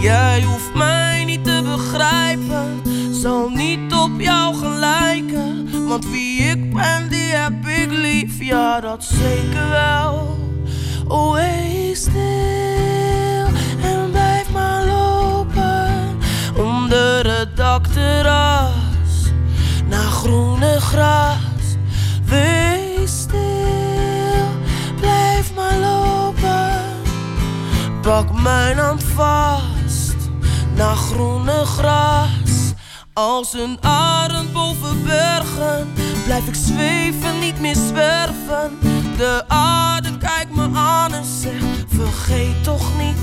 [0.00, 5.68] Jij hoeft mij niet te begrijpen, zal niet op jou gelijken.
[5.86, 10.38] Want wie ik ben, die heb ik lief, ja dat zeker wel.
[11.08, 13.46] Oh, wees stil
[13.82, 16.18] en blijf maar lopen
[16.56, 18.87] onder het dakterras
[19.88, 21.36] naar groene gras.
[22.24, 24.48] Wees stil,
[25.00, 26.80] blijf maar lopen.
[28.02, 30.16] Pak mijn hand vast
[30.74, 32.28] naar groene gras.
[33.12, 35.92] Als een arend boven bergen
[36.24, 38.78] blijf ik zweven, niet meer zwerven.
[39.16, 43.18] De aarde kijkt me aan en zegt: Vergeet toch niet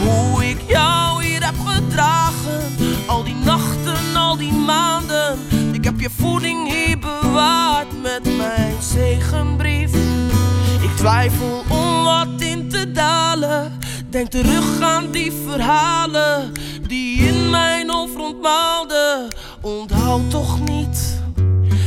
[0.00, 2.62] hoe ik jou hier heb gedragen.
[3.06, 3.73] Al die nachten,
[4.36, 5.38] die maanden.
[5.72, 9.92] Ik heb je voeding hier bewaard met mijn zegenbrief.
[10.82, 13.72] Ik twijfel om wat in te dalen.
[14.10, 16.52] Denk terug aan die verhalen
[16.86, 19.28] die in mijn hoofd rondmaalden.
[19.60, 21.22] Onthoud toch niet.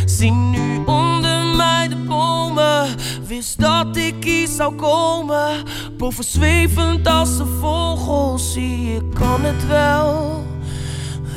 [0.05, 2.95] Zie nu onder mij de bomen.
[3.27, 5.63] Wist dat ik hier zou komen.
[5.97, 8.37] Boven zwevend als een vogel.
[8.37, 10.45] Zie ik kan het wel.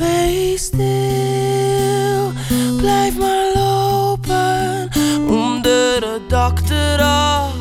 [0.01, 2.33] Wees stil,
[2.77, 4.89] blijf maar lopen
[5.29, 7.53] onder het dakterras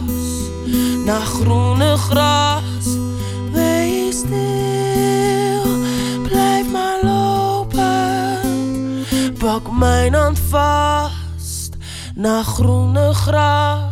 [1.06, 2.98] naar groene gras.
[3.52, 5.64] Wees stil,
[6.24, 8.40] blijf maar lopen.
[9.38, 11.78] Pak mijn hand vast
[12.16, 13.92] naar groene gras.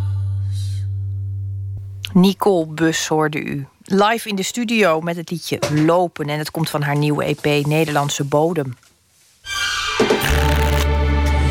[2.13, 3.67] Nicole Bus hoorde u.
[3.89, 6.29] Live in de studio met het liedje Lopen.
[6.29, 8.77] En het komt van haar nieuwe EP Nederlandse Bodem.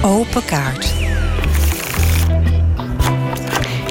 [0.03, 0.95] Open kaart.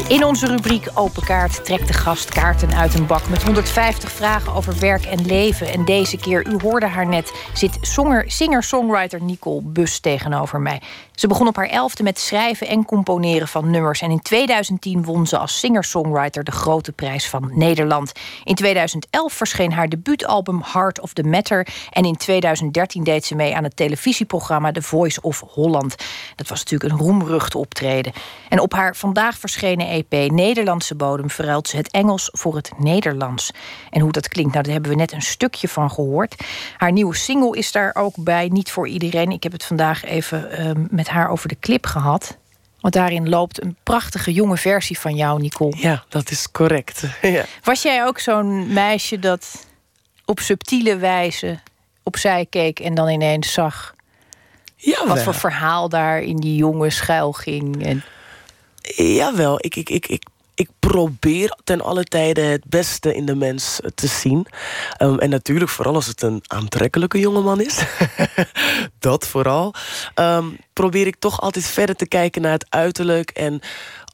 [0.08, 4.54] In onze rubriek Open Kaart trekt de gast kaarten uit een bak met 150 vragen
[4.54, 5.68] over werk en leven.
[5.68, 7.78] En deze keer, u hoorde haar net, zit
[8.28, 10.82] singer-songwriter Nicole Bus tegenover mij.
[11.16, 14.01] Ze begon op haar elfde met schrijven en componeren van nummers.
[14.01, 18.11] En in 2010 won ze als singer-songwriter de Grote Prijs van Nederland.
[18.43, 21.68] In 2011 verscheen haar debuutalbum Heart of the Matter.
[21.91, 25.95] En in 2013 deed ze mee aan het televisieprogramma The Voice of Holland.
[26.36, 28.13] Dat was natuurlijk een roemrucht optreden.
[28.49, 33.51] En op haar vandaag verschenen EP Nederlandse Bodem verruilt ze het Engels voor het Nederlands.
[33.89, 36.36] En hoe dat klinkt, nou, daar hebben we net een stukje van gehoord.
[36.78, 39.32] Haar nieuwe single is daar ook bij, niet voor iedereen.
[39.32, 42.38] Ik heb het vandaag even uh, met met haar over de clip gehad.
[42.80, 45.76] Want daarin loopt een prachtige jonge versie van jou, Nicole.
[45.78, 47.03] Ja, dat is correct.
[47.22, 47.45] ja.
[47.64, 49.68] Was jij ook zo'n meisje dat
[50.26, 51.60] op subtiele wijze
[52.03, 53.95] opzij keek en dan ineens zag
[54.76, 55.08] Jawel.
[55.08, 57.86] wat voor verhaal daar in die jonge schuil ging?
[57.86, 58.03] En...
[58.95, 60.24] Jawel, ik, ik, ik, ik,
[60.56, 64.47] ik probeer ten alle tijde het beste in de mens te zien.
[65.01, 67.84] Um, en natuurlijk, vooral als het een aantrekkelijke jongeman is.
[68.99, 69.74] dat vooral.
[70.16, 73.30] Um, probeer ik toch altijd verder te kijken naar het uiterlijk.
[73.30, 73.60] En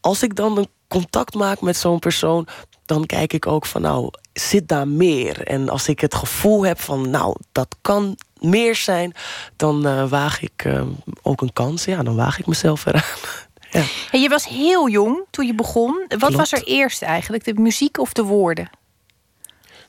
[0.01, 2.47] als ik dan een contact maak met zo'n persoon,
[2.85, 5.47] dan kijk ik ook van nou, zit daar meer?
[5.47, 9.13] En als ik het gevoel heb van nou, dat kan meer zijn,
[9.55, 10.81] dan uh, waag ik uh,
[11.21, 11.85] ook een kans.
[11.85, 13.01] Ja, dan waag ik mezelf eraan.
[13.71, 13.83] Ja.
[14.11, 16.05] En je was heel jong toen je begon.
[16.07, 16.35] Wat Klopt.
[16.35, 17.43] was er eerst eigenlijk?
[17.43, 18.69] De muziek of de woorden?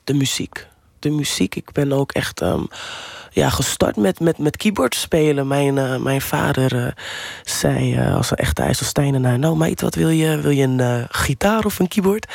[0.04, 0.66] De muziek.
[0.98, 1.54] De muziek.
[1.54, 2.68] Ik ben ook echt um,
[3.30, 5.46] ja, gestart met, met, met keyboard spelen.
[5.46, 6.86] Mijn, uh, mijn vader uh,
[7.44, 9.38] zei uh, als een echte IJsselsteiner...
[9.38, 10.40] nou meid, wat wil je?
[10.40, 12.26] Wil je een gitaar of een keyboard?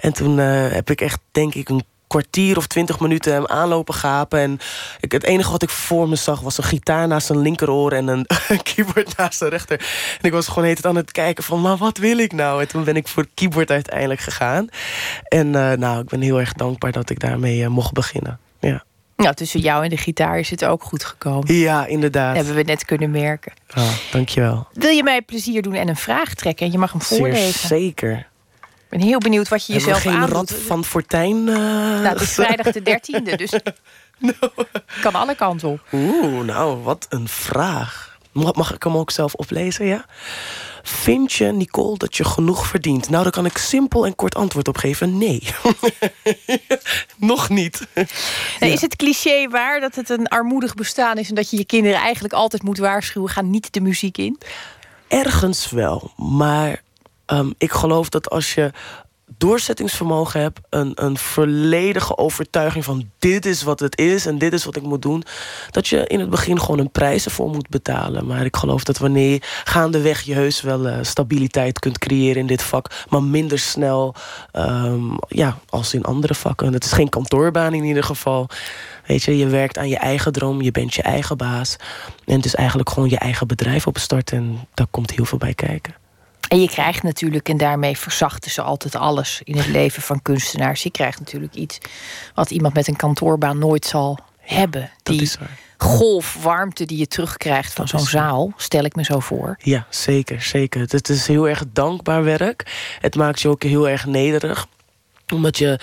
[0.00, 4.38] En toen heb ik echt, denk ik, een kwartier of twintig minuten hem aanlopen gapen.
[4.38, 4.58] En
[5.00, 8.08] ik, het enige wat ik voor me zag was een gitaar naast zijn linkeroor en
[8.08, 8.26] een
[8.74, 9.78] keyboard naast zijn rechter.
[10.20, 12.60] En ik was gewoon heet aan het kijken van, maar wat wil ik nou?
[12.60, 14.68] En toen ben ik voor keyboard uiteindelijk gegaan.
[15.28, 18.38] En uh, nou, ik ben heel erg dankbaar dat ik daarmee uh, mocht beginnen.
[18.60, 18.84] Ja.
[19.16, 21.54] Ja, tussen jou en de gitaar is het ook goed gekomen.
[21.54, 22.36] Ja, inderdaad.
[22.36, 23.52] Dat hebben we net kunnen merken.
[23.76, 24.68] Oh, dankjewel.
[24.72, 26.66] Wil je mij plezier doen en een vraag trekken?
[26.66, 27.58] En je mag hem voorlezen.
[27.58, 28.26] Zeer zeker.
[28.92, 30.30] Ik ben heel benieuwd wat je jezelf geen aandoet.
[30.30, 31.36] rad van Fortuin?
[31.36, 31.54] Uh...
[31.54, 33.50] Nou, het is vrijdag de dertiende, dus
[34.18, 34.32] no.
[35.00, 35.80] kan alle kanten op.
[35.92, 38.18] Oeh, nou, wat een vraag.
[38.32, 40.04] Mag, mag ik hem ook zelf oplezen, ja?
[40.82, 43.08] Vind je, Nicole, dat je genoeg verdient?
[43.08, 45.18] Nou, daar kan ik simpel en kort antwoord op geven.
[45.18, 45.42] Nee.
[47.16, 47.86] Nog niet.
[48.60, 51.28] Nee, is het cliché waar dat het een armoedig bestaan is...
[51.28, 53.30] en dat je je kinderen eigenlijk altijd moet waarschuwen...
[53.30, 54.38] ga niet de muziek in?
[55.08, 56.82] Ergens wel, maar
[57.26, 58.70] um, ik geloof dat als je
[59.38, 64.64] doorzettingsvermogen hebt, een, een volledige overtuiging van dit is wat het is en dit is
[64.64, 65.24] wat ik moet doen,
[65.70, 68.26] dat je in het begin gewoon een prijs ervoor moet betalen.
[68.26, 72.46] Maar ik geloof dat wanneer je gaandeweg je heus wel uh, stabiliteit kunt creëren in
[72.46, 74.14] dit vak, maar minder snel
[74.52, 76.72] um, ja, als in andere vakken.
[76.72, 78.48] Het is geen kantoorbaan in ieder geval.
[79.06, 81.76] Weet je, je werkt aan je eigen droom, je bent je eigen baas.
[82.24, 85.54] En het is eigenlijk gewoon je eigen bedrijf opstarten en daar komt heel veel bij
[85.54, 86.01] kijken.
[86.52, 90.82] En je krijgt natuurlijk, en daarmee verzachten ze altijd alles in het leven van kunstenaars.
[90.82, 91.78] Je krijgt natuurlijk iets
[92.34, 94.90] wat iemand met een kantoorbaan nooit zal hebben.
[95.02, 95.30] Die
[95.76, 99.56] golfwarmte die je terugkrijgt van zo'n zaal, stel ik me zo voor.
[99.62, 100.80] Ja, zeker, zeker.
[100.80, 102.94] Het is heel erg dankbaar werk.
[103.00, 104.66] Het maakt je ook heel erg nederig
[105.32, 105.78] omdat je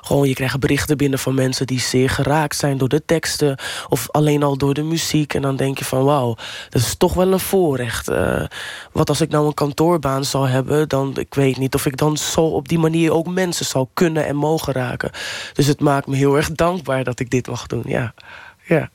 [0.00, 3.58] gewoon, je krijgt berichten binnen van mensen die zeer geraakt zijn door de teksten.
[3.88, 5.34] Of alleen al door de muziek.
[5.34, 6.36] En dan denk je van wauw,
[6.68, 8.10] dat is toch wel een voorrecht.
[8.10, 8.44] Uh,
[8.92, 12.16] wat als ik nou een kantoorbaan zou hebben, dan ik weet niet of ik dan
[12.16, 15.10] zo op die manier ook mensen zou kunnen en mogen raken.
[15.52, 17.82] Dus het maakt me heel erg dankbaar dat ik dit mag doen.
[17.86, 18.14] Ja.
[18.62, 18.90] ja.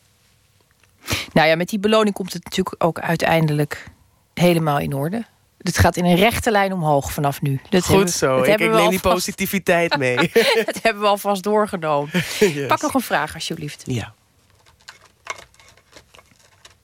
[1.34, 3.92] Nou ja, met die beloning komt het natuurlijk ook uiteindelijk
[4.34, 5.26] helemaal in orde.
[5.60, 7.62] Het gaat in een rechte lijn omhoog vanaf nu.
[7.70, 10.16] Dat Goed hebben, zo, dat ik, ik neem die positiviteit mee.
[10.66, 12.10] dat hebben we alvast doorgenomen.
[12.40, 12.68] Yes.
[12.68, 13.84] Pak nog een vraag, alsjeblieft.
[13.86, 14.14] Ja.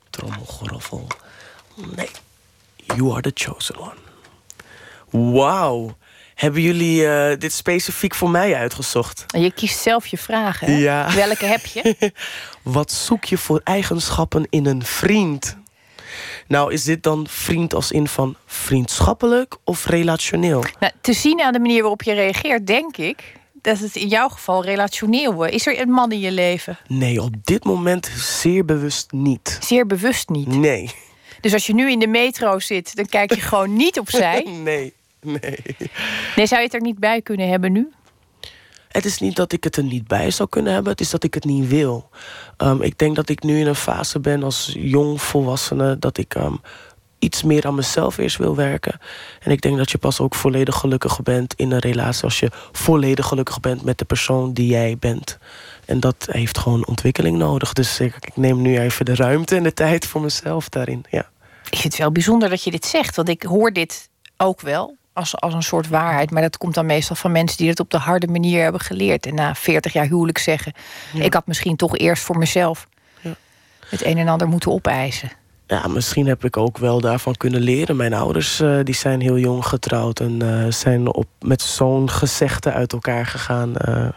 [0.10, 1.08] Trommelgroffel.
[1.96, 2.10] Nee.
[2.78, 5.34] You are the chosen one.
[5.34, 5.98] Wauw.
[6.36, 9.26] Hebben jullie uh, dit specifiek voor mij uitgezocht?
[9.28, 10.68] Je kiest zelf je vragen.
[10.68, 10.78] Hè?
[10.78, 11.14] Ja.
[11.14, 12.12] Welke heb je?
[12.62, 15.58] Wat zoek je voor eigenschappen in een vriend?
[16.48, 20.64] Nou, is dit dan vriend als in van vriendschappelijk of relationeel?
[20.80, 24.30] Nou, te zien aan de manier waarop je reageert, denk ik dat het in jouw
[24.30, 25.54] geval relationeel wordt.
[25.54, 26.78] Is er een man in je leven?
[26.88, 29.58] Nee, op dit moment zeer bewust niet.
[29.62, 30.48] Zeer bewust niet?
[30.48, 30.92] Nee.
[31.42, 34.44] Dus als je nu in de metro zit, dan kijk je gewoon niet opzij?
[34.64, 35.58] Nee, nee.
[36.36, 37.90] Nee, zou je het er niet bij kunnen hebben nu?
[38.96, 40.92] Het is niet dat ik het er niet bij zou kunnen hebben.
[40.92, 42.10] Het is dat ik het niet wil.
[42.58, 46.00] Um, ik denk dat ik nu in een fase ben als jong volwassene...
[46.00, 46.60] dat ik um,
[47.20, 49.00] iets meer aan mezelf eerst wil werken.
[49.40, 52.24] En ik denk dat je pas ook volledig gelukkig bent in een relatie...
[52.24, 55.38] als je volledig gelukkig bent met de persoon die jij bent.
[55.86, 57.74] En dat heeft gewoon ontwikkeling nodig.
[57.74, 61.06] Dus ik, ik neem nu even de ruimte en de tijd voor mezelf daarin.
[61.10, 61.30] Ja.
[61.70, 63.16] Ik vind het wel bijzonder dat je dit zegt.
[63.16, 66.32] Want ik hoor dit ook wel als, als een soort waarheid.
[66.32, 69.26] Maar dat komt dan meestal van mensen die het op de harde manier hebben geleerd.
[69.26, 70.74] En na 40 jaar huwelijk zeggen:
[71.14, 71.24] ja.
[71.24, 72.88] Ik had misschien toch eerst voor mezelf
[73.22, 73.36] ja.
[73.90, 75.32] het een en ander moeten opeisen.
[75.68, 77.96] Ja, misschien heb ik ook wel daarvan kunnen leren.
[77.96, 82.72] Mijn ouders uh, die zijn heel jong getrouwd en uh, zijn op, met zo'n gezegde
[82.72, 83.74] uit elkaar gegaan.
[83.88, 84.08] Uh,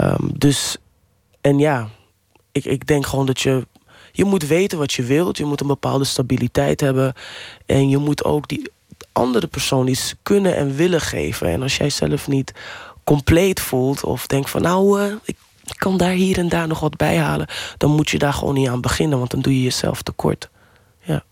[0.00, 0.76] um, dus,
[1.40, 1.88] en ja,
[2.52, 3.66] ik, ik denk gewoon dat je
[4.12, 5.36] je moet weten wat je wilt.
[5.36, 7.12] Je moet een bepaalde stabiliteit hebben.
[7.66, 8.70] En je moet ook die
[9.16, 11.48] andere persoon iets kunnen en willen geven.
[11.48, 12.52] En als jij zelf niet
[13.04, 15.36] compleet voelt of denkt van nou, uh, ik
[15.76, 18.68] kan daar hier en daar nog wat bij halen, dan moet je daar gewoon niet
[18.68, 20.48] aan beginnen, want dan doe je jezelf tekort.
[21.00, 21.24] Ja.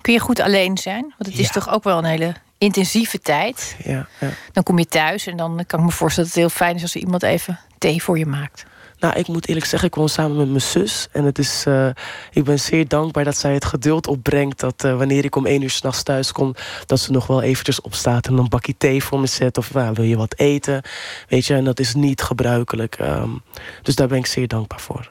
[0.00, 1.02] Kun je goed alleen zijn?
[1.02, 3.76] Want het is toch ook wel een hele intensieve tijd.
[3.84, 4.30] Ja, ja.
[4.52, 6.82] Dan kom je thuis en dan kan ik me voorstellen dat het heel fijn is
[6.82, 8.64] als er iemand even thee voor je maakt.
[9.00, 11.08] Nou, ik moet eerlijk zeggen, ik woon samen met mijn zus.
[11.12, 11.88] En het is, uh,
[12.32, 14.60] ik ben zeer dankbaar dat zij het geduld opbrengt.
[14.60, 16.54] Dat uh, wanneer ik om één uur s'nachts thuis kom,
[16.86, 19.58] dat ze nog wel eventjes opstaat en een bakje thee voor me zet.
[19.58, 20.82] Of nou, wil je wat eten?
[21.28, 22.98] Weet je, en dat is niet gebruikelijk.
[22.98, 23.42] Um,
[23.82, 25.10] dus daar ben ik zeer dankbaar voor.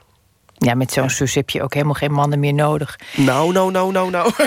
[0.57, 1.09] Ja, met zo'n ja.
[1.09, 2.99] zus heb je ook helemaal geen mannen meer nodig.
[3.15, 4.31] Nou, nou, nou, nou, nou.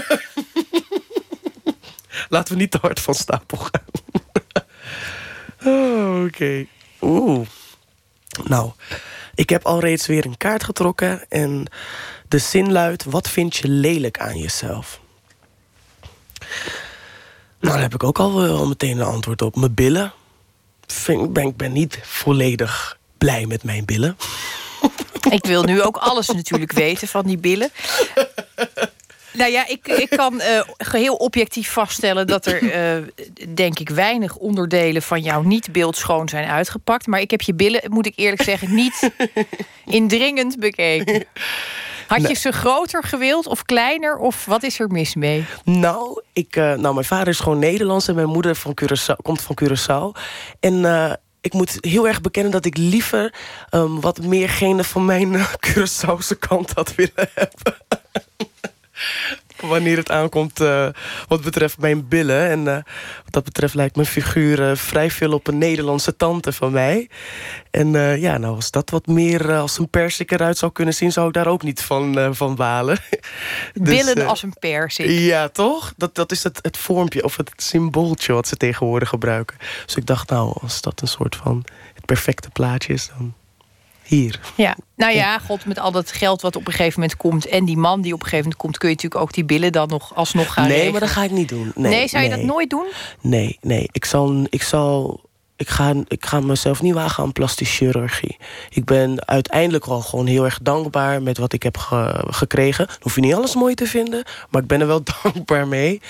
[2.29, 3.81] Laten we niet te hard van stapel gaan.
[5.65, 6.27] oh, Oké.
[6.27, 6.69] Okay.
[7.01, 7.47] Oeh.
[8.45, 8.71] Nou,
[9.35, 11.67] ik heb al reeds weer een kaart getrokken en
[12.29, 15.01] de zin luidt: wat vind je lelijk aan jezelf?
[17.61, 19.57] Nou, daar heb ik ook al, al meteen een antwoord op.
[19.57, 20.13] Mijn billen.
[20.87, 24.17] Vind, ben, ik ben niet volledig blij met mijn billen.
[25.31, 27.71] Ik wil nu ook alles natuurlijk weten van die billen.
[29.33, 33.07] Nou ja, ik, ik kan uh, geheel objectief vaststellen dat er, uh,
[33.55, 37.07] denk ik, weinig onderdelen van jouw niet beeldschoon zijn uitgepakt.
[37.07, 39.11] Maar ik heb je billen, moet ik eerlijk zeggen, niet
[39.85, 41.25] indringend bekeken.
[42.07, 44.17] Had je ze groter gewild of kleiner?
[44.17, 45.45] Of wat is er mis mee?
[45.65, 49.43] Nou, ik, uh, nou mijn vader is gewoon Nederlands en mijn moeder van Curaçao, komt
[49.43, 50.21] van Curaçao.
[50.61, 50.85] En
[51.41, 53.35] ik moet heel erg bekennen dat ik liever
[53.71, 57.77] um, wat meer genen van mijn Curaçaose kant had willen hebben
[59.61, 60.89] wanneer het aankomt uh,
[61.29, 62.49] wat betreft mijn billen.
[62.49, 62.75] En uh,
[63.25, 67.09] wat dat betreft lijkt mijn figuur uh, vrij veel op een Nederlandse tante van mij.
[67.71, 71.13] En ja, nou als dat wat meer als een persik eruit zou kunnen zien...
[71.13, 72.99] zou ik daar ook niet van, van balen.
[73.75, 75.07] dus, billen als een persik.
[75.09, 75.93] Ja, toch?
[75.97, 79.57] Dat, dat is het, het vormpje of het symbooltje wat ze tegenwoordig gebruiken.
[79.87, 83.11] Dus ik dacht, nou, als dat een soort van het perfecte plaatje is...
[83.19, 83.35] dan
[84.17, 84.41] hier.
[84.55, 87.47] Ja, nou ja, god, met al dat geld wat op een gegeven moment komt...
[87.47, 88.79] en die man die op een gegeven moment komt...
[88.79, 90.93] kun je natuurlijk ook die billen dan nog alsnog gaan Nee, regelen.
[90.93, 91.73] maar dat ga ik niet doen.
[91.75, 92.39] Nee, nee zou je nee.
[92.39, 92.87] dat nooit doen?
[93.21, 93.89] Nee, nee.
[93.93, 94.47] Ik zal...
[94.51, 95.21] Ik zal
[95.63, 98.37] ik ga, ik ga mezelf niet wagen aan plastische chirurgie.
[98.71, 102.87] Ik ben uiteindelijk wel gewoon heel erg dankbaar met wat ik heb ge gekregen.
[102.87, 106.01] Dan hoef je niet alles mooi te vinden, maar ik ben er wel dankbaar mee.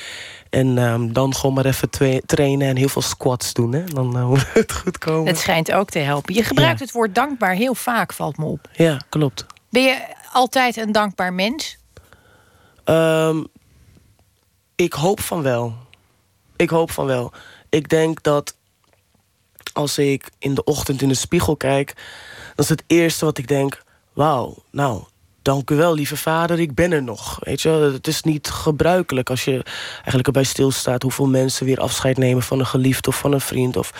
[0.53, 1.91] En um, dan gewoon maar even
[2.27, 3.73] trainen en heel veel squats doen.
[3.73, 3.85] Hè?
[3.85, 5.27] Dan uh, moet het goed komen.
[5.27, 6.35] Het schijnt ook te helpen.
[6.35, 6.85] Je gebruikt ja.
[6.85, 8.69] het woord dankbaar heel vaak, valt me op.
[8.73, 9.47] Ja, klopt.
[9.71, 11.79] Ben je altijd een dankbaar mens?
[12.85, 13.47] Um,
[14.75, 15.75] ik hoop van wel.
[16.57, 17.33] Ik hoop van wel.
[17.69, 18.57] Ik denk dat
[19.73, 21.95] als ik in de ochtend in de spiegel kijk...
[22.55, 23.83] dan is het eerste wat ik denk...
[24.13, 25.05] wauw, nou,
[25.43, 27.38] dank u wel, lieve vader, ik ben er nog.
[27.40, 29.62] Weet je, het is niet gebruikelijk als je
[29.95, 31.03] eigenlijk erbij stilstaat...
[31.03, 33.76] hoeveel mensen weer afscheid nemen van een geliefde of van een vriend.
[33.76, 33.93] Of,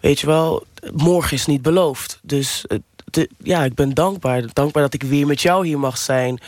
[0.00, 2.18] weet je wel, morgen is niet beloofd.
[2.22, 2.64] Dus
[3.04, 4.42] de, ja, ik ben dankbaar.
[4.52, 6.38] Dankbaar dat ik weer met jou hier mag zijn.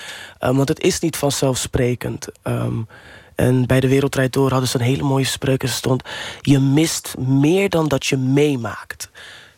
[0.40, 2.28] Um, want het is niet vanzelfsprekend.
[2.42, 2.86] Um,
[3.34, 5.62] en bij de Wereldrijd Door hadden ze een hele mooie spreuk.
[5.62, 6.02] En stond,
[6.40, 9.10] je mist meer dan dat je meemaakt.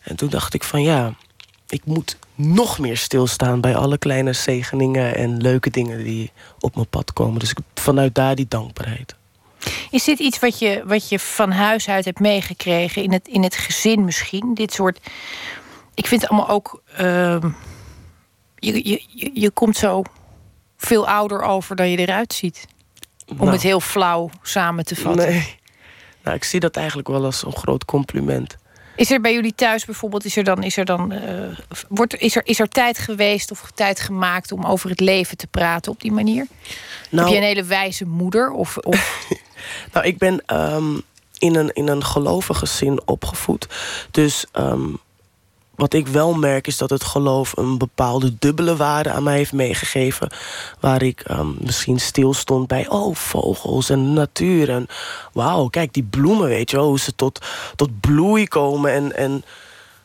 [0.02, 1.14] En toen dacht ik van ja,
[1.68, 3.60] ik moet nog meer stilstaan...
[3.60, 7.40] bij alle kleine zegeningen en leuke dingen die op mijn pad komen.
[7.40, 9.14] Dus vanuit daar die dankbaarheid.
[9.90, 13.02] Is dit iets wat je, wat je van huis uit hebt meegekregen?
[13.02, 14.54] In het, in het gezin misschien?
[14.54, 14.98] Dit soort...
[15.94, 16.82] Ik vind het allemaal ook...
[17.00, 17.36] Uh,
[18.56, 20.02] je, je, je komt zo
[20.76, 22.66] veel ouder over dan je eruit ziet.
[23.26, 23.50] Om Nou.
[23.50, 25.28] het heel flauw samen te vatten.
[25.28, 25.56] Nee.
[26.22, 28.56] Nou, ik zie dat eigenlijk wel als een groot compliment.
[28.96, 31.20] Is er bij jullie thuis bijvoorbeeld, is er dan, is er dan uh,
[31.88, 35.46] wordt, is, er, is er tijd geweest of tijd gemaakt om over het leven te
[35.46, 36.46] praten op die manier?
[37.10, 38.50] Nou, Heb je een hele wijze moeder?
[38.50, 39.26] Of, of...
[39.92, 41.02] nou, ik ben um,
[41.38, 43.68] in, een, in een gelovig gezin opgevoed.
[44.10, 44.98] Dus um,
[45.74, 49.52] wat ik wel merk is dat het geloof een bepaalde dubbele waarde aan mij heeft
[49.52, 50.32] meegegeven.
[50.80, 54.70] Waar ik um, misschien stil stond bij, oh, vogels en natuur.
[54.70, 54.86] En
[55.32, 57.46] wauw, kijk die bloemen, weet je hoe ze tot,
[57.76, 58.92] tot bloei komen.
[58.92, 59.44] En, en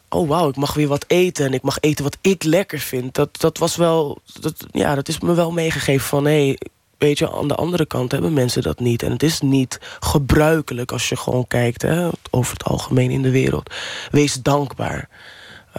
[0.10, 3.16] oh wauw, ik mag weer wat eten en ik mag eten wat ik lekker vind.
[3.16, 6.58] Dat, dat was wel, dat, ja, dat is me wel meegegeven van, hé, hey,
[6.98, 9.04] weet je, aan de andere kant hebben mensen dat niet.
[9.04, 13.32] En het is niet gebruikelijk als je gewoon kijkt, hè, over het algemeen in de
[13.32, 13.74] wereld.
[14.12, 15.10] Wees dankbaar.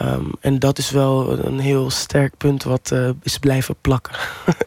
[0.03, 4.15] Um, en dat is wel een heel sterk punt wat uh, is blijven plakken.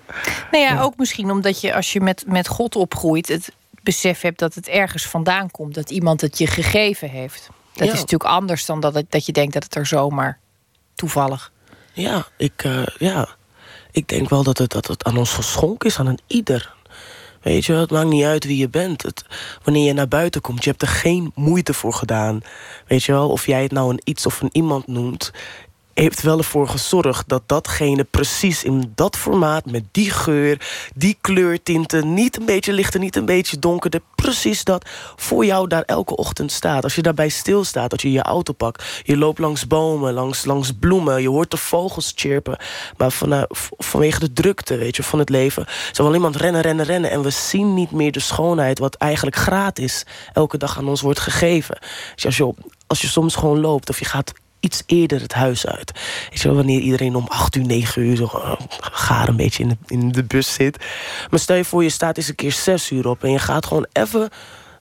[0.51, 3.27] nou ja, ook misschien omdat je als je met, met God opgroeit...
[3.27, 3.51] het
[3.83, 5.73] besef hebt dat het ergens vandaan komt.
[5.75, 7.49] Dat iemand het je gegeven heeft.
[7.73, 7.93] Dat ja.
[7.93, 10.39] is natuurlijk anders dan dat, het, dat je denkt dat het er zomaar
[10.95, 11.51] toevallig...
[11.93, 13.27] Ja, ik, uh, ja.
[13.91, 16.73] ik denk wel dat het, dat het aan ons geschonken is, aan een ieder.
[17.41, 19.01] Weet je, het maakt niet uit wie je bent.
[19.01, 19.25] Het,
[19.63, 22.41] wanneer je naar buiten komt, je hebt er geen moeite voor gedaan.
[22.87, 25.31] Weet je wel, of jij het nou een iets of een iemand noemt
[26.01, 29.65] heeft wel ervoor gezorgd dat datgene precies in dat formaat...
[29.65, 34.01] met die geur, die kleurtinten, niet een beetje lichter, niet een beetje donkerder...
[34.15, 36.83] precies dat voor jou daar elke ochtend staat.
[36.83, 39.01] Als je daarbij stilstaat, dat je je auto pakt...
[39.03, 42.57] je loopt langs bomen, langs, langs bloemen, je hoort de vogels chirpen...
[42.97, 43.45] maar van,
[43.77, 45.65] vanwege de drukte weet je, van het leven...
[45.91, 47.11] zijn we iemand rennen, rennen, rennen...
[47.11, 51.19] en we zien niet meer de schoonheid wat eigenlijk gratis elke dag aan ons wordt
[51.19, 51.77] gegeven.
[52.15, 52.53] Dus als je,
[52.87, 55.91] als je soms gewoon loopt of je gaat iets eerder het huis uit.
[56.29, 59.63] Weet je wel, wanneer iedereen om 8 uur, 9 uur zo uh, gaar een beetje
[59.63, 60.85] in de, in de bus zit.
[61.29, 63.65] Maar stel je voor, je staat eens een keer 6 uur op en je gaat
[63.65, 64.29] gewoon even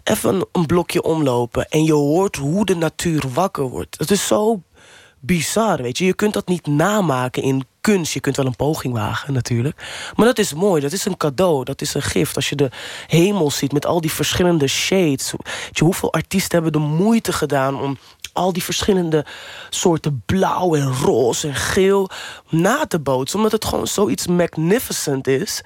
[0.04, 3.98] even een blokje omlopen en je hoort hoe de natuur wakker wordt.
[3.98, 4.62] Het is zo
[5.20, 6.04] bizar, weet je.
[6.04, 8.12] Je kunt dat niet namaken in kunst.
[8.12, 10.10] Je kunt wel een poging wagen, natuurlijk.
[10.16, 12.36] Maar dat is mooi, dat is een cadeau, dat is een gift.
[12.36, 12.70] Als je de
[13.06, 15.32] hemel ziet met al die verschillende shades.
[15.70, 17.98] Je, hoeveel artiesten hebben de moeite gedaan om
[18.32, 19.24] al die verschillende
[19.70, 22.10] soorten blauw en roze en geel
[22.48, 23.36] na te bootsen.
[23.36, 25.62] Omdat het gewoon zoiets magnificent is.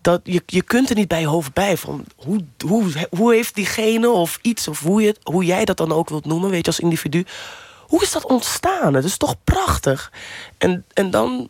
[0.00, 1.76] Dat je, je kunt er niet bij je hoofd bij.
[1.76, 5.92] Van hoe, hoe, hoe heeft diegene of iets, of hoe, je, hoe jij dat dan
[5.92, 7.24] ook wilt noemen, weet je, als individu.
[7.86, 8.94] Hoe is dat ontstaan?
[8.94, 10.12] Het is toch prachtig?
[10.58, 11.48] En, en dan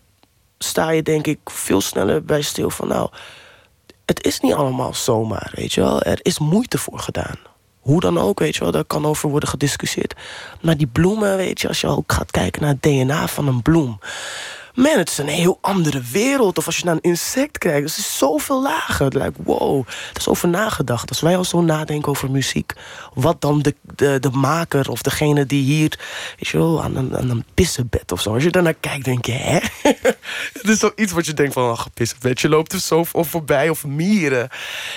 [0.58, 3.10] sta je denk ik veel sneller bij stil van nou,
[4.06, 6.02] het is niet allemaal zomaar, weet je wel.
[6.02, 7.38] Er is moeite voor gedaan.
[7.88, 10.14] Hoe dan ook, weet je wel, daar kan over worden gediscussieerd.
[10.60, 13.62] Maar die bloemen, weet je, als je ook gaat kijken naar het DNA van een
[13.62, 13.98] bloem
[14.78, 16.58] man, het is een heel andere wereld.
[16.58, 19.16] Of als je naar een insect kijkt, het is zoveel lager.
[19.16, 21.08] Lijkt, wow, dat is over nagedacht.
[21.08, 22.72] Als wij al zo nadenken over muziek,
[23.14, 25.98] wat dan de, de, de maker of degene die hier,
[26.36, 28.34] weet je wel, aan een, pissenbed of zo.
[28.34, 29.58] Als je daarnaar kijkt, denk je, hè?
[30.58, 32.40] het is zoiets wat je denkt van, ach, pissenbed.
[32.40, 33.68] Je loopt er zo voorbij.
[33.68, 34.48] Of mieren.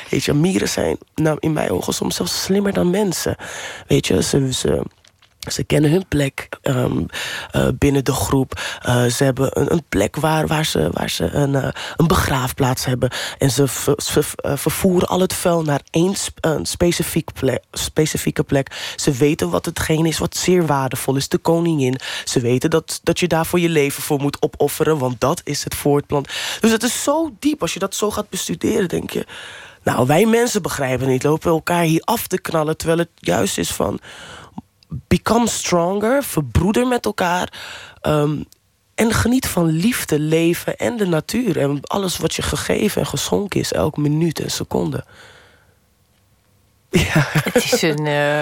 [0.10, 3.36] Weet je, mieren zijn nou, in mijn ogen soms zelfs slimmer dan mensen.
[3.88, 4.54] Weet je, ze...
[4.54, 4.84] ze
[5.50, 7.06] ze kennen hun plek um,
[7.56, 8.62] uh, binnen de groep.
[8.88, 12.86] Uh, ze hebben een, een, plek waar, waar ze, waar ze een, uh, een begraafplaats
[12.86, 13.10] hebben.
[13.38, 13.64] En ze
[14.58, 18.94] vervoeren al het vuil naar één een specifiek plek, specifieke plek.
[18.96, 21.30] Ze weten wat hetgeen is wat zeer waardevol is.
[21.30, 22.00] De koningin.
[22.26, 24.98] Ze weten dat, dat je daarvoor je leven voor moet opofferen.
[24.98, 26.30] Want dat is het voortplant.
[26.60, 27.62] Dus het is zo diep.
[27.62, 29.26] Als je dat zo gaat bestuderen, denk je...
[29.84, 31.24] Nou, wij mensen begrijpen niet.
[31.24, 32.78] Lopen elkaar hier af te knallen.
[32.78, 34.00] Terwijl het juist is van
[35.08, 37.54] become stronger, verbroeder met elkaar.
[38.02, 38.46] Um,
[38.96, 41.60] en geniet van liefde, leven en de natuur.
[41.60, 45.06] En alles wat je gegeven en geschonken is, elke minuut en seconde.
[46.90, 47.28] Ja.
[47.54, 48.40] Het is een, uh,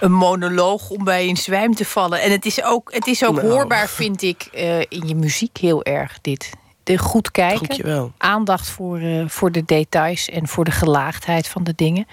[0.00, 2.20] een monoloog om bij in zwijm te vallen.
[2.20, 3.48] En het is ook, het is ook nou.
[3.48, 6.50] hoorbaar, vind ik, uh, in je muziek heel erg, dit
[6.84, 7.68] de goed kijken.
[7.68, 8.12] Dankjewel.
[8.18, 12.06] Aandacht voor, uh, voor de details en voor de gelaagdheid van de dingen.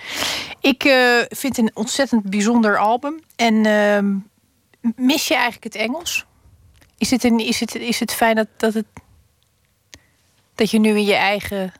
[0.60, 3.19] Ik uh, vind het een ontzettend bijzonder album.
[3.35, 3.99] En uh,
[4.95, 6.26] mis je eigenlijk het Engels?
[6.98, 8.85] Is het, een, is het, is het fijn dat, dat, het,
[10.56, 11.73] dat je nu in je, eigen,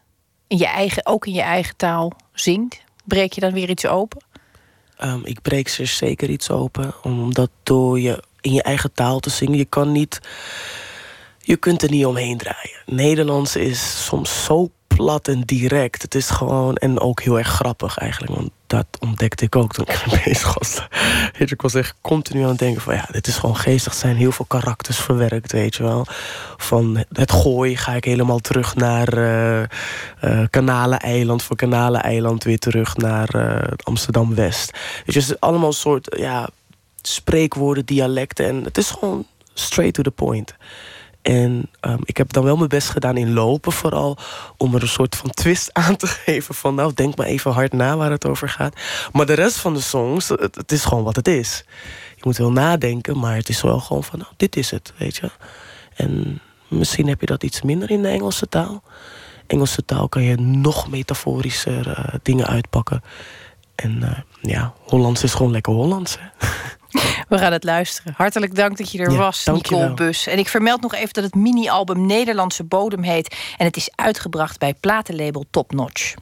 [0.48, 2.82] in je eigen, ook in je eigen taal zingt?
[3.04, 4.24] Breek je dan weer iets open?
[5.04, 6.94] Um, ik breek ze zeker iets open.
[7.04, 10.20] Omdat door je in je eigen taal te zingen, je kan niet
[11.52, 12.80] je kunt er niet omheen draaien.
[12.86, 16.02] Nederlands is soms zo plat en direct.
[16.02, 18.34] Het is gewoon, en ook heel erg grappig eigenlijk.
[18.36, 20.88] Want dat ontdekte ik ook toen ik bezig was.
[21.38, 22.94] Je, ik was echt continu aan het denken van...
[22.94, 23.94] ja, dit is gewoon geestig.
[23.94, 26.06] Zijn heel veel karakters verwerkt, weet je wel.
[26.58, 29.62] Van het gooi ga ik helemaal terug naar uh,
[30.24, 31.44] uh, Kanaleneiland.
[31.44, 34.72] Van Kanaleneiland weer terug naar uh, Amsterdam-West.
[35.06, 36.50] Dus het is allemaal soort ja,
[37.02, 38.46] spreekwoorden, dialecten.
[38.46, 40.56] En het is gewoon straight to the point.
[41.22, 44.18] En um, ik heb dan wel mijn best gedaan in lopen vooral...
[44.58, 46.76] om er een soort van twist aan te geven van...
[46.76, 48.76] nou, denk maar even hard na waar het over gaat.
[49.12, 51.64] Maar de rest van de songs, het, is gewoon wat het is.
[52.16, 54.20] Je moet wel nadenken, maar het is wel gewoon van...
[54.20, 55.32] nou, dit is het, weet je.
[55.96, 58.84] En misschien heb je dat iets minder in de Engelse taal.
[59.48, 63.04] Engelse taal kan je nog metaforischer uh, dingen uitpakken.
[63.76, 66.48] En uh, ja, Hollands is gewoon lekker Hollands, hè.
[67.30, 68.14] We gaan het luisteren.
[68.18, 70.28] Hartelijk dank dat je er was, Nicole Bus.
[70.28, 73.36] En ik vermeld nog even dat het mini-album Nederlandse Bodem heet...
[73.58, 76.14] en het is uitgebracht bij platenlabel Top Notch.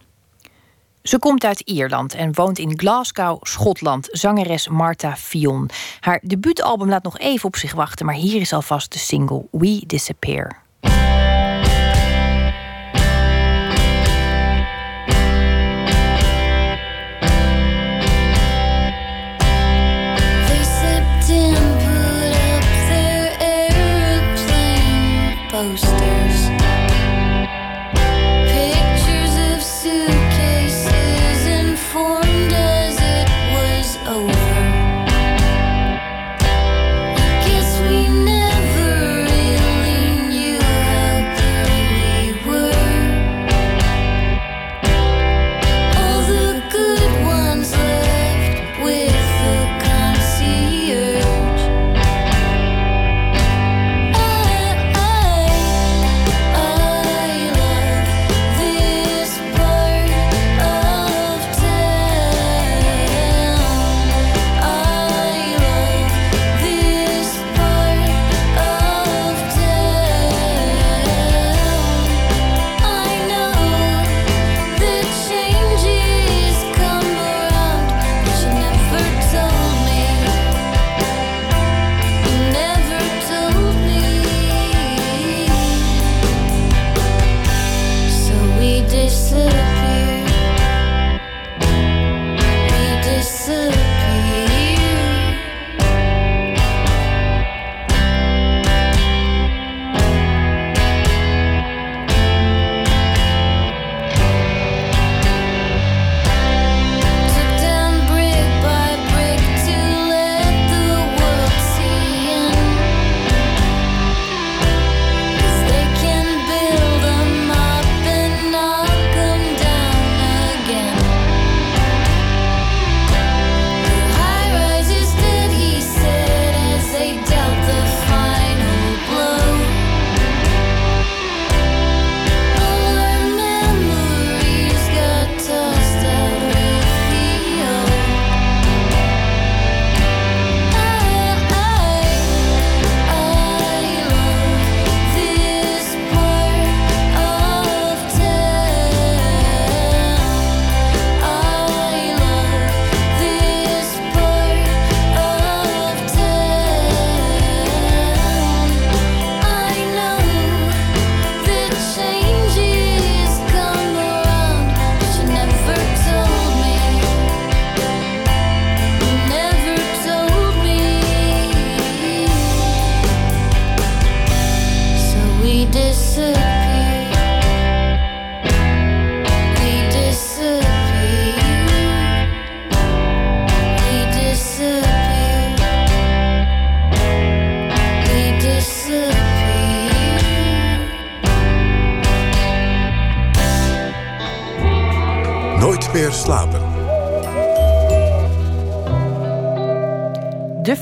[1.03, 4.07] Ze komt uit Ierland en woont in Glasgow, Schotland.
[4.11, 5.69] Zangeres Martha Fion.
[5.99, 8.05] Haar debuutalbum laat nog even op zich wachten...
[8.05, 10.67] maar hier is alvast de single We Disappear.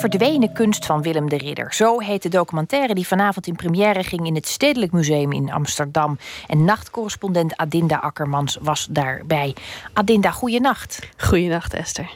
[0.09, 1.73] Verdwenen kunst van Willem de Ridder.
[1.73, 6.17] Zo heet de documentaire die vanavond in première ging in het Stedelijk Museum in Amsterdam.
[6.47, 9.55] En nachtcorrespondent Adinda Akkermans was daarbij.
[9.93, 10.99] Adinda, goeienacht.
[11.17, 12.09] Goeienacht, Esther.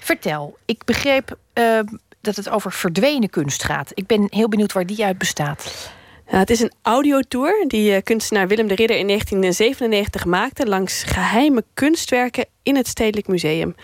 [0.00, 1.80] Vertel, ik begreep uh,
[2.20, 3.90] dat het over verdwenen kunst gaat.
[3.94, 5.90] Ik ben heel benieuwd waar die uit bestaat.
[6.30, 11.02] Ja, het is een audiotour die uh, kunstenaar Willem de Ridder in 1997 maakte langs
[11.02, 13.74] geheime kunstwerken in het Stedelijk Museum.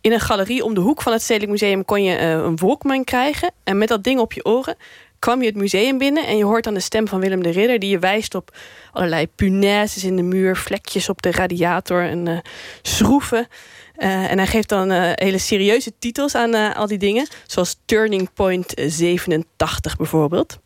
[0.00, 3.04] In een galerie om de hoek van het Stedelijk Museum kon je uh, een Walkman
[3.04, 3.50] krijgen.
[3.64, 4.76] En met dat ding op je oren
[5.18, 7.78] kwam je het museum binnen en je hoort dan de stem van Willem de Ridder
[7.78, 8.56] die je wijst op
[8.92, 12.38] allerlei punaises in de muur, vlekjes op de radiator en uh,
[12.82, 13.46] schroeven.
[13.96, 18.72] Uh, en hij geeft dan hele serieuze titels aan al die dingen, zoals Turning Point
[18.86, 20.58] 87 bijvoorbeeld.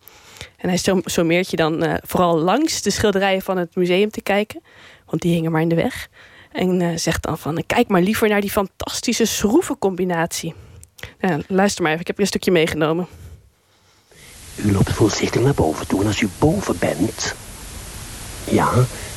[0.56, 4.62] En hij sommeert je dan vooral langs de schilderijen van het museum te kijken,
[5.06, 6.08] want die hingen maar in de weg.
[6.54, 10.54] En zegt dan van, kijk maar liever naar die fantastische schroevencombinatie.
[11.46, 13.06] luister maar even, ik heb er een stukje meegenomen.
[14.56, 17.34] U loopt voorzichtig naar boven toe en als u boven bent...
[18.44, 18.72] Ja,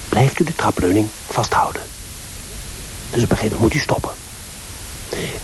[0.09, 1.81] blijft u de trapleuning vasthouden.
[3.11, 4.11] Dus op een gegeven moment moet u stoppen.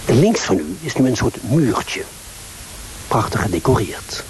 [0.05, 2.03] En links van u is nu een soort muurtje.
[3.07, 4.23] Prachtig gedecoreerd.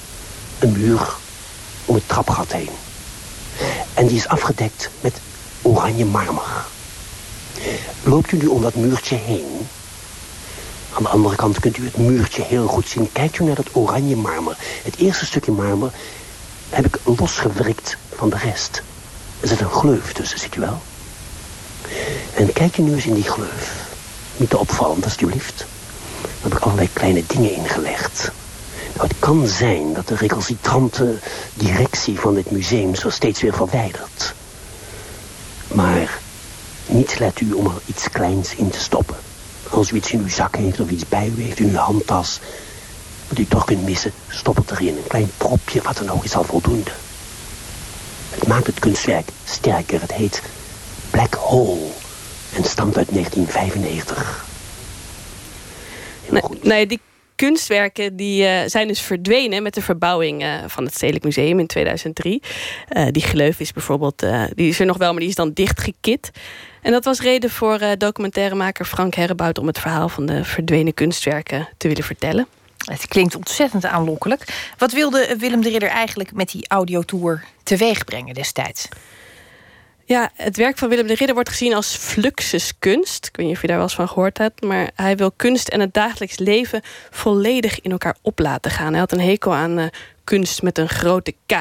[0.59, 1.13] Een muur
[1.85, 2.69] om het trapgat heen.
[3.93, 5.21] En die is afgedekt met
[5.61, 6.71] oranje marmer.
[8.03, 9.67] Loopt u nu om dat muurtje heen...
[10.93, 13.11] Aan de andere kant kunt u het muurtje heel goed zien.
[13.11, 14.57] Kijkt u naar dat oranje marmer.
[14.83, 15.91] Het eerste stukje marmer
[16.69, 18.81] heb ik losgewrikt van de rest.
[19.39, 20.81] Er zit een gleuf tussen, ziet u wel?
[22.33, 23.85] En kijk u nu eens in die gleuf.
[24.37, 25.57] Niet te opvallend, alsjeblieft.
[26.21, 28.31] Daar heb ik allerlei kleine dingen ingelegd.
[28.95, 31.19] Nou, het kan zijn dat de recalcitrante
[31.53, 34.33] directie van dit museum zo steeds weer verwijdert.
[35.67, 36.21] Maar
[36.93, 39.15] niets let u om er iets kleins in te stoppen.
[39.69, 42.39] Als u iets in uw zak heeft of iets bij u heeft, in uw handtas...
[43.29, 44.87] wat u toch kunt missen, stop het erin.
[44.87, 46.91] Een klein propje, wat dan ook, is al voldoende.
[48.29, 50.01] Het maakt het kunstwerk sterker.
[50.01, 50.41] Het heet
[51.09, 51.89] Black Hole
[52.55, 54.45] en stamt uit 1995.
[56.29, 56.99] Nee, nee, die
[57.35, 61.67] kunstwerken die, uh, zijn dus verdwenen met de verbouwing uh, van het Stedelijk Museum in
[61.67, 62.41] 2003.
[62.89, 64.25] Uh, die gleuf is bijvoorbeeld,
[64.55, 66.31] die is er nog wel, maar die is dan dichtgekit.
[66.83, 71.69] En dat was reden voor documentairemaker Frank Herrebout om het verhaal van de verdwenen kunstwerken
[71.77, 72.47] te willen vertellen.
[72.77, 74.71] Het klinkt ontzettend aanlokkelijk.
[74.77, 78.87] Wat wilde Willem de Ridder eigenlijk met die audiotour teweeg brengen destijds?
[80.05, 83.25] Ja, het werk van Willem de Ridder wordt gezien als fluxuskunst.
[83.25, 84.61] Ik weet niet of je daar wel eens van gehoord hebt.
[84.61, 88.91] Maar hij wil kunst en het dagelijks leven volledig in elkaar op laten gaan.
[88.91, 89.85] Hij had een hekel aan uh,
[90.23, 91.51] kunst met een grote K.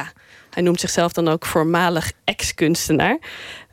[0.49, 3.19] Hij noemt zichzelf dan ook voormalig ex-kunstenaar.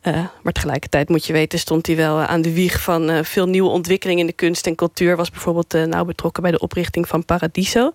[0.02, 3.46] Uh, maar tegelijkertijd moet je weten, stond hij wel aan de wieg van uh, veel
[3.46, 5.16] nieuwe ontwikkelingen in de kunst en cultuur.
[5.16, 7.92] Was bijvoorbeeld uh, nauw betrokken bij de oprichting van Paradiso.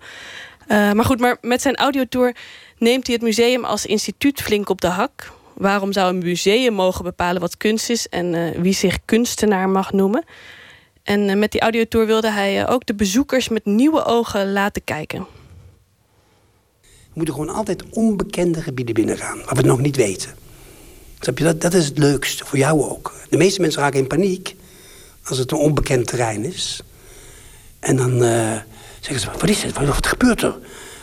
[0.67, 2.35] maar goed, maar met zijn audiotour
[2.77, 5.31] neemt hij het museum als instituut flink op de hak.
[5.53, 10.23] Waarom zou een museum mogen bepalen wat kunst is en wie zich kunstenaar mag noemen?
[11.03, 15.25] En met die audiotour wilde hij ook de bezoekers met nieuwe ogen laten kijken.
[16.81, 20.44] We moeten gewoon altijd onbekende gebieden binnengaan, waar we het nog niet weten.
[21.19, 23.13] Dat, dat is het leukste, voor jou ook.
[23.29, 24.55] De meeste mensen raken in paniek
[25.23, 26.81] als het een onbekend terrein is.
[27.79, 28.57] En dan uh,
[28.99, 29.85] zeggen ze, wat is het?
[29.85, 30.57] Wat, gebeurt er?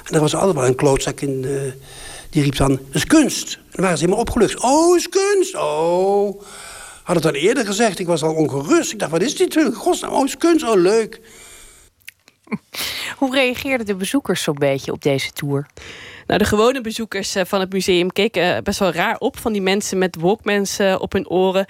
[0.04, 1.46] En dan was er allemaal een klootzak in,
[2.32, 3.54] die riep dan, dat is kunst.
[3.54, 4.62] En dan waren ze helemaal opgelucht.
[4.62, 5.56] Oh, is kunst?
[5.56, 6.42] Oh.
[7.02, 8.92] Had het dan eerder gezegd, ik was al ongerust.
[8.92, 9.58] Ik dacht, wat is dit?
[9.74, 10.64] Godsnaam, oh, is kunst?
[10.64, 11.20] Oh, leuk.
[13.18, 15.66] Hoe reageerden de bezoekers zo'n beetje op deze tour?
[16.26, 19.52] Nou, de gewone bezoekers eh, van het museum keken eh, best wel raar op van
[19.52, 21.66] die mensen met walkmans eh, op hun oren.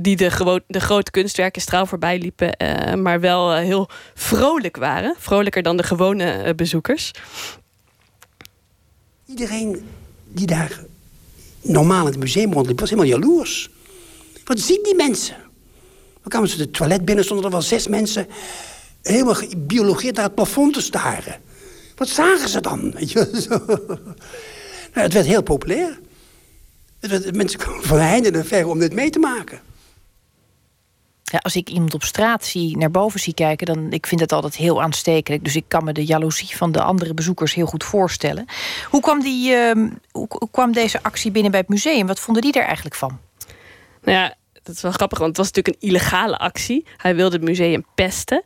[0.00, 2.56] die de, de grote kunstwerken straal voorbij liepen,
[3.02, 5.14] maar wel heel vrolijk waren.
[5.18, 7.10] Vrolijker dan de gewone bezoekers.
[9.26, 9.88] Iedereen
[10.28, 10.80] die daar
[11.62, 13.70] normaal in het museum rondliep, was helemaal jaloers.
[14.44, 15.36] Wat zien die mensen?
[16.20, 18.26] Dan kwamen ze de toilet binnen, stonden er wel zes mensen
[19.02, 21.40] helemaal gebiologeerd naar het plafond te staren.
[21.96, 22.80] Wat zagen ze dan?
[22.80, 23.06] nou,
[24.92, 25.98] het werd heel populair.
[27.00, 29.60] Het werd, mensen kwamen van heinde en ver om dit mee te maken.
[31.22, 34.32] Ja, als ik iemand op straat zie, naar boven zie kijken, dan ik vind het
[34.32, 35.44] altijd heel aanstekelijk.
[35.44, 38.46] Dus ik kan me de jaloezie van de andere bezoekers heel goed voorstellen.
[38.90, 42.06] Hoe kwam, die, uh, hoe kwam deze actie binnen bij het museum?
[42.06, 43.18] Wat vonden die er eigenlijk van?
[44.02, 44.34] Nou ja,
[44.66, 46.86] dat is wel grappig, want het was natuurlijk een illegale actie.
[46.96, 48.42] Hij wilde het museum pesten.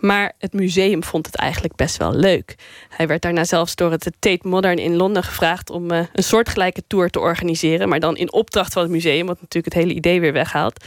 [0.00, 2.54] Maar het museum vond het eigenlijk best wel leuk.
[2.88, 6.82] Hij werd daarna zelfs door het Tate Modern in Londen gevraagd om uh, een soortgelijke
[6.86, 7.88] tour te organiseren.
[7.88, 10.84] Maar dan in opdracht van het museum, wat natuurlijk het hele idee weer weghaalt.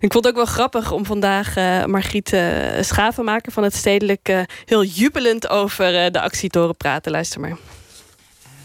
[0.00, 2.42] Ik vond het ook wel grappig om vandaag uh, Margriet uh,
[2.80, 7.12] Schavenmaker van het Stedelijk heel jubelend over de actie te horen praten.
[7.12, 7.50] Luister maar.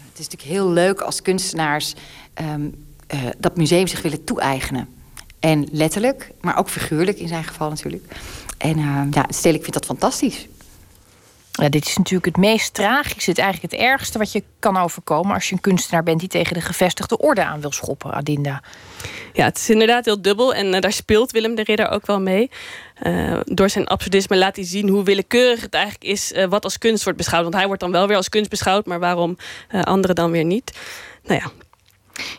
[0.08, 1.94] Het is natuurlijk heel leuk als kunstenaars
[2.42, 2.86] um,
[3.38, 4.88] dat museum zich willen toe-eigenen.
[5.40, 8.04] En letterlijk, maar ook figuurlijk in zijn geval natuurlijk.
[8.58, 8.78] En
[9.10, 10.46] ja, het Stedelijk vindt dat fantastisch.
[11.52, 15.34] Ja, dit is natuurlijk het meest tragische, het eigenlijk het ergste wat je kan overkomen
[15.34, 18.62] als je een kunstenaar bent die tegen de gevestigde orde aan wil schoppen, Adinda.
[19.32, 22.20] Ja, het is inderdaad heel dubbel en uh, daar speelt Willem de Ridder ook wel
[22.20, 22.50] mee.
[23.02, 26.78] Uh, door zijn absurdisme laat hij zien hoe willekeurig het eigenlijk is uh, wat als
[26.78, 27.42] kunst wordt beschouwd.
[27.42, 29.36] Want hij wordt dan wel weer als kunst beschouwd, maar waarom
[29.70, 30.78] anderen dan weer niet?
[31.24, 31.50] Nou ja,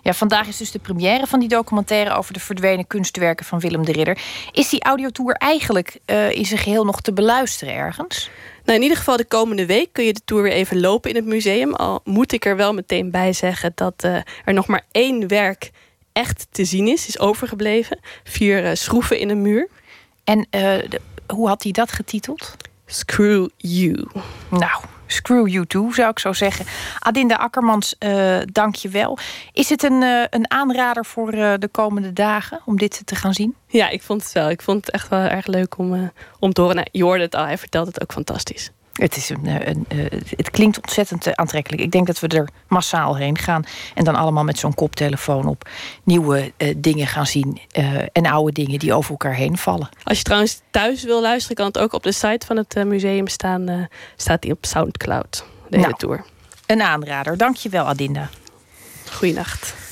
[0.02, 3.86] ja, vandaag is dus de première van die documentaire over de verdwenen kunstwerken van Willem
[3.86, 4.22] de Ridder.
[4.52, 8.30] Is die audiotour eigenlijk uh, in zijn geheel nog te beluisteren ergens?
[8.64, 11.16] Nou, in ieder geval de komende week kun je de tour weer even lopen in
[11.16, 11.74] het museum.
[11.74, 14.16] Al moet ik er wel meteen bij zeggen dat uh,
[14.46, 15.72] er nog maar één werk
[16.14, 18.00] echt te zien is, is overgebleven.
[18.24, 19.68] Vier uh, schroeven in een muur.
[20.24, 22.56] En de, hoe had hij dat getiteld?
[22.86, 24.08] Screw You.
[24.50, 24.82] Nou,
[25.12, 26.66] screw you too, zou ik zo zeggen.
[27.00, 29.18] Adinda Akkermans, uh, dank je wel.
[29.54, 33.34] Is het een, uh, een aanrader voor uh, de komende dagen om dit te gaan
[33.34, 33.56] zien?
[33.68, 34.50] Ja, ik vond het wel.
[34.50, 36.76] Ik vond het echt wel erg leuk om, om te horen.
[36.76, 38.72] Nou, je hoorde het al, hij vertelt het ook fantastisch.
[39.00, 41.82] Het, is een, een, een, eh, het klinkt ontzettend eh, aantrekkelijk.
[41.82, 43.64] Ik denk dat we er massaal heen gaan.
[43.96, 45.70] En dan allemaal met zo'n koptelefoon op
[46.04, 47.60] nieuwe uh, dingen gaan zien.
[47.78, 49.90] Uh, en oude dingen die over elkaar heen vallen.
[50.04, 53.28] Als je trouwens thuis wil luisteren, kan het ook op de site van het museum
[53.28, 53.70] staan.
[53.70, 53.86] Uh,
[54.16, 55.46] staat die op Soundcloud.
[55.70, 56.26] De hele nou, tour.
[56.66, 57.38] Een aanrader.
[57.38, 58.30] Dankjewel, Adinda.
[59.12, 59.89] Goeienacht.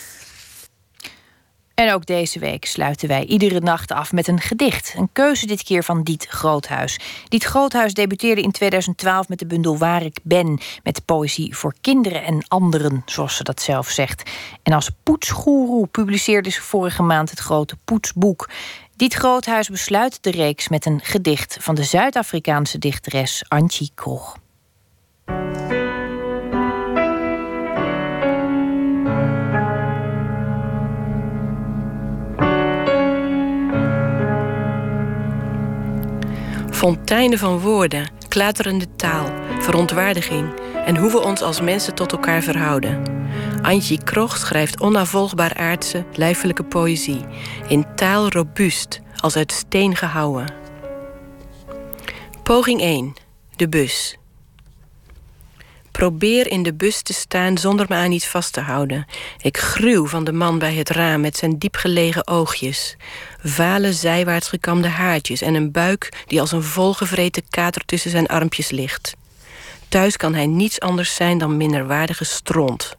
[1.78, 4.94] En ook deze week sluiten wij iedere nacht af met een gedicht.
[4.98, 7.00] Een keuze dit keer van Diet Groothuis.
[7.28, 10.60] Diet Groothuis debuteerde in 2012 met de bundel Waar ik ben...
[10.84, 14.32] met poëzie voor kinderen en anderen, zoals ze dat zelf zegt.
[14.64, 18.50] En als poetsgoeroe publiceerde ze vorige maand het grote Poetsboek.
[18.96, 21.58] Diet Groothuis besluit de reeks met een gedicht...
[21.60, 24.38] van de Zuid-Afrikaanse dichteres Antje Krog.
[36.78, 39.26] Fonteinen van woorden, klaterende taal,
[39.60, 40.54] verontwaardiging
[40.86, 43.04] en hoe we ons als mensen tot elkaar verhouden.
[43.62, 47.26] Antje Krocht schrijft onafvolgbaar aardse, lijfelijke poëzie,
[47.68, 50.54] in taal robuust, als uit steen gehouwen.
[52.44, 53.14] Poging 1.
[53.56, 54.18] De bus.
[55.98, 59.06] Probeer in de bus te staan zonder me aan iets vast te houden.
[59.42, 62.96] Ik gruw van de man bij het raam met zijn diepgelegen oogjes.
[63.44, 68.70] Vale zijwaarts gekamde haartjes en een buik die als een volgevreten kater tussen zijn armpjes
[68.70, 69.16] ligt.
[69.88, 72.98] Thuis kan hij niets anders zijn dan minderwaardige stront.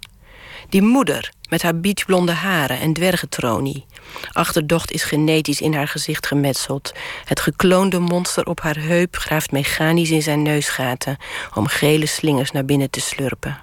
[0.68, 3.86] Die moeder met haar beachblonde haren en dwergentronie.
[4.32, 6.92] Achterdocht is genetisch in haar gezicht gemetseld.
[7.24, 11.16] Het gekloonde monster op haar heup graaft mechanisch in zijn neusgaten
[11.54, 13.58] om gele slingers naar binnen te slurpen.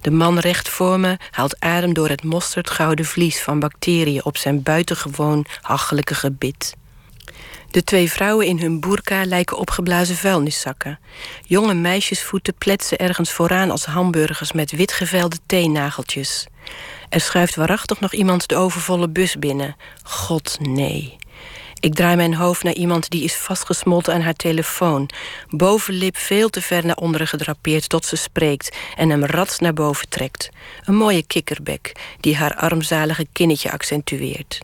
[0.00, 4.62] De man recht voor me haalt adem door het mosterdgouden vlies van bacteriën op zijn
[4.62, 6.76] buitengewoon hachelijke gebit.
[7.74, 10.98] De twee vrouwen in hun burka lijken opgeblazen vuilniszakken.
[11.42, 16.46] Jonge meisjesvoeten pletsen ergens vooraan als hamburgers met witgevelde teennageltjes.
[17.08, 19.76] Er schuift waarachtig nog iemand de overvolle bus binnen.
[20.02, 21.16] God, nee.
[21.80, 25.10] Ik draai mijn hoofd naar iemand die is vastgesmolten aan haar telefoon.
[25.48, 30.08] Bovenlip veel te ver naar onderen gedrapeerd tot ze spreekt en hem rats naar boven
[30.08, 30.48] trekt.
[30.84, 34.60] Een mooie kikkerbek die haar armzalige kinnetje accentueert.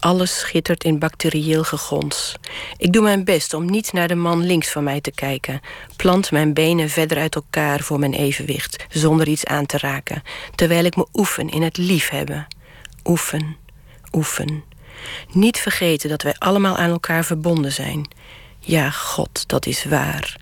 [0.00, 2.34] Alles schittert in bacterieel gegons.
[2.76, 5.60] Ik doe mijn best om niet naar de man links van mij te kijken.
[5.96, 10.22] Plant mijn benen verder uit elkaar voor mijn evenwicht, zonder iets aan te raken,
[10.54, 12.46] terwijl ik me oefen in het liefhebben.
[13.04, 13.56] Oefen,
[14.12, 14.64] oefen.
[15.32, 18.08] Niet vergeten dat wij allemaal aan elkaar verbonden zijn.
[18.58, 20.36] Ja, God, dat is waar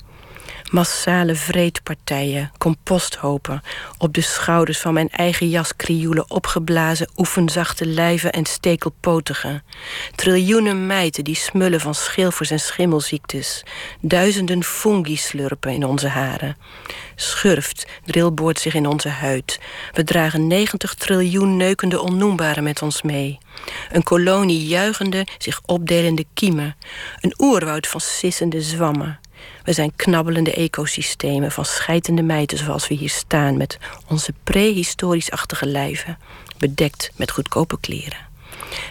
[0.71, 3.63] massale vreedpartijen, composthopen,
[3.99, 9.63] op de schouders van mijn eigen jaskrioelen opgeblazen oefenzachte lijven en stekelpotigen,
[10.15, 13.65] triljoenen mijten die smullen van schilfers en schimmelziektes,
[14.01, 16.57] duizenden fungi slurpen in onze haren.
[17.15, 19.61] Schurft drilboort zich in onze huid.
[19.93, 23.39] We dragen 90 triljoen neukende onnoembaren met ons mee.
[23.93, 26.77] Een kolonie juichende, zich opdelende kiemen.
[27.21, 29.19] Een oerwoud van sissende zwammen.
[29.65, 33.57] We zijn knabbelende ecosystemen van scheidende mijten zoals we hier staan...
[33.57, 36.19] met onze prehistorisch-achtige lijven,
[36.59, 38.27] bedekt met goedkope kleren.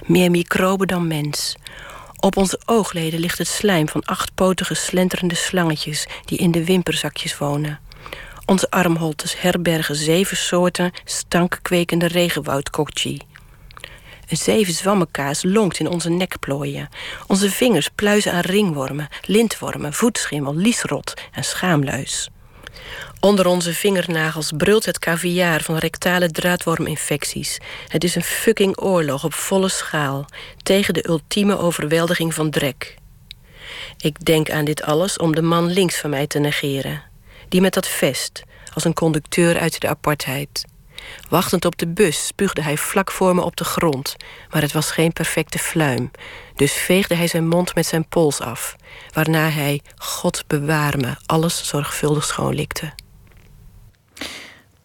[0.06, 1.56] Meer microben dan mens.
[2.20, 6.08] Op onze oogleden ligt het slijm van achtpotige slenterende slangetjes...
[6.26, 7.80] die in de wimperzakjes wonen.
[8.46, 13.20] Onze armholtes herbergen zeven soorten stankwekende regenwoudkokchi.
[14.28, 16.90] Een zeven zwammenkaas lonkt in onze nekplooien.
[17.28, 22.30] Onze vingers pluizen aan ringwormen, lintwormen, voetschimmel, liesrot en schaamluis.
[23.20, 27.58] Onder onze vingernagels brult het caviar van rectale draadworminfecties.
[27.88, 30.26] Het is een fucking oorlog op volle schaal
[30.64, 32.96] tegen de ultieme overweldiging van drek.
[33.98, 37.04] Ik denk aan dit alles om de man links van mij te negeren.
[37.50, 38.44] Die met dat vest,
[38.74, 40.66] als een conducteur uit de apartheid.
[41.30, 44.16] Wachtend op de bus spuugde hij vlak voor me op de grond,
[44.50, 46.12] maar het was geen perfecte fluim.
[46.56, 48.76] Dus veegde hij zijn mond met zijn pols af,
[49.14, 52.94] waarna hij, God bewaar me, alles zorgvuldig schoonlikte.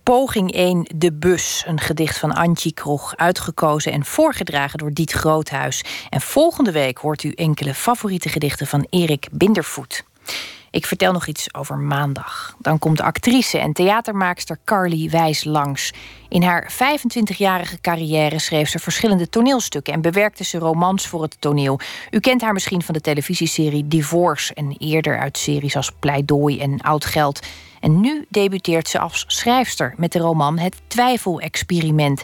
[0.02, 5.84] Poging 1, De Bus, een gedicht van Antje Krog, uitgekozen en voorgedragen door Diet Groothuis.
[6.10, 10.04] En volgende week hoort u enkele favoriete gedichten van Erik Bindervoet.
[10.72, 12.56] Ik vertel nog iets over maandag.
[12.58, 15.92] Dan komt actrice en theatermaakster Carly Wijs langs.
[16.28, 21.80] In haar 25-jarige carrière schreef ze verschillende toneelstukken en bewerkte ze romans voor het toneel.
[22.10, 26.80] U kent haar misschien van de televisieserie Divorce en eerder uit series als Pleidooi en
[26.80, 27.46] Oud Geld.
[27.80, 32.22] En nu debuteert ze als schrijfster met de roman Het Twijfelexperiment.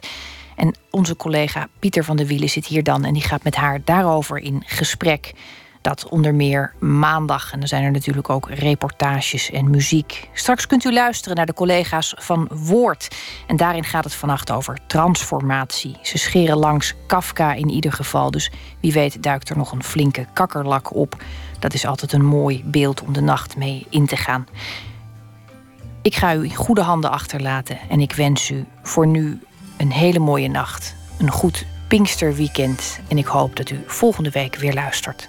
[0.57, 3.81] En onze collega Pieter van der Wielen zit hier dan en die gaat met haar
[3.85, 5.33] daarover in gesprek.
[5.89, 7.53] Dat onder meer maandag.
[7.53, 10.29] En dan zijn er natuurlijk ook reportages en muziek.
[10.33, 13.17] Straks kunt u luisteren naar de collega's van Woord.
[13.47, 15.97] En daarin gaat het vannacht over transformatie.
[16.03, 18.31] Ze scheren langs Kafka in ieder geval.
[18.31, 18.51] Dus
[18.81, 21.23] wie weet duikt er nog een flinke kakkerlak op.
[21.59, 24.47] Dat is altijd een mooi beeld om de nacht mee in te gaan.
[26.03, 29.41] Ik ga u in goede handen achterlaten en ik wens u voor nu
[29.77, 30.95] een hele mooie nacht.
[31.19, 35.29] Een goed Pinksterweekend en ik hoop dat u volgende week weer luistert.